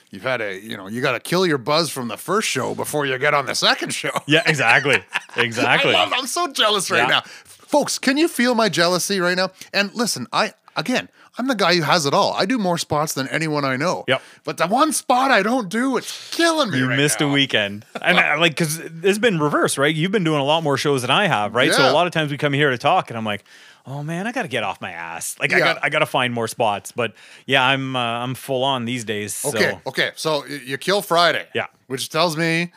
you've 0.10 0.24
had 0.24 0.40
a 0.42 0.58
you 0.58 0.78
know 0.78 0.88
you 0.88 1.02
got 1.02 1.12
to 1.12 1.20
kill 1.20 1.46
your 1.46 1.58
buzz 1.58 1.90
from 1.90 2.08
the 2.08 2.16
first 2.18 2.48
show 2.48 2.74
before 2.74 3.06
you 3.06 3.18
get 3.20 3.34
on 3.34 3.46
the 3.46 3.56
second 3.56 3.94
show. 3.94 4.12
Yeah, 4.26 4.42
exactly. 4.46 5.04
exactly. 5.36 5.94
I 5.96 6.06
I'm 6.06 6.28
so 6.28 6.48
jealous 6.48 6.90
right 6.90 7.00
Yeah. 7.00 7.08
now, 7.08 7.22
folks. 7.26 8.00
Can 8.00 8.16
you 8.18 8.28
feel 8.30 8.56
my 8.56 8.70
jealousy 8.70 9.20
right 9.20 9.36
now? 9.36 9.50
And 9.74 9.94
listen, 9.94 10.26
I 10.32 10.54
again. 10.78 11.10
I'm 11.40 11.48
the 11.48 11.56
guy 11.56 11.76
who 11.76 11.84
has 11.84 12.06
it 12.06 12.14
all. 12.14 12.34
I 12.34 12.46
do 12.46 12.58
more 12.58 12.78
spots 12.78 13.14
than 13.14 13.30
anyone 13.30 13.64
I 13.64 13.78
know. 13.78 14.04
Yep. 14.10 14.22
But 14.44 14.58
the 14.58 14.68
one 14.68 14.92
spot 14.92 15.32
I 15.32 15.42
don't 15.42 15.70
do, 15.70 15.96
it's 15.96 16.36
killing 16.36 16.70
me. 16.70 16.80
you 16.80 16.90
right 16.90 16.98
missed 16.98 17.22
now. 17.22 17.30
a 17.30 17.32
weekend. 17.32 17.86
And 18.02 18.20
I, 18.20 18.36
like, 18.36 18.52
because 18.52 18.78
it's 18.78 19.20
been 19.20 19.40
reverse, 19.40 19.78
right? 19.78 19.96
You've 19.96 20.12
been 20.12 20.26
doing 20.26 20.42
a 20.42 20.44
lot 20.44 20.64
more 20.64 20.76
shows 20.76 21.02
than 21.02 21.12
I 21.12 21.28
have, 21.28 21.56
right? 21.56 21.70
Yeah. 21.70 21.78
So 21.78 21.90
a 21.90 21.94
lot 21.94 22.08
of 22.08 22.14
times 22.14 22.30
we 22.30 22.38
come 22.38 22.52
here 22.52 22.72
to 22.72 22.78
talk, 22.78 23.10
and 23.10 23.18
I'm 23.18 23.24
like, 23.24 23.46
oh 23.88 24.04
man, 24.04 24.28
I 24.28 24.34
got 24.34 24.42
to 24.42 24.50
get 24.50 24.64
off 24.64 24.82
my 24.82 24.92
ass. 24.92 25.38
Like, 25.40 25.54
I 25.54 25.60
got 25.60 25.82
I 25.82 25.88
got 25.90 26.00
to 26.00 26.06
find 26.06 26.34
more 26.34 26.50
spots. 26.50 26.92
But 26.92 27.14
yeah, 27.46 27.64
I'm 27.66 27.96
uh, 27.96 28.00
I'm 28.00 28.36
full 28.36 28.66
on 28.66 28.84
these 28.84 29.06
days. 29.06 29.42
Okay, 29.46 29.72
So 29.72 29.82
okay. 29.88 30.12
So 30.16 30.46
you 30.46 30.78
kill 30.78 31.02
Friday. 31.02 31.48
Yeah. 31.56 31.68
Which 31.88 32.10
tells 32.10 32.36
me, 32.36 32.74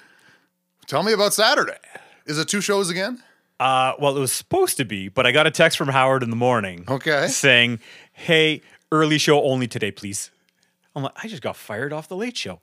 tell 0.87 1.03
me 1.03 1.13
about 1.13 1.35
Saturday. 1.35 1.79
Is 2.27 2.39
it 2.39 2.47
two 2.47 2.61
shows 2.61 2.91
again? 2.91 3.21
Uh, 3.63 3.95
well, 4.01 4.17
it 4.17 4.21
was 4.21 4.33
supposed 4.33 4.77
to 4.79 4.85
be, 4.85 5.09
but 5.09 5.25
I 5.27 5.31
got 5.33 5.47
a 5.47 5.51
text 5.51 5.79
from 5.79 5.89
Howard 5.89 6.23
in 6.23 6.31
the 6.31 6.37
morning. 6.37 6.85
Okay. 6.89 7.29
Saying, 7.29 7.79
"Hey, 8.13 8.61
early 8.91 9.19
show 9.19 9.43
only 9.43 9.69
today, 9.69 9.93
please." 9.93 10.31
I'm 10.97 11.05
like, 11.05 11.13
I 11.23 11.29
just 11.29 11.43
got 11.43 11.57
fired 11.57 11.93
off 11.93 12.09
the 12.09 12.17
late 12.17 12.37
show. 12.37 12.61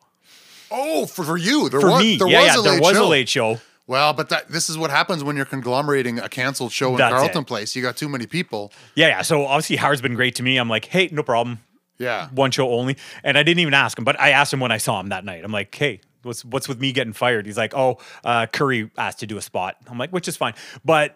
Oh, 0.70 1.06
for, 1.06 1.24
for 1.24 1.38
you, 1.38 1.70
there 1.70 1.80
For 1.82 1.92
was 1.92 2.04
me, 2.04 2.18
there 2.18 2.28
yeah, 2.28 2.40
was 2.42 2.48
yeah, 2.48 2.60
a 2.60 2.62
there 2.64 2.74
late 2.74 2.82
was 2.82 2.98
show. 2.98 3.06
a 3.06 3.08
late 3.08 3.30
show. 3.30 3.60
Well, 3.88 4.14
but 4.14 4.30
that 4.30 4.50
this 4.50 4.70
is 4.70 4.78
what 4.78 4.92
happens 4.92 5.24
when 5.24 5.36
you're 5.36 5.46
conglomerating 5.46 6.20
a 6.20 6.30
canceled 6.30 6.72
show 6.72 6.92
in 6.92 6.98
That's 6.98 7.12
Carleton 7.14 7.42
it. 7.42 7.48
Place. 7.48 7.76
You 7.76 7.82
got 7.82 7.98
too 7.98 8.10
many 8.10 8.28
people. 8.28 8.72
Yeah, 8.94 9.08
yeah. 9.08 9.22
So 9.24 9.46
obviously 9.46 9.78
Howard's 9.78 10.02
been 10.02 10.14
great 10.14 10.36
to 10.36 10.44
me. 10.44 10.58
I'm 10.58 10.70
like, 10.70 10.86
hey, 10.86 11.10
no 11.12 11.24
problem. 11.24 11.60
Yeah. 11.98 12.30
One 12.30 12.52
show 12.52 12.70
only, 12.72 12.98
and 13.24 13.38
I 13.38 13.44
didn't 13.44 13.60
even 13.60 13.74
ask 13.74 13.98
him, 13.98 14.04
but 14.04 14.20
I 14.20 14.30
asked 14.30 14.54
him 14.54 14.60
when 14.60 14.72
I 14.72 14.78
saw 14.78 15.00
him 15.00 15.10
that 15.10 15.26
night. 15.26 15.44
I'm 15.44 15.52
like, 15.52 15.74
hey. 15.74 16.02
What's 16.24 16.44
what's 16.44 16.68
with 16.68 16.80
me 16.80 16.92
getting 16.92 17.14
fired? 17.14 17.46
He's 17.46 17.58
like, 17.58 17.74
oh, 17.76 17.98
uh, 18.24 18.48
Curry 18.48 18.92
asked 18.98 19.20
to 19.20 19.28
do 19.28 19.38
a 19.38 19.42
spot. 19.42 19.78
I'm 19.88 19.98
like, 19.98 20.12
which 20.12 20.28
is 20.28 20.38
fine, 20.38 20.54
but 20.84 21.16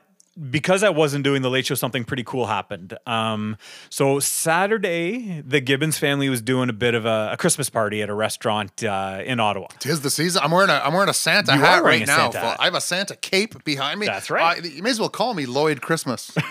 because 0.49 0.83
I 0.83 0.89
wasn't 0.89 1.23
doing 1.23 1.43
the 1.43 1.49
late 1.49 1.67
show, 1.67 1.75
something 1.75 2.05
pretty 2.05 2.23
cool 2.23 2.47
happened. 2.47 2.97
Um, 3.05 3.57
so 3.89 4.19
Saturday, 4.19 5.41
the 5.45 5.61
Gibbons 5.61 5.99
family 5.99 6.27
was 6.27 6.41
doing 6.41 6.69
a 6.69 6.73
bit 6.73 6.95
of 6.95 7.05
a, 7.05 7.29
a 7.33 7.37
Christmas 7.37 7.69
party 7.69 8.01
at 8.01 8.09
a 8.09 8.13
restaurant 8.13 8.83
uh, 8.83 9.21
in 9.23 9.39
Ottawa. 9.39 9.67
Tis 9.79 10.01
the 10.01 10.09
season. 10.09 10.41
I'm 10.43 10.51
wearing 10.51 10.71
a 10.71 10.81
I'm 10.83 10.93
wearing 10.93 11.09
a 11.09 11.13
Santa 11.13 11.53
You 11.53 11.59
hat 11.59 11.83
right 11.83 12.05
now. 12.07 12.31
I 12.59 12.65
have 12.65 12.75
a 12.75 12.81
Santa 12.81 13.15
cape 13.15 13.63
behind 13.63 13.99
me. 13.99 14.07
That's 14.07 14.29
right. 14.29 14.59
Uh, 14.63 14.67
you 14.67 14.81
may 14.81 14.89
as 14.89 14.99
well 14.99 15.09
call 15.09 15.33
me 15.33 15.45
Lloyd 15.45 15.81
Christmas. 15.81 16.31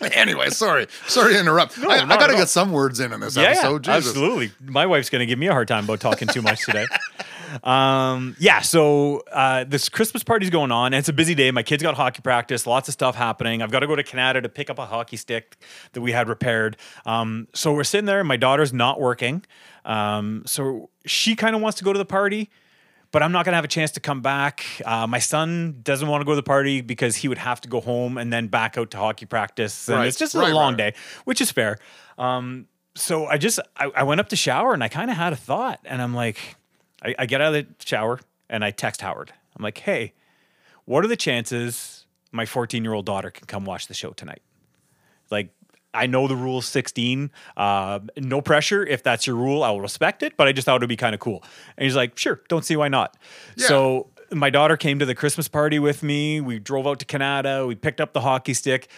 anyway, 0.12 0.50
sorry, 0.50 0.86
sorry 1.06 1.34
to 1.34 1.40
interrupt. 1.40 1.78
I, 1.78 2.02
I 2.04 2.06
got 2.06 2.28
to 2.28 2.34
get 2.36 2.48
some 2.48 2.72
words 2.72 3.00
in 3.00 3.12
in 3.12 3.20
this 3.20 3.36
Yeah, 3.36 3.42
episode. 3.50 3.86
yeah, 3.86 3.94
absolutely. 3.96 4.50
My 4.64 4.86
wife's 4.86 5.10
going 5.10 5.20
to 5.20 5.26
give 5.26 5.38
me 5.38 5.46
a 5.48 5.52
hard 5.52 5.68
time 5.68 5.84
about 5.84 6.00
talking 6.00 6.28
too 6.28 6.42
much 6.42 6.64
today. 6.64 6.86
um, 7.64 8.36
yeah, 8.38 8.60
so 8.60 9.22
uh, 9.32 9.64
this 9.64 9.88
Christmas 9.88 10.22
party's 10.22 10.50
going 10.50 10.72
on, 10.72 10.86
and 10.92 10.96
it's 10.96 11.08
a 11.08 11.12
busy 11.12 11.34
day. 11.34 11.50
My 11.50 11.62
kids 11.62 11.82
got 11.82 11.94
hockey 11.94 12.22
practice, 12.22 12.66
lots 12.66 12.88
of 12.88 12.92
stuff 12.94 13.14
happening. 13.16 13.62
I've 13.62 13.70
got 13.70 13.80
to 13.80 13.86
go 13.86 13.96
to 13.96 14.02
Kanata 14.02 14.42
to 14.42 14.48
pick 14.48 14.70
up 14.70 14.78
a 14.78 14.86
hockey 14.86 15.16
stick 15.16 15.56
that 15.92 16.00
we 16.00 16.12
had 16.12 16.28
repaired. 16.28 16.76
Um, 17.06 17.48
so 17.54 17.72
we're 17.72 17.84
sitting 17.84 18.06
there, 18.06 18.20
and 18.20 18.28
my 18.28 18.36
daughter's 18.36 18.72
not 18.72 19.00
working. 19.00 19.44
Um, 19.84 20.42
so 20.46 20.90
she 21.06 21.34
kind 21.36 21.54
of 21.56 21.62
wants 21.62 21.78
to 21.78 21.84
go 21.84 21.92
to 21.92 21.98
the 21.98 22.04
party. 22.04 22.50
But 23.12 23.22
I'm 23.24 23.32
not 23.32 23.44
gonna 23.44 23.56
have 23.56 23.64
a 23.64 23.68
chance 23.68 23.90
to 23.92 24.00
come 24.00 24.20
back. 24.20 24.64
Uh, 24.84 25.06
my 25.06 25.18
son 25.18 25.80
doesn't 25.82 26.06
want 26.06 26.20
to 26.20 26.24
go 26.24 26.32
to 26.32 26.36
the 26.36 26.42
party 26.42 26.80
because 26.80 27.16
he 27.16 27.26
would 27.28 27.38
have 27.38 27.60
to 27.62 27.68
go 27.68 27.80
home 27.80 28.16
and 28.18 28.32
then 28.32 28.46
back 28.46 28.78
out 28.78 28.90
to 28.92 28.98
hockey 28.98 29.26
practice, 29.26 29.88
and 29.88 29.98
Right, 29.98 30.06
it's 30.06 30.16
just 30.18 30.34
right, 30.34 30.52
a 30.52 30.54
long 30.54 30.74
right. 30.74 30.94
day, 30.94 31.00
which 31.24 31.40
is 31.40 31.50
fair. 31.50 31.78
Um, 32.18 32.66
so 32.94 33.26
I 33.26 33.36
just 33.36 33.58
I, 33.76 33.90
I 33.96 34.02
went 34.04 34.20
up 34.20 34.28
to 34.28 34.36
shower 34.36 34.72
and 34.74 34.84
I 34.84 34.88
kind 34.88 35.10
of 35.10 35.16
had 35.16 35.32
a 35.32 35.36
thought, 35.36 35.80
and 35.84 36.00
I'm 36.00 36.14
like, 36.14 36.56
I, 37.02 37.14
I 37.18 37.26
get 37.26 37.40
out 37.40 37.54
of 37.54 37.66
the 37.66 37.84
shower 37.84 38.20
and 38.48 38.64
I 38.64 38.70
text 38.70 39.00
Howard. 39.00 39.32
I'm 39.56 39.62
like, 39.64 39.78
hey, 39.78 40.12
what 40.84 41.04
are 41.04 41.08
the 41.08 41.16
chances 41.16 42.06
my 42.32 42.46
14 42.46 42.84
year 42.84 42.92
old 42.94 43.06
daughter 43.06 43.30
can 43.30 43.46
come 43.46 43.64
watch 43.64 43.88
the 43.88 43.94
show 43.94 44.10
tonight? 44.10 44.42
Like, 45.30 45.50
I 45.92 46.06
know 46.06 46.28
the 46.28 46.36
rule 46.36 46.58
is 46.58 46.66
16. 46.66 47.30
Uh, 47.56 48.00
no 48.16 48.40
pressure. 48.40 48.84
If 48.86 49.02
that's 49.02 49.26
your 49.26 49.36
rule, 49.36 49.62
I 49.62 49.70
will 49.70 49.80
respect 49.80 50.22
it. 50.22 50.36
But 50.36 50.46
I 50.48 50.52
just 50.52 50.64
thought 50.64 50.76
it 50.76 50.80
would 50.82 50.88
be 50.88 50.96
kind 50.96 51.14
of 51.14 51.20
cool. 51.20 51.42
And 51.76 51.84
he's 51.84 51.96
like, 51.96 52.16
sure, 52.18 52.40
don't 52.48 52.64
see 52.64 52.76
why 52.76 52.88
not. 52.88 53.16
Yeah. 53.56 53.66
So 53.66 54.06
my 54.32 54.50
daughter 54.50 54.76
came 54.76 54.98
to 55.00 55.06
the 55.06 55.14
Christmas 55.14 55.48
party 55.48 55.78
with 55.80 56.02
me. 56.02 56.40
We 56.40 56.58
drove 56.60 56.86
out 56.86 57.00
to 57.00 57.06
Kanata. 57.06 57.66
We 57.66 57.74
picked 57.74 58.00
up 58.00 58.12
the 58.12 58.20
hockey 58.20 58.54
stick. 58.54 58.88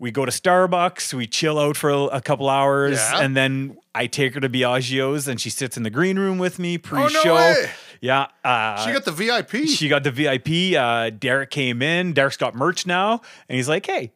We 0.00 0.10
go 0.12 0.24
to 0.24 0.30
Starbucks. 0.30 1.12
We 1.14 1.26
chill 1.26 1.58
out 1.58 1.76
for 1.76 1.90
a, 1.90 2.20
couple 2.20 2.48
hours, 2.48 2.98
Yeah. 2.98 3.20
and 3.20 3.36
then 3.36 3.78
I 3.96 4.06
take 4.06 4.34
her 4.34 4.40
to 4.40 4.48
Biagio's, 4.48 5.26
and 5.26 5.40
she 5.40 5.50
sits 5.50 5.76
in 5.76 5.82
the 5.82 5.90
green 5.90 6.18
room 6.20 6.38
with 6.38 6.60
me 6.60 6.78
pre-show. 6.78 7.34
way. 7.34 7.68
Yeah, 8.00 8.28
uh, 8.44 8.84
She 8.86 8.92
got 8.92 9.04
the 9.04 9.10
VIP. 9.10 9.66
she 9.66 9.88
got 9.88 10.04
the 10.04 10.12
VIP. 10.12 10.76
Uh, 10.76 11.10
Derek 11.10 11.50
came 11.50 11.82
in. 11.82 12.12
Derek's 12.12 12.36
got 12.36 12.54
merch 12.54 12.86
now, 12.86 13.22
and 13.48 13.56
he's 13.56 13.68
like, 13.68 13.86
"Hey, 13.86 14.12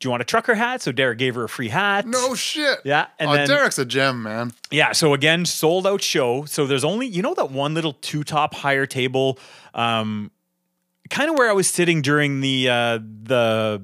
do 0.00 0.06
you 0.06 0.10
want 0.10 0.20
a 0.20 0.24
trucker 0.24 0.54
hat?" 0.54 0.82
So 0.82 0.92
Derek 0.92 1.18
gave 1.18 1.34
her 1.34 1.44
a 1.44 1.48
free 1.48 1.68
hat. 1.68 2.06
no 2.06 2.34
shit. 2.34 2.80
Yeah, 2.84 3.06
and 3.18 3.30
oh, 3.30 3.32
then- 3.34 3.48
Derek's 3.48 3.78
a 3.78 3.84
gem, 3.84 4.22
man. 4.22 4.52
Yeah. 4.70 4.92
So 4.92 5.14
again, 5.14 5.44
sold 5.44 5.86
out 5.86 6.02
show. 6.02 6.44
So 6.44 6.66
there's 6.66 6.84
only 6.84 7.06
you 7.06 7.22
know 7.22 7.34
that 7.34 7.50
one 7.50 7.74
little 7.74 7.94
two 7.94 8.24
top 8.24 8.54
higher 8.54 8.86
table, 8.86 9.38
um, 9.74 10.30
kind 11.10 11.30
of 11.30 11.36
where 11.38 11.48
I 11.48 11.52
was 11.52 11.68
sitting 11.68 12.02
during 12.02 12.40
the 12.40 12.68
uh, 12.68 12.98
the 12.98 13.82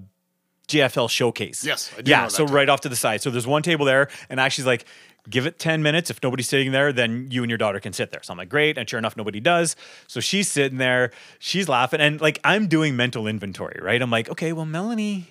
GFL 0.69 1.11
showcase. 1.11 1.65
Yes, 1.65 1.91
I 1.97 2.03
do 2.03 2.11
yeah. 2.11 2.29
so 2.29 2.45
right 2.47 2.69
off 2.69 2.81
to 2.83 2.89
the 2.89 2.97
side. 2.97 3.23
So 3.23 3.31
there's 3.31 3.47
one 3.47 3.63
table 3.63 3.85
there, 3.85 4.09
and 4.29 4.41
Ashley's 4.41 4.67
like. 4.67 4.85
Give 5.29 5.45
it 5.45 5.59
10 5.59 5.83
minutes. 5.83 6.09
If 6.09 6.23
nobody's 6.23 6.49
sitting 6.49 6.73
there, 6.73 6.95
then 6.95 7.29
you 7.31 7.43
and 7.43 7.51
your 7.51 7.59
daughter 7.59 7.79
can 7.79 7.93
sit 7.93 8.11
there. 8.11 8.23
So 8.23 8.33
I'm 8.33 8.39
like, 8.39 8.49
great. 8.49 8.79
And 8.79 8.89
sure 8.89 8.99
enough, 8.99 9.19
nobody 9.19 9.39
does. 9.39 9.77
So 10.07 10.19
she's 10.19 10.49
sitting 10.49 10.79
there, 10.79 11.11
she's 11.39 11.69
laughing. 11.69 12.01
And 12.01 12.19
like, 12.23 12.41
I'm 12.43 12.69
doing 12.69 12.97
mental 12.97 13.27
inventory, 13.27 13.79
right? 13.83 14.01
I'm 14.01 14.11
like, 14.11 14.31
okay, 14.31 14.55
well, 14.55 14.65
Melanie, 14.65 15.29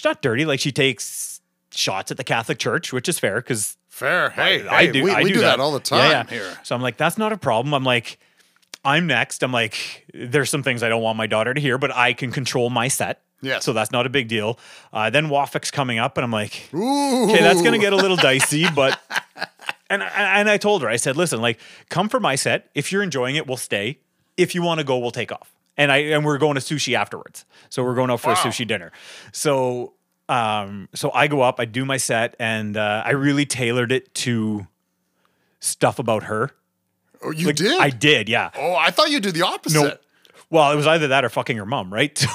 she's 0.00 0.04
not 0.04 0.22
dirty. 0.22 0.46
Like, 0.46 0.60
she 0.60 0.72
takes 0.72 1.40
shots 1.72 2.10
at 2.10 2.16
the 2.16 2.24
Catholic 2.24 2.58
Church, 2.58 2.90
which 2.92 3.08
is 3.08 3.18
fair 3.18 3.36
because 3.36 3.76
Fair. 3.88 4.30
Hey, 4.30 4.66
I 4.66 4.86
hey, 4.86 4.92
do. 4.92 5.04
We, 5.04 5.10
I 5.10 5.22
we 5.22 5.32
do, 5.32 5.40
that. 5.40 5.60
all 5.60 5.72
the 5.72 5.80
time 5.80 5.98
Yeah, 6.10 6.10
yeah. 6.10 6.24
here. 6.30 6.58
So 6.62 6.74
I'm 6.74 6.80
like, 6.80 6.96
that's 6.96 7.18
not 7.18 7.32
a 7.32 7.36
problem. 7.36 7.74
I'm 7.74 7.84
like, 7.84 8.18
I'm 8.82 9.06
next. 9.06 9.42
I'm 9.42 9.52
like, 9.52 10.06
there's 10.14 10.48
some 10.48 10.62
things 10.62 10.82
I 10.82 10.88
don't 10.88 11.02
want 11.02 11.18
my 11.18 11.26
daughter 11.26 11.52
to 11.52 11.60
hear, 11.60 11.76
but 11.76 11.94
I 11.94 12.14
can 12.14 12.32
control 12.32 12.70
my 12.70 12.88
set. 12.88 13.20
Yeah. 13.42 13.58
So 13.58 13.74
that's 13.74 13.90
not 13.92 14.06
a 14.06 14.08
big 14.08 14.28
deal. 14.28 14.58
Uh, 14.90 15.10
then 15.10 15.28
Wafik's 15.28 15.70
coming 15.70 15.98
up, 15.98 16.16
and 16.16 16.24
I'm 16.24 16.30
like, 16.30 16.70
okay, 16.72 17.40
that's 17.42 17.60
gonna 17.60 17.78
get 17.78 17.92
a 17.92 17.96
little 17.96 18.16
dicey, 18.16 18.64
but. 18.74 18.98
And, 19.90 20.02
and 20.04 20.48
I 20.48 20.56
told 20.56 20.82
her, 20.82 20.88
I 20.88 20.96
said, 20.96 21.16
listen, 21.16 21.42
like, 21.42 21.58
come 21.88 22.08
for 22.08 22.20
my 22.20 22.36
set. 22.36 22.70
If 22.76 22.92
you're 22.92 23.02
enjoying 23.02 23.34
it, 23.36 23.46
we'll 23.48 23.56
stay. 23.56 23.98
If 24.36 24.54
you 24.54 24.62
want 24.62 24.78
to 24.78 24.84
go, 24.84 24.96
we'll 24.98 25.10
take 25.10 25.32
off. 25.32 25.52
And 25.76 25.90
I 25.90 25.98
and 25.98 26.24
we're 26.24 26.38
going 26.38 26.54
to 26.56 26.60
sushi 26.60 26.94
afterwards. 26.94 27.44
So 27.70 27.82
we're 27.84 27.94
going 27.94 28.10
out 28.10 28.20
for 28.20 28.28
Wow. 28.28 28.34
a 28.34 28.36
sushi 28.36 28.66
dinner. 28.66 28.92
So 29.32 29.94
um, 30.28 30.88
so 30.94 31.10
I 31.12 31.26
go 31.26 31.40
up, 31.40 31.58
I 31.58 31.64
do 31.64 31.84
my 31.84 31.96
set, 31.96 32.36
and 32.38 32.76
uh, 32.76 33.02
I 33.04 33.10
really 33.10 33.46
tailored 33.46 33.90
it 33.92 34.14
to 34.16 34.66
stuff 35.58 35.98
about 35.98 36.24
her. 36.24 36.50
Oh, 37.22 37.32
you 37.32 37.48
Like, 37.48 37.56
did? 37.56 37.80
I 37.80 37.90
did, 37.90 38.28
yeah. 38.28 38.50
oh, 38.56 38.74
I 38.74 38.90
thought 38.92 39.10
you 39.10 39.18
did 39.20 39.34
the 39.34 39.42
opposite. 39.42 39.78
No. 39.82 39.96
Well, 40.48 40.70
it 40.72 40.76
was 40.76 40.86
either 40.86 41.08
that 41.08 41.24
or 41.24 41.28
fucking 41.28 41.56
her 41.56 41.66
mom, 41.66 41.92
right? 41.92 42.24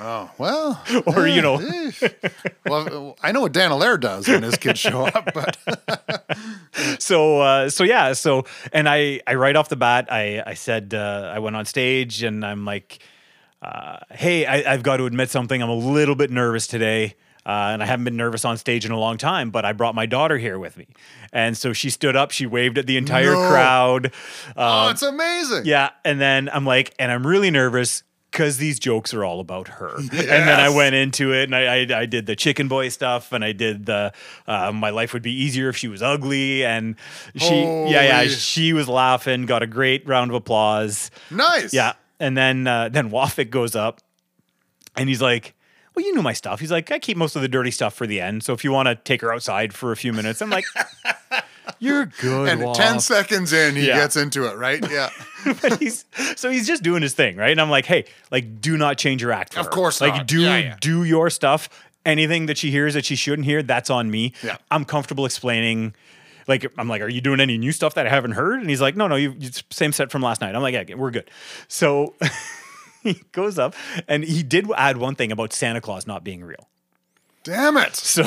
Oh, 0.00 0.30
well. 0.38 0.82
Or, 1.06 1.26
you 1.28 1.40
know. 1.40 1.56
eh. 1.58 1.90
well, 2.66 3.16
I 3.22 3.32
know 3.32 3.40
what 3.42 3.52
Dan 3.52 3.70
Allaire 3.70 3.96
does 3.96 4.26
when 4.28 4.42
his 4.42 4.56
kids 4.56 4.80
show 4.80 5.06
up, 5.06 5.32
but 5.32 5.56
so 6.98 7.40
uh, 7.40 7.70
so 7.70 7.84
yeah 7.84 8.12
so 8.12 8.44
and 8.72 8.88
i 8.88 9.20
i 9.26 9.34
right 9.34 9.54
off 9.56 9.68
the 9.68 9.76
bat 9.76 10.08
i 10.10 10.42
i 10.46 10.54
said 10.54 10.92
uh, 10.94 11.30
i 11.34 11.38
went 11.38 11.54
on 11.56 11.64
stage 11.64 12.22
and 12.22 12.44
i'm 12.44 12.64
like 12.64 12.98
uh, 13.62 13.98
hey 14.10 14.44
I, 14.46 14.72
i've 14.72 14.82
got 14.82 14.96
to 14.98 15.06
admit 15.06 15.30
something 15.30 15.62
i'm 15.62 15.68
a 15.70 15.74
little 15.74 16.14
bit 16.14 16.30
nervous 16.30 16.66
today 16.66 17.14
uh, 17.46 17.72
and 17.74 17.82
I 17.82 17.86
haven't 17.86 18.06
been 18.06 18.16
nervous 18.16 18.46
on 18.46 18.56
stage 18.56 18.86
in 18.86 18.90
a 18.90 18.98
long 18.98 19.18
time, 19.18 19.50
but 19.50 19.66
I 19.66 19.74
brought 19.74 19.94
my 19.94 20.06
daughter 20.06 20.38
here 20.38 20.58
with 20.58 20.78
me. 20.78 20.86
And 21.30 21.54
so 21.58 21.74
she 21.74 21.90
stood 21.90 22.16
up, 22.16 22.30
she 22.30 22.46
waved 22.46 22.78
at 22.78 22.86
the 22.86 22.96
entire 22.96 23.34
No. 23.34 23.48
crowd. 23.50 24.12
oh, 24.56 24.88
it's 24.88 25.02
amazing. 25.02 25.66
Yeah. 25.66 25.90
And 26.06 26.18
then 26.18 26.48
I'm 26.50 26.64
like, 26.64 26.94
and 26.98 27.12
I'm 27.12 27.26
really 27.26 27.50
nervous 27.50 28.02
because 28.34 28.56
these 28.56 28.80
jokes 28.80 29.14
are 29.14 29.24
all 29.24 29.38
about 29.38 29.68
her. 29.68 29.94
And 29.96 30.10
then 30.10 30.58
I 30.58 30.68
went 30.68 30.96
into 30.96 31.32
it 31.32 31.44
and 31.44 31.54
I, 31.54 31.82
I, 31.82 32.00
I 32.00 32.06
did 32.06 32.26
the 32.26 32.34
chicken 32.34 32.66
boy 32.66 32.88
stuff 32.88 33.32
and 33.32 33.44
I 33.44 33.52
did 33.52 33.86
the, 33.86 34.12
uh, 34.48 34.72
my 34.72 34.90
life 34.90 35.12
would 35.12 35.22
be 35.22 35.30
easier 35.32 35.68
if 35.68 35.76
she 35.76 35.86
was 35.86 36.02
ugly. 36.02 36.64
And 36.64 36.96
she, 37.36 37.62
yeah, 37.62 38.22
yeah, 38.22 38.26
she 38.26 38.72
was 38.72 38.88
laughing, 38.88 39.46
got 39.46 39.62
a 39.62 39.68
great 39.68 40.04
round 40.08 40.32
of 40.32 40.34
applause. 40.34 41.12
Nice. 41.30 41.72
Yeah. 41.72 41.92
And 42.18 42.36
then, 42.36 42.66
uh, 42.66 42.88
then 42.88 43.08
Wafik 43.10 43.50
goes 43.50 43.76
up 43.76 44.00
and 44.96 45.08
he's 45.08 45.22
like, 45.22 45.54
well, 45.94 46.04
you 46.04 46.12
knew 46.12 46.22
my 46.22 46.32
stuff. 46.32 46.58
He's 46.58 46.72
like, 46.72 46.90
I 46.90 46.98
keep 46.98 47.16
most 47.16 47.36
of 47.36 47.42
the 47.42 47.48
dirty 47.48 47.70
stuff 47.70 47.94
for 47.94 48.04
the 48.08 48.20
end. 48.20 48.42
So 48.42 48.52
if 48.52 48.64
you 48.64 48.72
want 48.72 48.88
to 48.88 48.96
take 48.96 49.20
her 49.20 49.32
outside 49.32 49.72
for 49.72 49.92
a 49.92 49.96
few 49.96 50.12
minutes, 50.12 50.42
I'm 50.42 50.50
like, 50.50 50.64
you're 51.78 52.06
good. 52.20 52.48
And 52.48 52.62
Waf." 52.64 52.76
10 52.76 52.98
seconds 52.98 53.52
in, 53.52 53.76
he 53.76 53.86
Yeah. 53.86 53.98
gets 53.98 54.16
into 54.16 54.50
it, 54.50 54.56
right? 54.56 54.84
Yeah. 54.90 55.10
But 55.62 55.78
he's 55.80 56.04
so 56.36 56.50
he's 56.50 56.66
just 56.66 56.82
doing 56.82 57.02
his 57.02 57.14
thing, 57.14 57.36
right? 57.36 57.50
And 57.50 57.60
I'm 57.60 57.70
like, 57.70 57.86
hey, 57.86 58.04
like, 58.30 58.60
do 58.60 58.76
not 58.76 58.98
change 58.98 59.22
your 59.22 59.32
act. 59.32 59.54
For 59.54 59.60
Of 59.60 59.66
her. 59.66 59.72
course 59.72 60.00
like, 60.00 60.14
not. 60.14 60.26
do 60.26 60.40
Yeah, 60.40 60.58
yeah. 60.58 60.76
do 60.80 61.04
your 61.04 61.30
stuff. 61.30 61.68
Anything 62.06 62.46
that 62.46 62.58
she 62.58 62.70
hears 62.70 62.94
that 62.94 63.04
she 63.06 63.16
shouldn't 63.16 63.46
hear, 63.46 63.62
that's 63.62 63.88
on 63.88 64.10
me. 64.10 64.32
Yeah. 64.42 64.56
I'm 64.70 64.84
comfortable 64.84 65.24
explaining. 65.24 65.94
Like, 66.46 66.70
I'm 66.76 66.86
like, 66.88 67.00
are 67.00 67.08
you 67.08 67.22
doing 67.22 67.40
any 67.40 67.56
new 67.56 67.72
stuff 67.72 67.94
that 67.94 68.06
I 68.06 68.10
haven't 68.10 68.32
heard? 68.32 68.60
And 68.60 68.68
he's 68.68 68.80
like, 68.82 68.94
no, 68.96 69.06
no, 69.06 69.16
you 69.16 69.34
you- 69.38 69.50
same 69.70 69.92
set 69.92 70.10
from 70.10 70.20
last 70.20 70.40
night. 70.42 70.54
I'm 70.54 70.60
like, 70.60 70.74
yeah, 70.74 70.94
we're 70.96 71.10
good. 71.10 71.30
So 71.68 72.14
he 73.02 73.22
goes 73.32 73.58
up 73.58 73.74
and 74.06 74.22
he 74.24 74.42
did 74.42 74.66
add 74.76 74.98
one 74.98 75.14
thing 75.14 75.32
about 75.32 75.52
Santa 75.54 75.80
Claus 75.80 76.06
not 76.06 76.22
being 76.24 76.44
real. 76.44 76.68
Damn 77.42 77.76
it. 77.78 77.96
So 77.96 78.24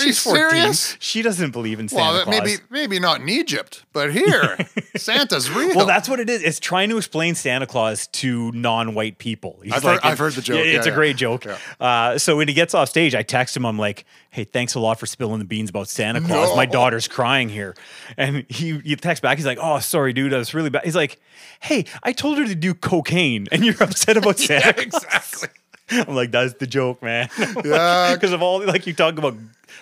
you 0.00 0.06
she's 0.06 0.22
14. 0.22 0.50
serious? 0.50 0.96
She 1.00 1.22
doesn't 1.22 1.50
believe 1.50 1.80
in 1.80 1.88
Santa 1.88 2.02
Well, 2.02 2.22
Claus. 2.24 2.40
maybe 2.40 2.52
maybe 2.70 2.98
not 3.00 3.20
in 3.20 3.28
Egypt, 3.28 3.84
but 3.92 4.12
here, 4.12 4.56
Santa's 4.96 5.50
real. 5.50 5.74
Well, 5.74 5.86
that's 5.86 6.08
what 6.08 6.20
it 6.20 6.28
is. 6.30 6.42
It's 6.42 6.60
trying 6.60 6.88
to 6.90 6.96
explain 6.96 7.34
Santa 7.34 7.66
Claus 7.66 8.06
to 8.08 8.50
non-white 8.52 9.18
people. 9.18 9.58
He's 9.62 9.72
I've 9.72 9.82
heard- 9.82 10.00
I've 10.02 10.18
heard 10.18 10.32
the 10.34 10.42
joke. 10.42 10.58
Yeah, 10.58 10.64
it's 10.76 10.86
Yeah, 10.86 10.92
a 10.92 10.94
great 10.96 11.16
joke. 11.16 11.44
Yeah. 11.44 11.58
Uh, 11.80 12.18
so 12.18 12.36
when 12.36 12.48
he 12.48 12.54
gets 12.54 12.74
off 12.74 12.88
stage, 12.88 13.14
I 13.14 13.22
text 13.22 13.56
him. 13.56 13.64
I'm 13.66 13.78
like, 13.78 14.04
"Hey, 14.30 14.44
thanks 14.44 14.74
a 14.74 14.80
lot 14.80 14.98
for 15.00 15.06
spilling 15.06 15.38
the 15.38 15.44
beans 15.44 15.70
about 15.70 15.88
Santa 15.88 16.20
Claus. 16.20 16.56
My 16.56 16.66
daughter's 16.66 17.08
crying 17.08 17.48
here." 17.48 17.74
And 18.16 18.44
he 18.48 18.78
he 18.78 18.96
texts 18.96 19.20
back. 19.22 19.38
He's 19.38 19.46
like, 19.46 19.58
"Oh, 19.60 19.78
sorry, 19.78 20.12
dude. 20.12 20.32
I 20.34 20.38
was 20.38 20.54
really 20.54 20.70
bad." 20.70 20.84
He's 20.84 20.96
like, 20.96 21.20
"Hey, 21.60 21.84
I 22.02 22.12
told 22.12 22.38
her 22.38 22.46
to 22.46 22.54
do 22.54 22.74
cocaine, 22.74 23.46
and 23.52 23.64
you're 23.64 23.80
upset 23.82 24.16
about 24.16 24.38
Santa." 24.38 24.66
yeah, 24.66 24.84
Claus." 24.84 25.04
exactly. 25.04 25.48
I'm 25.90 26.14
like, 26.14 26.30
"That's 26.30 26.54
the 26.54 26.66
joke, 26.66 27.02
man." 27.02 27.28
Yeah. 27.64 28.14
because 28.14 28.32
of 28.32 28.42
all 28.42 28.64
like 28.64 28.86
you 28.86 28.94
talk 28.94 29.18
about. 29.18 29.36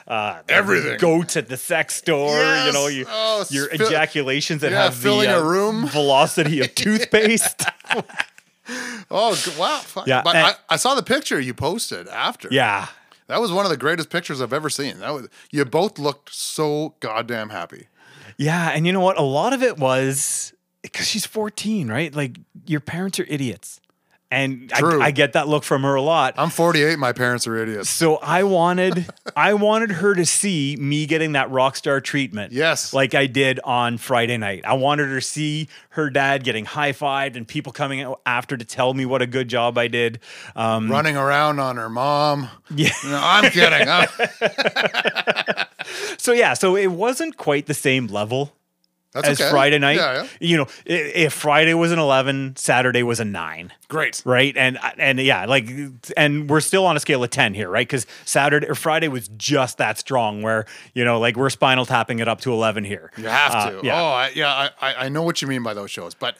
Uh, 0.09 0.41
Everything. 0.49 0.99
goats 0.99 1.37
at 1.37 1.49
the 1.49 1.57
sex 1.57 1.95
store, 1.95 2.37
you 2.67 2.73
know, 2.73 2.87
you, 2.88 3.05
Oh, 3.09 3.45
your 3.51 3.69
ejaculations 3.71 4.62
that 4.62 4.73
Yeah, 4.73 4.85
have 4.85 4.95
filling 4.97 5.29
the, 5.29 5.37
a 5.38 5.41
uh, 5.41 5.49
room. 5.49 5.87
velocity 5.87 6.61
of 6.61 6.75
toothpaste. 6.75 7.65
Oh, 9.11 9.37
wow. 9.59 9.79
Fuck. 9.79 10.07
Yeah, 10.07 10.23
But 10.25 10.37
I, 10.37 10.55
I 10.71 10.77
saw 10.77 10.95
the 10.95 11.03
picture 11.03 11.38
you 11.41 11.55
posted 11.55 12.09
after. 12.09 12.49
yeah. 12.51 12.88
That 13.29 13.41
was 13.41 13.53
one 13.53 13.65
of 13.65 13.71
the 13.71 13.77
greatest 13.77 14.11
pictures 14.11 14.43
I've 14.43 14.53
ever 14.53 14.69
seen. 14.69 14.99
That 14.99 15.11
was 15.15 15.29
you 15.51 15.65
both 15.65 15.99
looked 15.99 16.35
so 16.35 16.95
goddamn 17.01 17.49
happy. 17.51 17.87
Yeah. 18.37 18.71
And 18.71 18.87
you 18.87 18.93
know 18.93 19.01
what? 19.01 19.17
A 19.19 19.23
lot 19.23 19.53
of 19.53 19.62
it 19.62 19.79
was 19.79 20.53
because 20.83 21.07
she's 21.07 21.25
14, 21.25 21.88
right? 21.88 22.15
Like 22.15 22.38
your 22.67 22.81
parents 22.81 23.21
are 23.21 23.27
idiots. 23.29 23.81
And 24.33 24.73
I. 24.75 24.81
I 24.99 25.11
get 25.11 25.35
that 25.35 25.47
look 25.47 25.62
from 25.62 25.83
her 25.83 25.95
a 25.95 26.01
lot. 26.03 26.35
I'm 26.38 26.49
48. 26.49 26.99
My 26.99 27.12
parents 27.12 27.47
are 27.47 27.55
idiots. 27.57 27.90
So 27.90 28.16
I 28.16 28.45
wanted, 28.45 29.07
I 29.37 29.53
wanted 29.55 29.90
her 29.92 30.14
to 30.14 30.25
see 30.25 30.75
me 30.81 31.05
getting 31.07 31.33
that 31.33 31.51
rock 31.51 31.77
star 31.77 32.01
treatment. 32.01 32.51
Yes. 32.53 32.95
like 32.95 33.14
I 33.14 33.27
did 33.27 33.61
on 33.62 33.99
Friday 33.99 34.38
night. 34.38 34.64
I 34.64 34.73
wanted 34.75 35.09
her 35.09 35.16
to 35.16 35.21
see 35.27 35.68
her 35.90 36.09
dad 36.09 36.45
getting 36.45 36.64
high 36.64 36.92
fived 36.92 37.37
and 37.37 37.47
people 37.47 37.73
coming 37.73 38.01
out 38.01 38.23
after 38.25 38.57
to 38.57 38.64
tell 38.64 38.95
me 38.95 39.05
what 39.05 39.21
a 39.21 39.27
good 39.27 39.49
job 39.49 39.77
I 39.77 39.88
did. 39.88 40.18
Um, 40.57 40.90
Running 40.90 41.16
around 41.16 41.59
on 41.61 41.77
her 41.77 41.90
mom. 41.90 42.49
yeah. 42.75 42.88
No, 43.05 43.21
I'm 43.23 43.51
kidding. 43.51 43.88
I'm- 43.88 44.09
So 46.18 46.33
yeah, 46.33 46.55
so 46.55 46.77
it 46.77 46.87
wasn't 46.87 47.37
quite 47.37 47.66
the 47.66 47.75
same 47.75 48.07
level 48.07 48.52
that's 49.13 49.29
as 49.29 49.40
okay. 49.40 49.50
Friday 49.50 49.79
night. 49.79 49.96
Yeah, 49.96 50.23
yeah. 50.23 50.29
You 50.40 50.56
know, 50.56 50.67
if 50.87 51.33
Friday 51.33 51.75
was 51.75 51.92
an 51.92 51.98
11, 51.98 52.56
Saturday 52.56 53.02
was 53.02 53.21
a 53.21 53.25
9. 53.25 53.73
Great. 53.88 54.23
Right. 54.25 54.56
And 54.56 54.79
and 54.98 55.19
yeah, 55.21 55.44
like 55.46 55.69
and 56.17 56.48
we're 56.48 56.60
still 56.60 56.87
on 56.87 56.96
a 56.96 57.00
scale 57.00 57.23
of 57.23 57.31
10 57.31 57.54
here, 57.54 57.69
right? 57.69 57.87
Because 57.87 58.06
Saturday 58.25 58.67
or 58.69 58.75
Friday 58.75 59.08
was 59.08 59.29
just 59.37 59.79
that 59.79 59.98
strong 59.98 60.40
where, 60.42 60.65
you 60.94 61.04
know, 61.04 61.19
like 61.21 61.37
we're 61.37 61.50
spinal 61.50 61.85
tapping 61.85 62.19
it 62.21 62.29
up 62.29 62.40
to 62.42 62.52
11 62.52 62.85
here. 62.85 63.10
You 63.19 63.25
have 63.29 63.52
Uh, 63.54 63.71
to. 63.71 63.81
yeah. 63.87 64.00
Oh, 64.00 64.06
I, 64.06 64.31
yeah. 64.35 64.69
I, 64.81 64.94
I 65.06 65.08
know 65.10 65.23
what 65.23 65.42
you 65.42 65.48
mean 65.48 65.63
by 65.63 65.75
those 65.75 65.90
shows, 65.90 66.15
but 66.15 66.37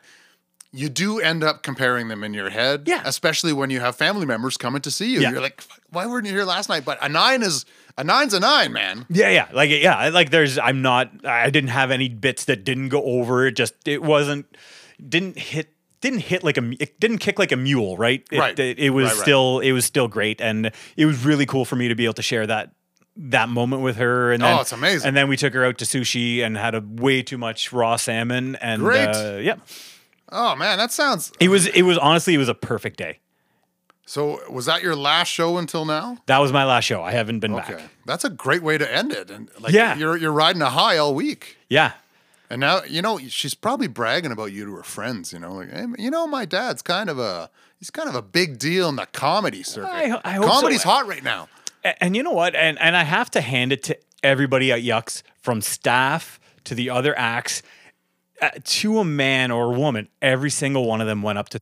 you 0.73 0.89
do 0.89 1.21
end 1.21 1.45
up 1.45 1.63
comparing 1.63 2.09
them 2.09 2.25
in 2.25 2.33
your 2.33 2.49
head. 2.49 2.85
Yeah. 2.87 3.03
Especially 3.05 3.53
when 3.53 3.69
you 3.69 3.81
have 3.81 3.95
family 3.97 4.25
members 4.25 4.57
coming 4.57 4.81
to 4.81 4.91
see 4.91 5.13
you. 5.13 5.21
Yeah. 5.21 5.33
You're 5.33 5.43
like, 5.43 5.61
"Fuck, 5.61 5.81
why 5.93 6.07
weren't 6.07 6.27
you 6.27 6.33
here 6.33 6.45
last 6.45 6.69
night? 6.69 6.85
But 6.85 6.99
a 7.01 7.09
nine 7.09 7.43
is 7.43 7.65
a 7.97 8.03
nine's 8.05 8.35
a 8.35 8.41
nine, 8.41 8.73
man. 8.73 9.07
Yeah, 9.09 9.29
yeah, 9.31 9.49
like 9.53 9.71
yeah, 9.71 10.09
like 10.09 10.31
there's 10.31 10.59
I'm 10.59 10.83
not 10.83 11.25
I 11.25 11.51
didn't 11.51 11.71
have 11.71 11.91
any 11.91 12.09
bits 12.09 12.47
that 12.47 12.65
didn't 12.65 12.89
go 12.89 13.03
over. 13.03 13.47
It 13.47 13.53
just 13.53 13.75
it 13.87 14.03
wasn't 14.03 14.47
didn't 15.07 15.39
hit 15.39 15.69
didn't 16.01 16.21
hit 16.21 16.43
like 16.43 16.59
a 16.59 16.71
it 16.83 16.99
didn't 16.99 17.19
kick 17.19 17.39
like 17.39 17.53
a 17.53 17.57
mule, 17.57 17.97
right? 17.97 18.25
It, 18.33 18.39
Right. 18.39 18.59
It, 18.59 18.79
it 18.79 18.91
was 18.91 19.07
Right, 19.07 19.13
right. 19.15 19.23
still 19.23 19.61
it 19.61 19.73
was 19.73 19.85
still 19.85 20.09
great, 20.09 20.41
and 20.41 20.73
it 20.97 21.07
was 21.07 21.25
really 21.25 21.47
cool 21.47 21.65
for 21.65 21.77
me 21.77 21.89
to 21.89 21.95
be 21.95 22.05
able 22.05 22.15
to 22.15 22.23
share 22.23 22.47
that 22.47 22.73
that 23.15 23.49
moment 23.51 23.83
with 23.83 23.97
her. 23.97 24.33
And 24.33 24.43
Oh, 24.43 24.47
then, 24.47 24.61
it's 24.61 24.73
amazing. 24.73 25.09
And 25.09 25.17
then 25.17 25.29
we 25.29 25.37
took 25.37 25.53
her 25.53 25.65
out 25.67 25.77
to 25.79 25.85
sushi 25.85 26.43
and 26.43 26.57
had 26.57 26.75
a 26.75 26.81
way 26.81 27.23
too 27.23 27.37
much 27.37 27.71
raw 27.73 27.97
salmon. 27.97 28.57
And 28.57 28.81
Great. 28.81 29.09
Uh, 29.09 29.37
yeah, 29.41 29.57
Oh 30.31 30.57
man, 30.57 30.79
that 30.79 30.91
sounds. 30.93 31.31
it 31.39 31.49
was. 31.51 31.67
It 31.67 31.83
was 31.83 31.99
honestly, 31.99 32.33
it 32.35 32.39
was 32.39 32.49
a 32.49 32.55
perfect 32.55 32.97
day. 32.97 33.19
So 34.13 34.41
was 34.51 34.67
that 34.67 34.83
your 34.83 34.95
last 34.95 35.29
show 35.29 35.57
until 35.57 35.87
now? 35.87 36.19
That 36.27 36.37
was 36.37 36.53
my 36.53 36.67
last 36.67 36.85
show. 36.85 37.03
I 37.03 37.13
haven't 37.13 37.41
been 37.41 37.55
Okay, 37.55 37.77
back. 37.77 37.91
that's 38.05 38.25
a 38.27 38.29
great 38.29 38.63
way 38.63 38.77
to 38.77 38.95
end 38.95 39.11
it. 39.11 39.31
And 39.31 39.49
like, 39.59 39.73
Yeah. 39.73 39.97
you're 39.97 40.19
you're 40.19 40.33
riding 40.33 40.61
a 40.61 40.69
high 40.69 40.99
all 40.99 41.15
week. 41.15 41.57
Yeah. 41.71 41.93
And 42.51 42.61
now 42.61 42.83
you 42.87 43.01
know 43.01 43.17
she's 43.17 43.55
probably 43.55 43.87
bragging 43.87 44.31
about 44.31 44.53
you 44.53 44.67
to 44.67 44.73
her 44.75 44.83
friends. 44.83 45.33
You 45.33 45.39
know, 45.39 45.55
like 45.55 45.71
hey, 45.73 45.87
you 45.97 46.11
know, 46.11 46.27
my 46.27 46.45
dad's 46.45 46.83
kind 46.83 47.09
of 47.09 47.19
a 47.19 47.49
he's 47.79 47.89
kind 47.89 48.07
of 48.07 48.15
a 48.15 48.21
big 48.21 48.59
deal 48.59 48.91
in 48.91 48.97
the 48.97 49.07
comedy 49.07 49.63
circuit. 49.63 49.89
I 49.91 50.21
I 50.23 50.33
hope 50.33 50.45
so. 50.45 50.61
Comedy's 50.61 50.83
hot 50.83 51.07
right 51.07 51.25
now. 51.25 51.49
A- 51.83 52.05
And 52.05 52.15
you 52.15 52.23
know 52.23 52.33
what? 52.33 52.55
And 52.55 52.79
and 52.81 52.95
I 52.95 53.05
have 53.05 53.31
to 53.31 53.41
hand 53.41 53.73
it 53.73 53.83
to 53.85 53.97
everybody 54.23 54.71
at 54.73 54.81
Yuks, 54.83 55.23
from 55.41 55.63
staff 55.63 56.39
to 56.65 56.75
the 56.75 56.91
other 56.91 57.19
acts, 57.19 57.63
uh, 58.43 58.51
to 58.63 58.99
a 58.99 59.05
man 59.07 59.51
or 59.51 59.75
a 59.75 59.79
woman. 59.79 60.09
Every 60.21 60.51
single 60.51 60.85
one 60.85 61.01
of 61.01 61.07
them 61.07 61.23
went 61.23 61.39
up 61.39 61.49
to 61.49 61.59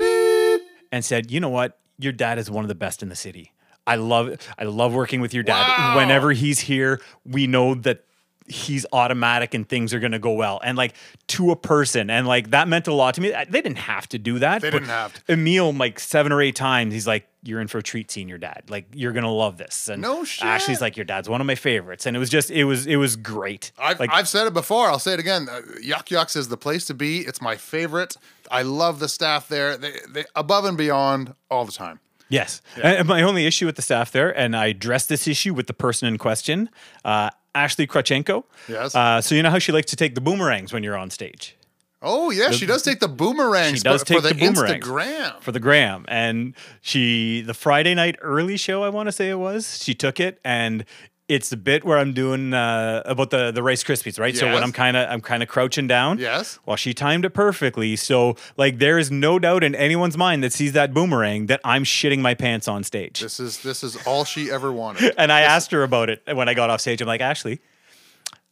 and 0.90 1.04
said, 1.04 1.30
"You 1.30 1.38
know 1.38 1.48
what? 1.50 1.76
Your 2.02 2.12
dad 2.12 2.38
is 2.38 2.50
one 2.50 2.64
of 2.64 2.68
the 2.68 2.74
best 2.74 3.02
in 3.02 3.08
the 3.08 3.16
city. 3.16 3.52
I 3.86 3.96
love 3.96 4.36
I 4.58 4.64
love 4.64 4.92
working 4.94 5.20
with 5.20 5.34
your 5.34 5.42
dad. 5.42 5.66
Wow. 5.66 5.96
Whenever 5.96 6.32
he's 6.32 6.60
here, 6.60 7.00
we 7.24 7.46
know 7.46 7.74
that." 7.74 8.04
He's 8.50 8.84
automatic 8.92 9.54
and 9.54 9.68
things 9.68 9.94
are 9.94 10.00
gonna 10.00 10.18
go 10.18 10.32
well. 10.32 10.60
And 10.64 10.76
like 10.76 10.94
to 11.28 11.50
a 11.50 11.56
person, 11.56 12.10
and 12.10 12.26
like 12.26 12.50
that 12.50 12.68
meant 12.68 12.88
a 12.88 12.92
lot 12.92 13.14
to 13.14 13.20
me. 13.20 13.30
They 13.30 13.62
didn't 13.62 13.78
have 13.78 14.08
to 14.10 14.18
do 14.18 14.38
that. 14.40 14.62
They 14.62 14.70
didn't 14.70 14.88
have 14.88 15.14
to. 15.14 15.32
Emil, 15.32 15.72
like 15.72 16.00
seven 16.00 16.32
or 16.32 16.42
eight 16.42 16.56
times, 16.56 16.92
he's 16.92 17.06
like, 17.06 17.28
You're 17.42 17.60
in 17.60 17.68
for 17.68 17.78
a 17.78 17.82
treat 17.82 18.10
seeing 18.10 18.28
your 18.28 18.38
dad. 18.38 18.64
Like, 18.68 18.86
you're 18.92 19.12
gonna 19.12 19.32
love 19.32 19.56
this. 19.56 19.88
And 19.88 20.02
No 20.02 20.24
shit. 20.24 20.44
Ashley's 20.44 20.80
like, 20.80 20.96
Your 20.96 21.04
dad's 21.04 21.28
one 21.28 21.40
of 21.40 21.46
my 21.46 21.54
favorites. 21.54 22.06
And 22.06 22.16
it 22.16 22.18
was 22.20 22.30
just 22.30 22.50
it 22.50 22.64
was 22.64 22.86
it 22.86 22.96
was 22.96 23.16
great. 23.16 23.72
I've, 23.78 24.00
like 24.00 24.10
I've 24.12 24.28
said 24.28 24.46
it 24.46 24.52
before. 24.52 24.88
I'll 24.88 24.98
say 24.98 25.14
it 25.14 25.20
again. 25.20 25.48
Uh, 25.50 25.60
Yuk 25.80 26.10
Yuk's 26.10 26.36
is 26.36 26.48
the 26.48 26.56
place 26.56 26.84
to 26.86 26.94
be. 26.94 27.20
It's 27.20 27.40
my 27.40 27.56
favorite. 27.56 28.16
I 28.50 28.62
love 28.62 28.98
the 28.98 29.08
staff 29.08 29.48
there. 29.48 29.76
They, 29.76 29.92
they 30.08 30.24
above 30.34 30.64
and 30.64 30.76
beyond 30.76 31.34
all 31.50 31.64
the 31.64 31.72
time. 31.72 32.00
Yes. 32.30 32.62
And 32.80 33.08
my 33.08 33.22
only 33.22 33.44
issue 33.44 33.66
with 33.66 33.74
the 33.74 33.82
staff 33.82 34.12
there, 34.12 34.30
and 34.38 34.56
I 34.56 34.66
addressed 34.66 35.08
this 35.08 35.26
issue 35.26 35.52
with 35.52 35.66
the 35.66 35.72
person 35.72 36.06
in 36.06 36.16
question, 36.16 36.70
uh, 37.04 37.30
Ashley 37.54 37.86
Krachenko. 37.86 38.44
Yes. 38.68 38.94
Uh, 38.94 39.20
so 39.20 39.34
you 39.34 39.42
know 39.42 39.50
how 39.50 39.58
she 39.58 39.72
likes 39.72 39.90
to 39.90 39.96
take 39.96 40.14
the 40.14 40.20
boomerangs 40.20 40.72
when 40.72 40.82
you're 40.82 40.96
on 40.96 41.10
stage 41.10 41.56
Oh 42.02 42.30
yeah, 42.30 42.50
she 42.50 42.64
does 42.64 42.82
take 42.82 43.00
the 43.00 43.08
boomerangs 43.08 43.78
She 43.78 43.82
does 43.82 44.02
for, 44.02 44.14
for 44.14 44.20
take 44.22 44.38
the, 44.38 44.46
the. 44.46 44.52
Instagram. 44.52 45.40
for 45.42 45.52
the 45.52 45.60
gram. 45.60 46.06
And 46.08 46.54
she 46.80 47.42
the 47.42 47.52
Friday 47.52 47.94
night 47.94 48.16
early 48.22 48.56
show, 48.56 48.82
I 48.82 48.88
want 48.88 49.08
to 49.08 49.12
say 49.12 49.28
it 49.28 49.38
was, 49.38 49.82
she 49.82 49.94
took 49.94 50.18
it 50.18 50.40
and 50.42 50.84
it's 51.30 51.48
the 51.48 51.56
bit 51.56 51.84
where 51.84 51.96
I'm 51.96 52.12
doing 52.12 52.52
uh, 52.52 53.02
about 53.04 53.30
the 53.30 53.52
the 53.52 53.62
Rice 53.62 53.84
Krispies, 53.84 54.18
right? 54.18 54.36
So 54.36 54.52
when 54.52 54.64
I'm 54.64 54.72
kind 54.72 54.96
of 54.96 55.08
I'm 55.08 55.20
kind 55.20 55.42
of 55.44 55.48
crouching 55.48 55.86
down. 55.86 56.18
Yes. 56.18 56.58
Well, 56.66 56.76
she 56.76 56.92
timed 56.92 57.24
it 57.24 57.30
perfectly. 57.30 57.94
So 57.94 58.36
like 58.56 58.78
there 58.78 58.98
is 58.98 59.12
no 59.12 59.38
doubt 59.38 59.62
in 59.62 59.76
anyone's 59.76 60.16
mind 60.16 60.42
that 60.42 60.52
sees 60.52 60.72
that 60.72 60.92
boomerang 60.92 61.46
that 61.46 61.60
I'm 61.64 61.84
shitting 61.84 62.20
my 62.20 62.34
pants 62.34 62.66
on 62.66 62.82
stage. 62.82 63.20
This 63.20 63.38
is 63.38 63.62
this 63.62 63.84
is 63.84 63.96
all 64.04 64.24
she 64.24 64.50
ever 64.50 64.72
wanted. 64.72 65.14
And 65.20 65.30
I 65.30 65.42
asked 65.42 65.70
her 65.70 65.82
about 65.82 66.10
it 66.10 66.22
when 66.34 66.48
I 66.48 66.54
got 66.54 66.70
off 66.70 66.80
stage. 66.80 67.00
I'm 67.00 67.06
like, 67.06 67.20
Ashley, 67.20 67.60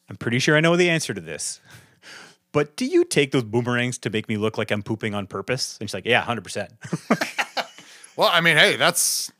I'm 0.08 0.16
pretty 0.16 0.38
sure 0.38 0.56
I 0.56 0.60
know 0.60 0.76
the 0.76 0.88
answer 0.90 1.12
to 1.14 1.20
this. 1.20 1.60
But 2.52 2.76
do 2.76 2.86
you 2.86 3.04
take 3.04 3.32
those 3.32 3.44
boomerangs 3.44 3.98
to 3.98 4.10
make 4.10 4.28
me 4.28 4.36
look 4.36 4.56
like 4.56 4.70
I'm 4.70 4.82
pooping 4.82 5.14
on 5.14 5.26
purpose? 5.26 5.76
And 5.80 5.88
she's 5.88 5.94
like, 5.94 6.06
Yeah, 6.06 6.20
hundred 6.20 6.44
percent. 6.44 6.70
Well, 8.18 8.30
I 8.32 8.40
mean, 8.40 8.56
hey, 8.56 8.74
that's 8.74 9.30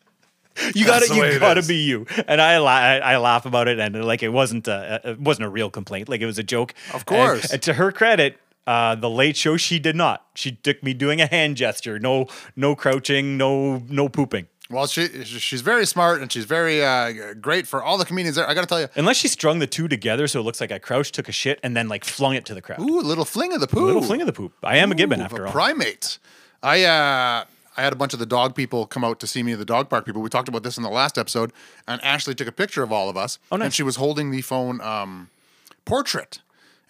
You 0.74 0.84
gotta, 0.86 1.14
you 1.14 1.38
gotta 1.38 1.62
be 1.62 1.76
you. 1.76 2.06
And 2.26 2.40
I, 2.40 2.54
I, 2.56 2.98
I 3.14 3.16
laugh 3.18 3.46
about 3.46 3.68
it, 3.68 3.78
and 3.78 4.04
like 4.04 4.22
it 4.22 4.30
wasn't, 4.30 4.66
a, 4.68 5.00
it 5.04 5.20
wasn't 5.20 5.46
a 5.46 5.48
real 5.48 5.70
complaint. 5.70 6.08
Like 6.08 6.20
it 6.20 6.26
was 6.26 6.38
a 6.38 6.42
joke. 6.42 6.74
Of 6.92 7.06
course. 7.06 7.44
And, 7.44 7.52
and 7.54 7.62
to 7.62 7.74
her 7.74 7.92
credit, 7.92 8.38
uh, 8.66 8.94
the 8.96 9.08
late 9.10 9.36
show 9.36 9.56
she 9.56 9.78
did 9.78 9.96
not. 9.96 10.26
She 10.34 10.52
took 10.52 10.82
me 10.82 10.92
doing 10.94 11.20
a 11.20 11.26
hand 11.26 11.56
gesture. 11.56 11.98
No, 11.98 12.26
no 12.56 12.74
crouching. 12.74 13.36
No, 13.38 13.82
no 13.88 14.08
pooping. 14.08 14.46
well, 14.70 14.86
she 14.86 15.24
she's 15.24 15.62
very 15.62 15.86
smart 15.86 16.20
and 16.20 16.30
she's 16.30 16.44
very 16.44 16.84
uh, 16.84 17.32
great 17.40 17.66
for 17.66 17.82
all 17.82 17.96
the 17.96 18.04
comedians 18.04 18.36
there. 18.36 18.46
I 18.46 18.52
got 18.52 18.60
to 18.62 18.66
tell 18.66 18.80
you, 18.80 18.88
Unless 18.96 19.16
she 19.16 19.28
strung 19.28 19.58
the 19.60 19.66
two 19.66 19.88
together, 19.88 20.26
so 20.28 20.40
it 20.40 20.42
looks 20.42 20.60
like 20.60 20.70
I 20.70 20.78
crouched, 20.78 21.14
took 21.14 21.28
a 21.30 21.32
shit, 21.32 21.58
and 21.62 21.74
then 21.74 21.88
like 21.88 22.04
flung 22.04 22.34
it 22.34 22.44
to 22.46 22.54
the 22.54 22.60
crowd. 22.60 22.80
ooh, 22.80 23.00
a 23.00 23.08
little 23.08 23.24
fling 23.24 23.54
of 23.54 23.60
the 23.60 23.66
poo, 23.66 23.84
A 23.84 23.86
little 23.86 24.02
fling 24.02 24.20
of 24.20 24.26
the 24.26 24.34
poop. 24.34 24.52
I 24.62 24.76
am 24.76 24.92
a 24.92 24.94
gibbon 24.94 25.20
after 25.22 25.44
a 25.44 25.46
all. 25.46 25.52
primate. 25.52 26.18
I 26.62 26.82
uh, 26.84 27.44
I 27.78 27.82
had 27.82 27.92
a 27.92 27.96
bunch 27.96 28.12
of 28.12 28.18
the 28.18 28.26
dog 28.26 28.54
people 28.54 28.86
come 28.86 29.04
out 29.04 29.20
to 29.20 29.26
see 29.26 29.42
me, 29.42 29.54
the 29.54 29.64
dog 29.64 29.88
park 29.88 30.04
people. 30.04 30.20
We 30.20 30.28
talked 30.28 30.48
about 30.48 30.64
this 30.64 30.76
in 30.76 30.82
the 30.82 30.90
last 30.90 31.16
episode, 31.16 31.52
and 31.86 32.02
Ashley 32.04 32.34
took 32.34 32.48
a 32.48 32.52
picture 32.52 32.82
of 32.82 32.90
all 32.92 33.08
of 33.08 33.16
us, 33.16 33.38
Oh, 33.52 33.56
nice. 33.56 33.64
and 33.66 33.74
she 33.74 33.82
was 33.84 33.96
holding 33.96 34.30
the 34.30 34.42
phone 34.42 34.80
um, 34.80 35.30
portrait, 35.84 36.40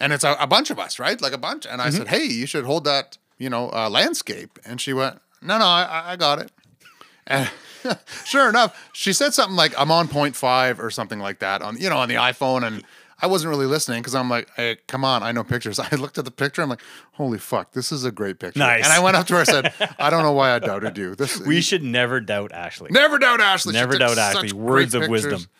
and 0.00 0.12
it's 0.12 0.24
a, 0.24 0.34
a 0.40 0.46
bunch 0.46 0.70
of 0.70 0.78
us, 0.78 0.98
right? 0.98 1.20
Like 1.20 1.32
a 1.32 1.38
bunch. 1.38 1.66
And 1.66 1.80
I 1.82 1.88
Mm-hmm. 1.88 1.96
said, 1.98 2.08
"Hey, 2.08 2.24
you 2.24 2.46
should 2.46 2.64
hold 2.64 2.84
that, 2.84 3.18
you 3.38 3.50
know, 3.50 3.70
uh, 3.72 3.88
landscape." 3.90 4.58
And 4.64 4.80
she 4.80 4.92
went, 4.92 5.20
"No, 5.42 5.58
no, 5.58 5.64
I- 5.66 5.84
I, 6.06 6.12
I 6.12 6.16
got 6.16 6.38
it." 6.40 6.50
And 7.30 7.50
sure 8.24 8.48
enough, 8.48 8.88
she 8.94 9.12
said 9.12 9.34
something 9.34 9.54
like, 9.56 9.74
"I'm 9.78 9.90
on 9.90 10.08
point 10.08 10.34
five 10.34 10.80
or 10.80 10.90
something 10.90 11.18
like 11.18 11.40
that 11.40 11.60
on 11.60 11.76
you 11.78 11.90
know 11.90 11.98
on 11.98 12.08
the 12.08 12.14
iPhone," 12.14 12.66
and 12.66 12.82
I 13.20 13.26
wasn't 13.26 13.50
really 13.50 13.66
listening 13.66 14.00
because 14.00 14.14
I'm 14.14 14.30
like, 14.30 14.48
"Hey, 14.56 14.76
come 14.86 15.04
on, 15.04 15.22
I 15.22 15.32
know 15.32 15.42
pictures." 15.44 15.78
I 15.92 15.94
looked 15.96 16.18
at 16.18 16.24
the 16.24 16.30
picture, 16.30 16.62
I'm 16.62 16.68
like, 16.68 16.82
"Holy 17.12 17.38
fuck, 17.38 17.72
this 17.72 17.90
is 17.92 18.04
a 18.04 18.10
great 18.12 18.38
picture." 18.38 18.58
Nice. 18.58 18.84
And 18.84 18.92
I 18.92 19.00
went 19.00 19.16
up 19.16 19.26
to 19.28 19.34
her 19.34 19.40
and 19.40 19.48
said, 19.48 19.72
"I 19.98 20.10
don't 20.10 20.22
know 20.22 20.32
why 20.32 20.52
I 20.52 20.58
doubted 20.58 20.96
you. 20.96 21.14
This 21.14 21.38
We 21.40 21.60
should 21.60 21.82
never 21.82 22.20
doubt 22.20 22.52
Ashley. 22.52 22.90
never 22.90 23.18
doubt 23.18 23.40
Ashley. 23.40 23.72
Never 23.72 23.98
doubt 23.98 24.18
Ashley. 24.18 24.52
Words 24.52 24.94
of 24.94 25.02
pictures. 25.02 25.24
wisdom. 25.26 25.50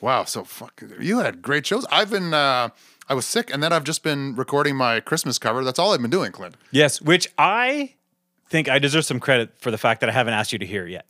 Wow, 0.00 0.24
so 0.24 0.44
fuck, 0.44 0.80
you 1.00 1.18
had 1.18 1.42
great 1.42 1.66
shows. 1.66 1.84
I've 1.90 2.10
been, 2.10 2.32
uh, 2.32 2.68
I 3.08 3.14
was 3.14 3.26
sick, 3.26 3.52
and 3.52 3.60
then 3.60 3.72
I've 3.72 3.82
just 3.82 4.04
been 4.04 4.36
recording 4.36 4.76
my 4.76 5.00
Christmas 5.00 5.40
cover. 5.40 5.64
That's 5.64 5.78
all 5.80 5.92
I've 5.92 6.00
been 6.00 6.10
doing, 6.10 6.30
Clint. 6.30 6.56
Yes, 6.70 7.02
which 7.02 7.26
I 7.36 7.94
think 8.48 8.68
I 8.68 8.78
deserve 8.78 9.04
some 9.06 9.18
credit 9.18 9.50
for 9.58 9.72
the 9.72 9.78
fact 9.78 10.00
that 10.00 10.08
I 10.08 10.12
haven't 10.12 10.34
asked 10.34 10.52
you 10.52 10.58
to 10.60 10.66
hear 10.66 10.86
yet. 10.86 11.04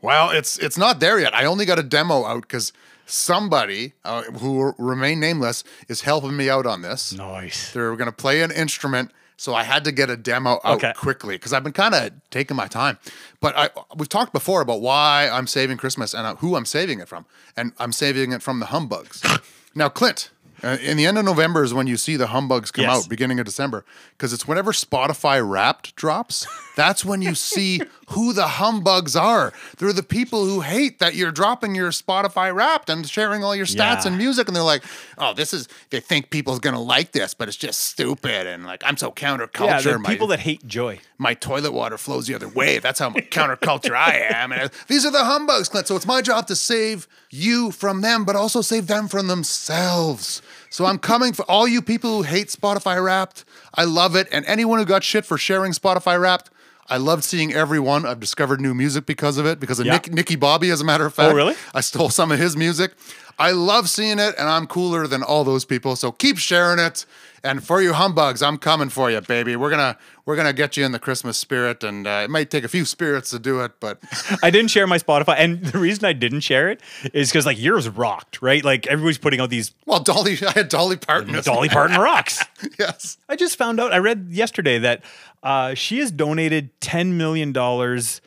Well, 0.00 0.30
it's 0.30 0.58
it's 0.58 0.76
not 0.78 1.00
there 1.00 1.18
yet. 1.20 1.34
I 1.34 1.44
only 1.44 1.64
got 1.64 1.78
a 1.78 1.82
demo 1.82 2.24
out 2.24 2.42
because 2.42 2.72
somebody 3.10 3.94
uh, 4.04 4.22
who 4.24 4.74
remain 4.78 5.18
nameless 5.20 5.64
is 5.88 6.02
helping 6.02 6.36
me 6.36 6.48
out 6.50 6.66
on 6.66 6.82
this. 6.82 7.12
Nice. 7.12 7.72
They're 7.72 7.96
going 7.96 8.10
to 8.10 8.16
play 8.16 8.42
an 8.42 8.50
instrument, 8.50 9.10
so 9.36 9.54
I 9.54 9.64
had 9.64 9.84
to 9.84 9.92
get 9.92 10.10
a 10.10 10.16
demo 10.16 10.60
out 10.64 10.76
Okay. 10.76 10.92
quickly 10.94 11.36
because 11.36 11.52
I've 11.52 11.64
been 11.64 11.72
kind 11.72 11.94
of 11.94 12.10
taking 12.30 12.56
my 12.56 12.66
time. 12.66 12.98
But 13.40 13.56
I 13.56 13.70
we've 13.96 14.08
talked 14.08 14.32
before 14.32 14.60
about 14.60 14.80
why 14.80 15.28
I'm 15.32 15.46
saving 15.46 15.76
Christmas 15.78 16.14
and 16.14 16.26
uh, 16.26 16.36
who 16.36 16.54
I'm 16.56 16.66
saving 16.66 17.00
it 17.00 17.08
from, 17.08 17.24
and 17.56 17.72
I'm 17.78 17.92
saving 17.92 18.32
it 18.32 18.42
from 18.42 18.60
the 18.60 18.66
humbugs. 18.66 19.22
now, 19.74 19.88
Clint. 19.88 20.30
Uh, 20.60 20.76
in 20.82 20.96
the 20.96 21.06
end 21.06 21.16
of 21.16 21.24
November 21.24 21.62
is 21.62 21.72
when 21.72 21.86
you 21.86 21.96
see 21.96 22.16
the 22.16 22.26
humbugs 22.26 22.72
come 22.72 22.82
Yes. 22.84 23.04
out, 23.04 23.08
beginning 23.08 23.38
of 23.38 23.46
December, 23.46 23.84
because 24.16 24.32
it's 24.32 24.48
whenever 24.48 24.72
Spotify 24.72 25.40
Wrapped 25.48 25.94
drops. 25.94 26.48
That's 26.74 27.04
when 27.04 27.22
you 27.22 27.36
see 27.36 27.80
who 28.08 28.32
the 28.32 28.46
humbugs 28.46 29.14
are. 29.16 29.52
They're 29.78 29.92
the 29.92 30.02
people 30.02 30.44
who 30.46 30.60
hate 30.62 30.98
that 30.98 31.14
you're 31.14 31.30
dropping 31.32 31.74
your 31.74 31.90
Spotify 31.90 32.54
Wrapped 32.54 32.88
and 32.90 33.08
sharing 33.08 33.44
all 33.44 33.54
your 33.54 33.66
stats 33.66 34.02
Yeah. 34.04 34.08
and 34.08 34.18
music, 34.18 34.46
and 34.48 34.56
they're 34.56 34.62
like, 34.62 34.82
"Oh, 35.18 35.34
this 35.34 35.52
is." 35.52 35.68
They 35.90 36.00
think 36.00 36.30
people's 36.30 36.58
gonna 36.58 36.80
like 36.80 37.12
this, 37.12 37.34
but 37.34 37.48
it's 37.48 37.56
just 37.56 37.80
stupid, 37.82 38.46
and 38.46 38.64
like 38.64 38.82
I'm 38.84 38.96
so 38.96 39.10
counterculture. 39.12 39.84
Yeah, 39.84 39.92
the 39.92 39.98
my, 39.98 40.08
people 40.10 40.26
that 40.28 40.40
hate 40.40 40.66
joy. 40.66 41.00
my 41.18 41.34
toilet 41.34 41.72
water 41.72 41.98
flows 41.98 42.26
the 42.26 42.34
other 42.34 42.48
way. 42.48 42.78
That's 42.78 42.98
how 42.98 43.10
counterculture 43.38 43.94
I 43.94 44.16
am. 44.30 44.52
And 44.52 44.70
these 44.86 45.04
are 45.04 45.10
the 45.12 45.24
humbugs, 45.24 45.68
Clint. 45.68 45.86
So 45.86 45.96
it's 45.96 46.06
my 46.06 46.22
job 46.22 46.46
to 46.48 46.56
save 46.56 47.06
you 47.30 47.70
from 47.70 48.00
them, 48.00 48.24
but 48.24 48.36
also 48.36 48.62
save 48.62 48.86
them 48.86 49.08
from 49.08 49.26
themselves. 49.28 50.40
So 50.70 50.84
I'm 50.86 50.98
coming 50.98 51.32
for 51.32 51.44
all 51.50 51.66
you 51.68 51.80
people 51.82 52.10
who 52.18 52.22
hate 52.22 52.48
Spotify 52.48 53.02
Wrapped. 53.02 53.44
I 53.74 53.84
love 53.84 54.16
it, 54.16 54.28
and 54.32 54.44
anyone 54.46 54.78
who 54.78 54.84
got 54.84 55.04
shit 55.04 55.24
for 55.26 55.36
sharing 55.38 55.72
Spotify 55.72 56.20
Wrapped. 56.20 56.50
I 56.90 56.96
loved 56.96 57.24
seeing 57.24 57.52
everyone. 57.52 58.06
I've 58.06 58.20
discovered 58.20 58.60
new 58.60 58.74
music 58.74 59.06
because 59.06 59.38
of 59.38 59.46
it, 59.46 59.60
because 59.60 59.78
of 59.78 59.86
Yeah. 59.86 59.94
Nick, 59.94 60.12
Nicky 60.12 60.36
Bobby, 60.36 60.70
as 60.70 60.80
a 60.80 60.84
matter 60.84 61.04
of 61.06 61.12
oh, 61.12 61.22
fact. 61.22 61.32
Oh, 61.32 61.36
really? 61.36 61.54
I 61.74 61.80
stole 61.80 62.08
some 62.08 62.32
of 62.32 62.38
his 62.38 62.56
music. 62.56 62.92
I 63.38 63.52
love 63.52 63.88
seeing 63.88 64.18
it, 64.18 64.34
and 64.38 64.48
I'm 64.48 64.66
cooler 64.66 65.06
than 65.06 65.22
all 65.22 65.44
those 65.44 65.64
people. 65.64 65.96
So 65.96 66.10
keep 66.10 66.38
sharing 66.38 66.78
it. 66.78 67.04
And 67.42 67.64
for 67.64 67.80
you 67.80 67.92
humbugs, 67.92 68.42
I'm 68.42 68.58
coming 68.58 68.88
for 68.88 69.10
you, 69.10 69.20
baby. 69.20 69.56
We're 69.56 69.70
gonna 69.70 69.96
we're 70.26 70.36
gonna 70.36 70.52
get 70.52 70.76
you 70.76 70.84
in 70.84 70.92
the 70.92 70.98
Christmas 70.98 71.38
spirit, 71.38 71.84
and 71.84 72.06
uh, 72.06 72.22
it 72.24 72.30
might 72.30 72.50
take 72.50 72.64
a 72.64 72.68
few 72.68 72.84
spirits 72.84 73.30
to 73.30 73.38
do 73.38 73.60
it, 73.60 73.72
but 73.80 74.02
I 74.42 74.50
didn't 74.50 74.70
share 74.70 74.86
my 74.86 74.98
Spotify, 74.98 75.36
and 75.38 75.64
the 75.64 75.78
reason 75.78 76.04
I 76.04 76.12
didn't 76.12 76.40
share 76.40 76.70
it 76.70 76.80
is 77.14 77.30
because 77.30 77.46
like 77.46 77.58
yours 77.60 77.88
rocked, 77.88 78.42
right? 78.42 78.64
Like 78.64 78.86
everybody's 78.86 79.18
putting 79.18 79.40
out 79.40 79.50
these 79.50 79.72
well, 79.86 80.00
Dolly, 80.00 80.36
I 80.46 80.52
had 80.52 80.68
Dolly 80.68 80.96
Parton. 80.96 81.40
Dolly 81.42 81.68
Parton 81.68 81.96
rocks. 82.00 82.44
yes. 82.78 83.18
I 83.28 83.36
just 83.36 83.56
found 83.56 83.80
out. 83.80 83.92
I 83.92 83.98
read 83.98 84.28
yesterday 84.30 84.78
that 84.78 85.04
uh, 85.42 85.74
she 85.74 85.98
has 86.00 86.10
donated 86.10 86.70
ten 86.80 87.16
million 87.16 87.52
dollars 87.52 88.20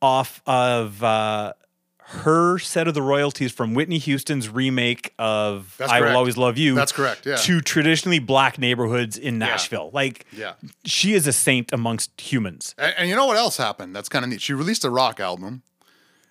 off 0.00 0.42
of 0.46 1.02
uh, 1.02 1.52
her 2.20 2.58
set 2.58 2.86
of 2.88 2.94
the 2.94 3.02
royalties 3.02 3.52
from 3.52 3.74
Whitney 3.74 3.98
Houston's 3.98 4.48
remake 4.48 5.12
of 5.18 5.74
That's 5.78 5.90
"I 5.90 6.00
Will. 6.00 6.16
Always 6.16 6.36
Love 6.36 6.56
You." 6.58 6.74
That's 6.74 6.92
correct, 6.92 7.26
yeah. 7.26 7.36
To 7.36 7.60
traditionally 7.60 8.18
black 8.18 8.58
neighborhoods 8.58 9.16
in 9.16 9.38
Nashville, 9.38 9.90
like 9.92 10.26
Yeah. 10.32 10.52
she 10.84 11.14
is 11.14 11.26
a 11.26 11.32
saint 11.32 11.72
amongst 11.72 12.20
humans. 12.20 12.74
And, 12.78 12.94
and 12.98 13.08
you 13.08 13.16
know 13.16 13.26
what 13.26 13.36
else 13.36 13.56
happened? 13.56 13.94
That's 13.96 14.08
kind 14.08 14.24
of 14.24 14.30
neat. 14.30 14.40
She 14.42 14.52
released 14.52 14.84
a 14.84 14.90
rock 14.90 15.20
album, 15.20 15.62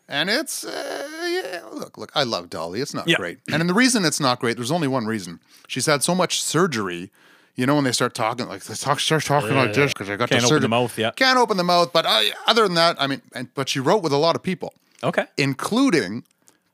and 0.07 0.29
it's 0.29 0.63
uh, 0.63 1.07
yeah, 1.23 1.61
look, 1.73 1.97
look, 1.97 2.11
I 2.15 2.23
love 2.23 2.49
Dolly. 2.49 2.81
It's 2.81 2.93
not 2.93 3.07
Yeah. 3.07 3.17
great. 3.17 3.39
And 3.51 3.67
the 3.69 3.73
reason 3.73 4.05
it's 4.05 4.19
not 4.19 4.39
great, 4.39 4.55
there's 4.57 4.71
only 4.71 4.87
one 4.87 5.05
reason. 5.05 5.39
She's 5.67 5.85
had 5.85 6.03
so 6.03 6.13
much 6.15 6.41
surgery. 6.41 7.11
You 7.55 7.65
know, 7.65 7.75
when 7.75 7.83
they 7.83 7.91
start 7.91 8.13
talking, 8.15 8.47
like 8.47 8.63
they 8.63 8.75
talk, 8.75 8.99
start 9.01 9.25
talking 9.25 9.53
like 9.55 9.73
this 9.73 9.91
because 9.93 10.09
I 10.09 10.15
got 10.15 10.29
Can't 10.29 10.45
open 10.45 10.61
the 10.61 10.69
mouth, 10.69 10.97
yeah. 10.97 11.11
Can't 11.11 11.37
open 11.37 11.57
the 11.57 11.65
mouth. 11.65 11.91
But 11.91 12.05
I, 12.07 12.31
other 12.47 12.63
than 12.63 12.75
that, 12.75 12.95
I 12.99 13.07
mean, 13.07 13.21
and, 13.35 13.53
but 13.53 13.67
she 13.67 13.79
wrote 13.81 14.01
with 14.03 14.13
a 14.13 14.17
lot 14.17 14.37
of 14.37 14.41
people, 14.41 14.73
Okay. 15.03 15.25
including 15.37 16.23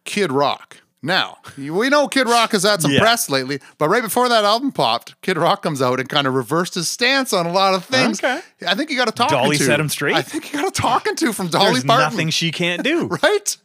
Kid 0.05 0.31
Rock. 0.31 0.77
Now, 1.03 1.37
we 1.57 1.89
know 1.89 2.07
Kid 2.07 2.27
Rock 2.27 2.51
has 2.53 2.63
had 2.63 2.81
some 2.81 2.91
Yeah. 2.91 2.99
press 2.99 3.29
lately, 3.29 3.59
but 3.77 3.87
right 3.87 4.01
before 4.01 4.27
that 4.29 4.43
album 4.43 4.71
popped, 4.71 5.19
Kid 5.21 5.37
Rock 5.37 5.61
comes 5.61 5.79
out 5.81 5.99
and 5.99 6.09
kind 6.09 6.25
of 6.25 6.33
reversed 6.33 6.73
his 6.73 6.89
stance 6.89 7.33
on 7.33 7.45
a 7.45 7.51
lot 7.51 7.75
of 7.75 7.85
things. 7.85 8.19
Okay. 8.21 8.41
I 8.67 8.73
think 8.73 8.89
you 8.89 8.97
got 8.97 9.07
a 9.07 9.11
talking 9.11 9.37
Dolly 9.37 9.57
to. 9.57 9.63
set 9.63 9.79
him 9.79 9.89
straight? 9.89 10.15
I 10.15 10.23
think 10.23 10.51
you 10.51 10.59
got 10.59 10.67
a 10.67 10.71
talking 10.71 11.15
to 11.17 11.31
from 11.33 11.49
Dolly 11.49 11.73
There's 11.73 11.83
Parton. 11.85 12.03
nothing 12.11 12.29
she 12.31 12.51
can't 12.51 12.83
do. 12.83 13.05
right? 13.23 13.57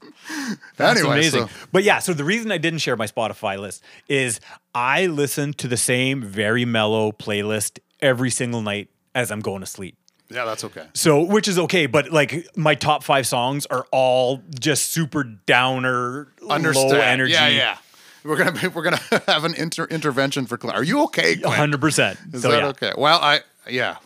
That's 0.77 1.01
anyway, 1.01 1.15
amazing. 1.19 1.49
so- 1.49 1.55
But 1.73 1.85
yeah, 1.85 1.99
so 2.01 2.13
the 2.13 2.23
reason 2.25 2.53
I 2.53 2.59
didn't 2.59 2.81
share 2.81 2.97
my 2.97 3.07
Spotify 3.07 3.59
list 3.59 3.83
is 4.09 4.39
I 4.75 5.07
listen 5.07 5.55
to 5.55 5.67
the 5.69 5.77
same 5.79 6.23
very 6.23 6.65
mellow 6.67 7.13
playlist 7.13 7.79
every 8.01 8.31
single 8.31 8.61
night 8.61 8.89
as 9.15 9.33
I'm 9.33 9.41
going 9.41 9.61
to 9.61 9.67
sleep. 9.67 9.97
Yeah, 10.33 10.45
that's 10.45 10.65
okay. 10.65 10.87
So, 10.95 11.23
which 11.23 11.47
is 11.49 11.59
okay, 11.59 11.87
but 11.87 12.11
like 12.11 12.49
my 12.57 12.75
top 12.75 13.05
five 13.05 13.27
songs 13.27 13.67
are 13.67 13.87
all 13.93 14.43
just 14.59 14.87
super 14.87 15.25
downer, 15.25 16.29
Understand? 16.49 16.91
low 16.91 16.99
energy. 17.01 17.33
Yeah, 17.33 17.49
yeah. 17.49 17.77
We're 18.25 18.37
gonna 18.37 18.53
be, 18.53 18.69
we're 18.69 18.83
gonna 18.83 19.01
have 19.27 19.45
an 19.45 19.55
inter- 19.55 19.87
intervention 19.87 20.47
for 20.47 20.57
Clint. 20.57 20.77
Are 20.77 20.85
you 20.85 21.03
okay? 21.05 21.37
Hundred 21.37 21.81
percent. 21.81 22.19
Is 22.33 22.43
So 22.43 22.51
that 22.51 22.63
yeah, 22.63 22.69
okay? 22.69 22.93
Well, 22.97 23.19
I 23.21 23.41
yeah. 23.69 23.97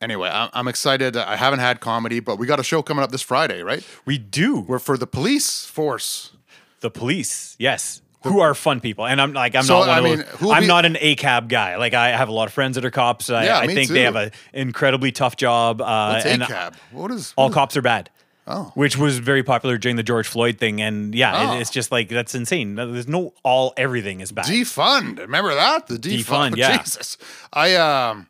Anyway, 0.00 0.28
I'm, 0.28 0.50
I'm 0.52 0.68
excited. 0.68 1.16
I 1.16 1.36
haven't 1.36 1.60
had 1.60 1.80
comedy, 1.80 2.20
but 2.20 2.38
we 2.38 2.46
got 2.46 2.60
a 2.60 2.62
show 2.62 2.82
coming 2.82 3.02
up 3.02 3.10
this 3.10 3.22
Friday, 3.22 3.62
right? 3.62 3.84
we 4.04 4.18
do. 4.18 4.60
We're 4.60 4.78
for 4.78 4.98
the 4.98 5.06
police 5.06 5.64
force. 5.64 6.32
the 6.80 6.90
police, 6.90 7.56
yes, 7.58 8.02
who 8.22 8.40
are 8.40 8.54
fun 8.54 8.80
people, 8.80 9.06
and 9.06 9.20
I'm 9.20 9.32
like 9.32 9.54
I'm 9.54 9.62
So, 9.62 9.74
not 9.80 9.80
one 9.80 9.88
I 9.90 9.98
of 9.98 10.04
mean, 10.04 10.16
those. 10.18 10.26
who'll 10.40 10.52
I'm 10.52 10.62
be- 10.62 10.66
not 10.66 10.84
an 10.84 10.94
ACAB 10.94 11.48
guy. 11.48 11.76
Like 11.76 11.94
I 11.94 12.08
have 12.08 12.28
a 12.28 12.32
lot 12.32 12.46
of 12.48 12.52
friends 12.52 12.74
that 12.74 12.84
are 12.84 12.90
cops. 12.90 13.30
I, 13.30 13.44
Yeah, 13.44 13.58
I 13.60 13.66
think 13.66 13.88
too. 13.88 13.94
they 13.94 14.02
have 14.02 14.16
an 14.16 14.32
incredibly 14.52 15.12
tough 15.12 15.36
job. 15.36 15.80
Uh, 15.80 16.20
and 16.24 16.42
ACAB? 16.42 16.74
What 16.92 17.10
is 17.12 17.32
all 17.36 17.46
what 17.46 17.50
is- 17.50 17.54
cops 17.54 17.76
are 17.76 17.82
bad. 17.82 18.10
Oh. 18.48 18.70
Which 18.76 18.96
was 18.96 19.18
very 19.18 19.42
popular 19.42 19.76
during 19.76 19.96
the 19.96 20.04
George 20.04 20.28
Floyd 20.28 20.58
thing, 20.58 20.80
and 20.80 21.14
yeah, 21.16 21.32
it- 21.42 21.56
Oh. 21.56 21.60
it's 21.60 21.70
just 21.70 21.90
like 21.90 22.08
that's 22.08 22.34
insane. 22.34 22.74
There's 22.76 23.08
no 23.08 23.32
all 23.42 23.72
everything 23.76 24.20
is 24.20 24.30
bad. 24.32 24.44
defund? 24.46 25.18
Remember 25.18 25.54
that? 25.54 25.88
The 25.88 25.96
defund. 25.96 26.52
Defund, 26.52 26.56
yeah. 26.56 26.78
Jesus. 26.82 27.16
I 27.52 27.74
um. 27.76 28.28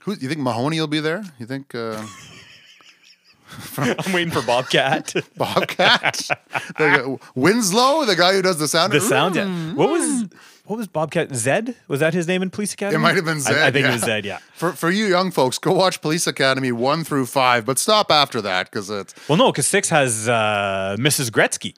Who 0.00 0.12
you 0.12 0.28
think 0.28 0.40
Mahoney 0.40 0.78
will 0.78 0.86
be 0.86 1.00
there? 1.00 1.24
You 1.38 1.46
think 1.46 1.74
uh, 1.74 2.00
I'm 3.76 4.12
waiting 4.12 4.32
for 4.32 4.42
Bobcat. 4.42 5.14
Bobcat? 5.36 6.28
the, 6.76 7.18
Winslow, 7.34 8.04
the 8.04 8.16
guy 8.16 8.34
who 8.34 8.42
does 8.42 8.58
the 8.58 8.68
sound. 8.68 8.92
the 8.92 9.00
sound. 9.00 9.36
Yeah. 9.36 9.74
What 9.74 9.90
was 9.90 10.26
what 10.64 10.76
was 10.76 10.88
Bobcat? 10.88 11.34
Zed 11.34 11.76
was 11.88 12.00
that 12.00 12.12
his 12.12 12.26
name 12.26 12.42
in 12.42 12.50
Police 12.50 12.74
Academy? 12.74 12.96
It 12.96 12.98
might 12.98 13.16
have 13.16 13.24
been 13.24 13.40
Zed. 13.40 13.56
I, 13.56 13.70
think 13.70 13.84
yeah. 13.84 13.90
it 13.90 13.94
was 13.94 14.02
Zed. 14.02 14.24
Yeah. 14.24 14.38
For 14.54 14.72
for 14.72 14.90
you 14.90 15.06
young 15.06 15.30
folks, 15.30 15.58
go 15.58 15.72
watch 15.72 16.00
Police 16.00 16.26
Academy 16.26 16.72
one 16.72 17.04
through 17.04 17.26
five, 17.26 17.64
but 17.64 17.78
stop 17.78 18.10
after 18.10 18.40
that 18.42 18.70
because 18.70 18.90
it's 18.90 19.14
Well, 19.28 19.38
no, 19.38 19.52
because 19.52 19.66
six 19.66 19.88
has 19.90 20.28
uh, 20.28 20.96
Mrs. 20.98 21.30
Gretzky. 21.30 21.74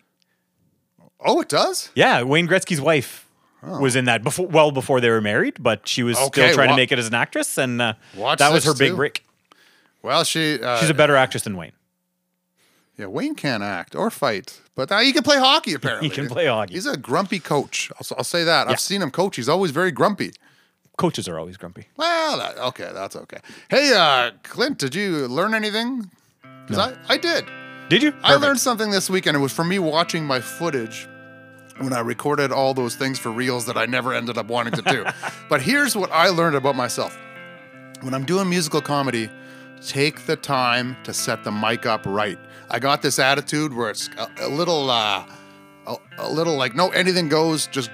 oh, 1.20 1.40
it 1.40 1.48
does. 1.48 1.90
Yeah, 1.94 2.22
Wayne 2.22 2.48
Gretzky's 2.48 2.80
wife 2.80 3.28
was 3.62 3.96
in 3.96 4.04
that 4.04 4.22
before, 4.22 4.46
well 4.46 4.70
before 4.70 5.00
they 5.00 5.10
were 5.10 5.20
married, 5.20 5.56
but 5.60 5.86
she 5.88 6.02
was 6.02 6.16
Oh. 6.18 6.26
Okay, 6.26 6.42
still 6.42 6.54
trying 6.54 6.70
to 6.70 6.76
make 6.76 6.92
it 6.92 6.98
as 6.98 7.08
an 7.08 7.14
actress, 7.14 7.58
and 7.58 7.82
uh, 7.82 7.94
that 8.14 8.52
was 8.52 8.64
her 8.64 8.70
this 8.70 8.78
big 8.78 8.90
too. 8.90 8.96
break. 8.96 9.24
Well, 10.02 10.24
she 10.24 10.60
uh, 10.62 10.78
She's 10.78 10.90
a 10.90 10.94
better 10.94 11.16
actress 11.16 11.42
than 11.44 11.56
Wayne. 11.56 11.72
yeah. 12.96 13.06
Wayne 13.06 13.34
can't 13.34 13.62
act 13.62 13.94
or 13.94 14.10
fight, 14.10 14.60
but 14.74 14.90
uh, 14.92 14.98
he 14.98 15.12
can 15.12 15.22
play 15.22 15.38
hockey. 15.38 15.74
Apparently, 15.74 16.08
He 16.10 16.14
can 16.14 16.28
play 16.28 16.46
hockey. 16.46 16.74
He's 16.74 16.86
a 16.86 16.96
grumpy 16.96 17.40
coach. 17.40 17.90
I'll, 18.00 18.16
I'll 18.18 18.24
say 18.24 18.44
that. 18.44 18.66
Yeah. 18.66 18.72
I've 18.72 18.80
seen 18.80 19.02
him 19.02 19.10
coach. 19.10 19.36
He's 19.36 19.48
always 19.48 19.70
very 19.72 19.90
grumpy. 19.90 20.32
Coaches 20.96 21.28
are 21.28 21.38
always 21.38 21.56
grumpy. 21.56 21.86
Well, 21.96 22.38
that, 22.38 22.58
okay, 22.58 22.90
that's 22.92 23.14
okay. 23.14 23.38
Hey, 23.68 23.92
uh, 23.96 24.32
Clint, 24.42 24.78
did 24.78 24.94
you 24.96 25.28
learn 25.28 25.54
anything? 25.54 26.10
'Cause 26.66 26.76
I, 26.78 26.96
I 27.08 27.16
did. 27.16 27.44
Did 27.88 28.02
you? 28.02 28.12
I 28.22 28.34
learned 28.34 28.58
something 28.60 28.90
this 28.90 29.08
weekend. 29.08 29.36
it 29.36 29.40
was 29.40 29.52
from 29.52 29.68
me 29.68 29.78
watching 29.78 30.26
my 30.26 30.40
footage 30.40 31.08
when 31.78 31.92
I 31.94 32.00
recorded 32.00 32.52
all 32.52 32.74
those 32.74 32.94
things 32.96 33.18
for 33.18 33.30
reels 33.30 33.64
that 33.66 33.76
I 33.78 33.86
never 33.86 34.12
ended 34.12 34.36
up 34.36 34.48
wanting 34.48 34.74
to 34.74 34.82
do. 34.82 35.06
but 35.48 35.62
here's 35.62 35.96
what 35.96 36.10
I 36.12 36.28
learned 36.28 36.56
about 36.56 36.74
myself 36.76 37.16
when 38.02 38.12
I'm 38.12 38.24
doing 38.26 38.50
musical 38.50 38.80
comedy, 38.82 39.30
take 39.82 40.26
the 40.26 40.36
time 40.36 40.96
to 41.04 41.12
set 41.12 41.44
the 41.44 41.52
mic 41.52 41.86
up 41.86 42.04
right. 42.06 42.38
I 42.70 42.78
got 42.78 43.02
this 43.02 43.18
attitude 43.18 43.72
where 43.72 43.90
it's 43.90 44.08
a, 44.18 44.28
a 44.42 44.48
little, 44.48 44.90
uh, 44.90 45.24
a, 45.86 45.96
a 46.18 46.28
little 46.30 46.56
like, 46.56 46.74
no, 46.74 46.88
anything 46.90 47.28
goes, 47.28 47.66
just 47.68 47.90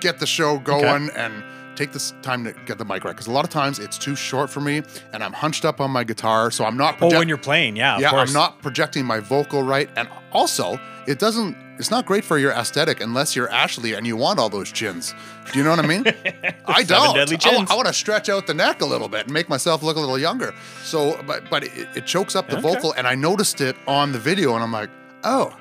get 0.00 0.18
the 0.20 0.26
show 0.26 0.58
going 0.58 1.10
and 1.16 1.44
take 1.76 1.92
this 1.92 2.12
time 2.22 2.44
to 2.44 2.52
get 2.66 2.78
the 2.78 2.84
mic 2.84 3.04
right. 3.04 3.12
Because 3.12 3.26
a 3.26 3.32
lot 3.32 3.44
of 3.44 3.50
times 3.50 3.78
it's 3.78 3.98
too 3.98 4.16
short 4.16 4.50
for 4.50 4.60
me 4.60 4.82
and 5.12 5.22
I'm 5.22 5.32
hunched 5.32 5.64
up 5.64 5.80
on 5.80 5.90
my 5.90 6.04
guitar, 6.04 6.50
so 6.50 6.64
I'm 6.64 6.76
not 6.76 6.96
Oh, 7.00 7.08
when 7.16 7.28
you're 7.28 7.36
playing, 7.38 7.76
yeah, 7.76 7.96
of 7.96 8.00
yeah, 8.02 8.10
course. 8.10 8.30
I'm 8.30 8.34
not 8.34 8.60
projecting 8.62 9.04
my 9.04 9.20
vocal 9.20 9.62
right. 9.62 9.88
And 9.96 10.08
also, 10.32 10.78
it 11.06 11.18
doesn't, 11.18 11.56
it's 11.78 11.90
not 11.90 12.06
great 12.06 12.24
for 12.24 12.38
your 12.38 12.52
aesthetic 12.52 13.00
unless 13.00 13.34
you're 13.36 13.48
Ashley 13.50 13.94
and 13.94 14.06
you 14.06 14.16
want 14.16 14.38
all 14.38 14.48
those 14.48 14.70
chins. 14.72 15.14
Do 15.52 15.58
you 15.58 15.64
know 15.64 15.70
what 15.70 15.78
I 15.78 15.86
mean? 15.86 16.04
I 16.66 16.82
don't. 16.82 17.16
I, 17.18 17.24
chins. 17.36 17.70
want 17.70 17.86
to 17.86 17.92
stretch 17.92 18.28
out 18.28 18.46
the 18.46 18.54
neck 18.54 18.80
a 18.82 18.86
little 18.86 19.08
bit 19.08 19.24
and 19.24 19.32
make 19.32 19.48
myself 19.48 19.82
look 19.82 19.96
a 19.96 20.00
little 20.00 20.18
younger. 20.18 20.54
So, 20.84 21.20
but, 21.26 21.48
but 21.50 21.64
it, 21.64 21.88
it 21.96 22.06
chokes 22.06 22.34
up 22.36 22.48
the 22.48 22.58
Okay. 22.58 22.74
vocal. 22.74 22.92
And 22.94 23.06
I 23.06 23.14
noticed 23.14 23.60
it 23.60 23.76
on 23.86 24.12
the 24.12 24.18
video 24.18 24.54
and 24.54 24.62
I'm 24.64 24.72
like, 24.72 24.90
oh, 25.24 25.56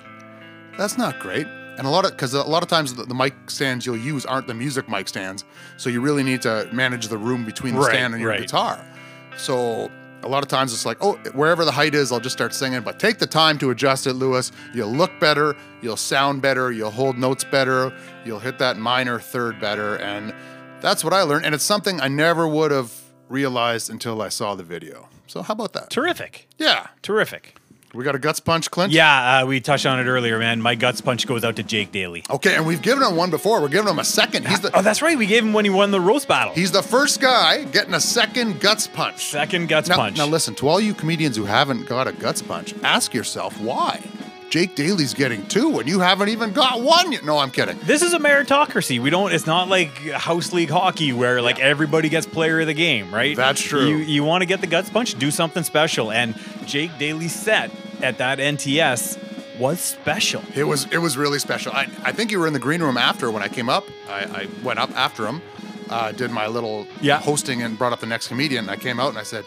that's 0.78 0.98
not 0.98 1.20
great. 1.20 1.48
And 1.78 1.86
a 1.86 1.90
lot 1.90 2.06
of, 2.06 2.12
because 2.12 2.34
a 2.34 2.44
lot 2.44 2.64
of 2.64 2.70
times 2.70 2.96
the, 2.96 3.04
the 3.04 3.14
mic 3.14 3.36
stands 3.50 3.86
you'll 3.86 3.98
use 3.98 4.26
aren't 4.26 4.48
the 4.48 4.54
music 4.56 4.90
mic 4.90 5.08
stands. 5.08 5.46
So 5.78 5.90
you 5.92 6.02
really 6.02 6.24
need 6.24 6.42
to 6.42 6.68
manage 6.74 7.08
the 7.08 7.18
room 7.18 7.46
between 7.46 7.76
the 7.76 7.82
Right, 7.82 7.92
stand 7.92 8.14
and 8.16 8.22
your 8.22 8.32
right. 8.32 8.42
guitar. 8.42 8.84
So 9.38 9.92
a 10.24 10.28
lot 10.28 10.44
of 10.44 10.50
times 10.50 10.74
it's 10.74 10.86
like, 10.86 10.98
oh, 11.02 11.14
wherever 11.34 11.64
the 11.64 11.72
height 11.72 11.96
is, 11.96 12.12
I'll 12.12 12.20
just 12.20 12.36
start 12.36 12.54
singing. 12.54 12.82
But 12.82 13.00
take 13.00 13.18
the 13.18 13.28
time 13.28 13.58
to 13.60 13.70
adjust 13.70 14.08
it, 14.08 14.14
Lewis. 14.14 14.52
You'll 14.74 14.92
look 14.92 15.12
better, 15.20 15.56
you'll 15.82 15.98
sound 15.98 16.42
better, 16.42 16.72
you'll 16.72 16.92
hold 16.92 17.18
notes 17.18 17.44
better, 17.44 17.94
you'll 18.26 18.40
hit 18.40 18.60
that 18.60 18.78
minor 18.78 19.20
third 19.20 19.60
better. 19.60 19.98
And 19.98 20.34
that's 20.82 21.04
what 21.04 21.14
I 21.14 21.22
learned. 21.24 21.46
And 21.46 21.56
it's 21.56 21.64
something 21.64 22.02
I 22.02 22.08
never 22.08 22.48
would 22.48 22.72
have 22.72 22.92
realized 23.30 23.90
until 23.90 24.22
I 24.22 24.30
saw 24.30 24.56
the 24.56 24.64
video. 24.64 25.10
So 25.28 25.42
how 25.42 25.54
about 25.54 25.74
that? 25.74 25.90
Terrific. 25.90 26.48
Yeah. 26.58 26.88
Terrific. 27.02 27.56
We 27.98 28.04
got 28.04 28.14
a 28.14 28.20
guts 28.20 28.40
punch, 28.40 28.70
Clint? 28.70 28.94
Yeah, 28.94 29.40
uh, 29.42 29.46
we 29.48 29.60
touched 29.60 29.88
on 29.88 30.00
it 30.00 30.04
earlier, 30.04 30.38
man. 30.38 30.62
My 30.62 30.76
guts 30.76 31.02
punch 31.02 31.26
goes 31.26 31.44
out 31.44 31.56
to 31.56 31.64
Jake 31.64 31.92
Daly. 31.92 32.24
Okay, 32.30 32.56
and 32.56 32.68
we've 32.68 32.84
given 32.84 33.04
him 33.04 33.16
one 33.16 33.32
before. 33.32 33.60
We're 33.60 33.70
giving 33.70 33.90
him 33.90 33.98
a 33.98 34.04
second. 34.04 34.48
He's 34.48 34.60
the 34.60 34.70
Oh, 34.78 34.84
that's 34.84 35.02
right. 35.02 35.18
We 35.18 35.26
gave 35.26 35.44
him 35.44 35.52
when 35.52 35.66
he 35.66 35.72
won 35.72 35.90
the 35.90 36.00
roast 36.00 36.28
battle. 36.28 36.54
he's 36.54 36.72
the 36.72 36.84
first 36.84 37.20
guy 37.20 37.64
getting 37.64 37.96
a 37.96 38.00
second 38.00 38.60
guts 38.62 38.86
punch. 38.86 39.26
Second 39.32 39.68
guts 39.68 39.90
Now, 39.90 39.96
punch. 39.96 40.16
now 40.16 40.28
listen, 40.28 40.54
to 40.56 40.68
all 40.68 40.80
you 40.80 40.94
comedians 40.94 41.36
who 41.36 41.46
haven't 41.46 41.88
got 41.88 42.08
a 42.08 42.12
guts 42.12 42.44
punch, 42.44 42.76
ask 42.84 43.16
yourself 43.16 43.60
why. 43.60 44.00
Jake 44.50 44.76
Daly's 44.76 45.14
getting 45.14 45.46
two 45.48 45.80
and 45.80 45.90
you 45.90 46.00
haven't 46.00 46.30
even 46.30 46.54
got 46.54 46.82
one 46.82 47.12
yet. 47.12 47.26
No, 47.26 47.38
I'm 47.38 47.52
kidding. 47.52 47.78
this 47.84 48.02
is 48.02 48.14
a 48.14 48.20
meritocracy. 48.20 49.00
We 49.02 49.10
don't. 49.10 49.32
It's 49.34 49.46
not 49.46 49.68
like 49.68 49.90
house 50.12 50.54
league 50.54 50.70
hockey 50.70 51.12
where 51.14 51.42
like 51.42 51.60
everybody 51.60 52.08
gets 52.10 52.26
player 52.26 52.62
of 52.62 52.68
the 52.68 52.74
game, 52.74 53.14
right? 53.14 53.36
That's 53.36 53.62
true. 53.62 53.86
You 53.86 53.98
you 53.98 54.24
want 54.24 54.42
to 54.44 54.46
get 54.46 54.62
the 54.62 54.68
guts 54.68 54.90
punch, 54.90 55.16
do 55.20 55.32
something 55.32 55.64
special, 55.64 56.12
and 56.12 56.36
Jake 56.66 56.92
Daly's 56.98 57.36
set 57.36 57.72
at 58.02 58.18
that 58.20 58.40
NTS 58.40 59.18
was 59.60 59.80
special. 59.80 60.42
It 60.56 60.64
was 60.64 60.86
it 60.92 61.00
was 61.00 61.18
really 61.18 61.40
special. 61.40 61.74
I, 61.74 61.88
I 62.04 62.12
think 62.12 62.32
you 62.32 62.40
were 62.40 62.48
in 62.48 62.54
the 62.54 62.60
green 62.60 62.82
room 62.82 62.98
after 62.98 63.30
when 63.32 63.44
I 63.44 63.48
came 63.50 63.70
up. 63.70 63.86
I, 64.10 64.20
I 64.24 64.48
went 64.64 64.80
up 64.80 64.92
after 64.92 65.26
him, 65.28 65.42
uh, 65.90 66.12
did 66.14 66.32
my 66.32 66.48
little 66.48 66.88
Yeah. 67.02 67.18
hosting 67.20 67.64
and 67.64 67.78
brought 67.78 67.92
up 67.92 68.00
the 68.00 68.06
next 68.08 68.28
comedian. 68.30 68.70
I 68.70 68.76
came 68.78 69.00
out 69.00 69.10
and 69.10 69.18
I 69.18 69.24
said, 69.24 69.46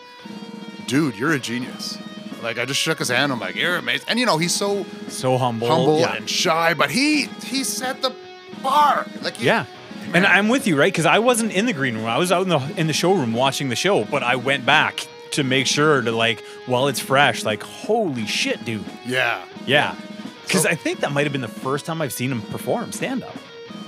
dude, 0.87 1.17
you're 1.17 1.33
a 1.33 1.39
genius. 1.39 1.97
Like 2.43 2.59
I 2.59 2.65
just 2.65 2.81
shook 2.81 2.99
his 2.99 3.09
hand. 3.09 3.33
I'm 3.33 3.41
like, 3.41 3.55
you're 3.57 3.77
amazing. 3.77 4.07
And 4.09 4.19
you 4.19 4.27
know, 4.27 4.39
he's 4.39 4.55
so 4.55 4.85
So 5.09 5.37
humble. 5.39 5.69
humble 5.69 5.99
yeah. 6.01 6.15
and 6.17 6.29
shy, 6.29 6.75
but 6.75 6.91
he 6.91 7.27
he 7.45 7.65
set 7.65 8.03
the 8.03 8.15
bar. 8.63 9.07
Like 9.23 9.37
he- 9.37 9.47
Yeah. 9.47 9.67
And 10.13 10.27
I'm 10.27 10.49
with 10.49 10.67
you, 10.67 10.77
right? 10.77 10.93
Because 10.93 11.07
I 11.07 11.21
wasn't 11.21 11.53
in 11.53 11.67
the 11.67 11.73
green 11.73 11.95
room. 11.97 12.07
I 12.07 12.19
was 12.19 12.33
out 12.33 12.43
in 12.43 12.49
the 12.49 12.61
in 12.77 12.87
the 12.89 12.93
showroom 12.93 13.33
watching 13.33 13.69
the 13.69 13.77
show, 13.77 14.05
but 14.05 14.23
I 14.25 14.37
went 14.37 14.67
back 14.67 15.07
to 15.33 15.45
make 15.45 15.67
sure 15.69 16.03
to 16.03 16.11
like, 16.11 16.41
while 16.67 16.89
it's 16.89 16.99
fresh, 16.99 17.45
like, 17.45 17.63
holy 17.63 18.27
shit, 18.27 18.65
dude. 18.65 18.85
yeah. 19.07 19.45
Yeah. 19.67 19.95
Because 20.45 20.63
So- 20.65 20.69
I 20.71 20.75
think 20.75 21.01
that 21.01 21.13
might 21.13 21.23
have 21.25 21.33
been 21.33 21.41
the 21.43 21.47
first 21.49 21.87
time 21.87 22.03
I've 22.03 22.13
seen 22.13 22.33
him 22.33 22.43
perform 22.43 22.91
stand 22.91 23.23
up. 23.23 23.37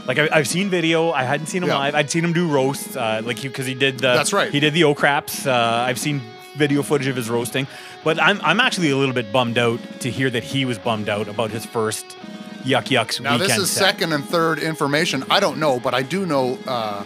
Like 0.07 0.19
I, 0.21 0.29
I've 0.33 0.47
seen 0.47 0.69
video, 0.71 1.11
I 1.11 1.25
hadn't 1.25 1.47
seen 1.47 1.63
him 1.65 1.69
Yeah. 1.71 1.79
live. 1.79 1.95
I'd 1.97 2.11
seen 2.11 2.25
him 2.25 2.33
do 2.33 2.47
roasts, 2.49 2.95
uh, 2.97 3.23
like 3.25 3.43
because 3.43 3.67
he, 3.67 3.75
did 3.75 3.99
the. 3.99 4.15
That's 4.15 4.33
right. 4.33 4.51
He 4.53 4.61
did 4.61 4.75
the 4.75 4.85
O 4.85 4.95
craps. 4.95 5.47
Uh, 5.47 5.53
I've 5.89 5.99
seen 5.99 6.21
video 6.57 6.83
footage 6.83 7.07
of 7.09 7.17
his 7.17 7.29
roasting, 7.31 7.67
but 8.05 8.21
I'm 8.23 8.41
I'm 8.43 8.61
actually 8.61 8.91
a 8.91 8.97
little 8.97 9.15
bit 9.15 9.33
bummed 9.33 9.59
out 9.59 9.81
to 10.01 10.11
hear 10.11 10.31
that 10.31 10.43
he 10.45 10.65
was 10.65 10.79
bummed 10.79 11.09
out 11.09 11.29
about 11.29 11.51
his 11.51 11.65
first 11.67 12.17
Yuk 12.65 12.91
Yuk's 12.91 13.21
Now 13.21 13.33
weekend 13.33 13.51
this 13.51 13.59
is 13.59 13.71
set. 13.71 13.85
second 13.85 14.13
and 14.13 14.25
third 14.25 14.59
information. 14.59 15.25
I 15.31 15.41
don't 15.41 15.59
know, 15.59 15.81
but 15.81 15.95
I 15.95 16.03
do 16.03 16.25
know 16.27 16.59
uh, 16.67 17.05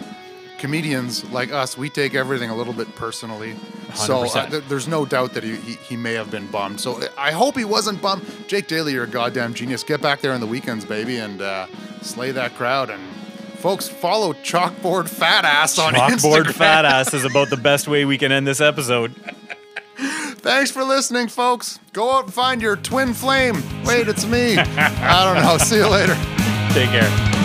comedians 0.59 1.23
like 1.31 1.51
us. 1.51 1.77
We 1.77 1.89
take 1.89 2.13
everything 2.15 2.49
a 2.49 2.55
little 2.55 2.73
bit 2.73 2.93
personally. 2.95 3.55
So 3.95 4.25
uh, 4.25 4.49
th- 4.49 4.63
there's 4.67 4.87
no 4.87 5.05
doubt 5.05 5.33
that 5.33 5.43
he, 5.43 5.55
he 5.55 5.73
he 5.75 5.97
may 5.97 6.13
have 6.13 6.29
been 6.29 6.47
bummed. 6.47 6.79
So 6.81 7.01
I 7.17 7.31
hope 7.31 7.57
he 7.57 7.65
wasn't 7.65 8.01
bummed. 8.01 8.25
Jake 8.47 8.67
Daly, 8.67 8.93
you're 8.93 9.05
a 9.05 9.07
goddamn 9.07 9.53
genius. 9.53 9.83
Get 9.83 10.01
back 10.01 10.21
there 10.21 10.33
on 10.33 10.41
the 10.41 10.47
weekends, 10.47 10.85
baby, 10.85 11.17
and 11.17 11.41
uh, 11.41 11.67
slay 12.01 12.31
that 12.31 12.53
crowd. 12.55 12.89
And 12.89 13.01
folks, 13.67 13.89
follow 13.89 14.31
Chalkboard 14.31 15.09
Fat 15.09 15.43
Ass 15.43 15.77
on 15.77 15.93
Chalkboard 15.93 16.09
Instagram. 16.11 16.43
Chalkboard 16.45 16.53
Fat 16.53 16.85
ass 16.85 17.13
is 17.13 17.25
about 17.25 17.49
the 17.49 17.57
best 17.57 17.89
way 17.89 18.05
we 18.05 18.17
can 18.17 18.31
end 18.31 18.47
this 18.47 18.61
episode. 18.61 19.13
Thanks 19.97 20.71
for 20.71 20.85
listening, 20.85 21.27
folks. 21.27 21.77
Go 21.91 22.13
out 22.13 22.23
and 22.23 22.33
find 22.33 22.61
your 22.61 22.77
twin 22.77 23.13
flame. 23.13 23.61
Wait, 23.83 24.07
it's 24.07 24.25
me. 24.25 24.57
I 24.57 25.33
don't 25.33 25.43
know. 25.43 25.57
See 25.57 25.75
you 25.75 25.87
later. 25.89 26.15
Take 26.71 26.91
care. 26.91 27.36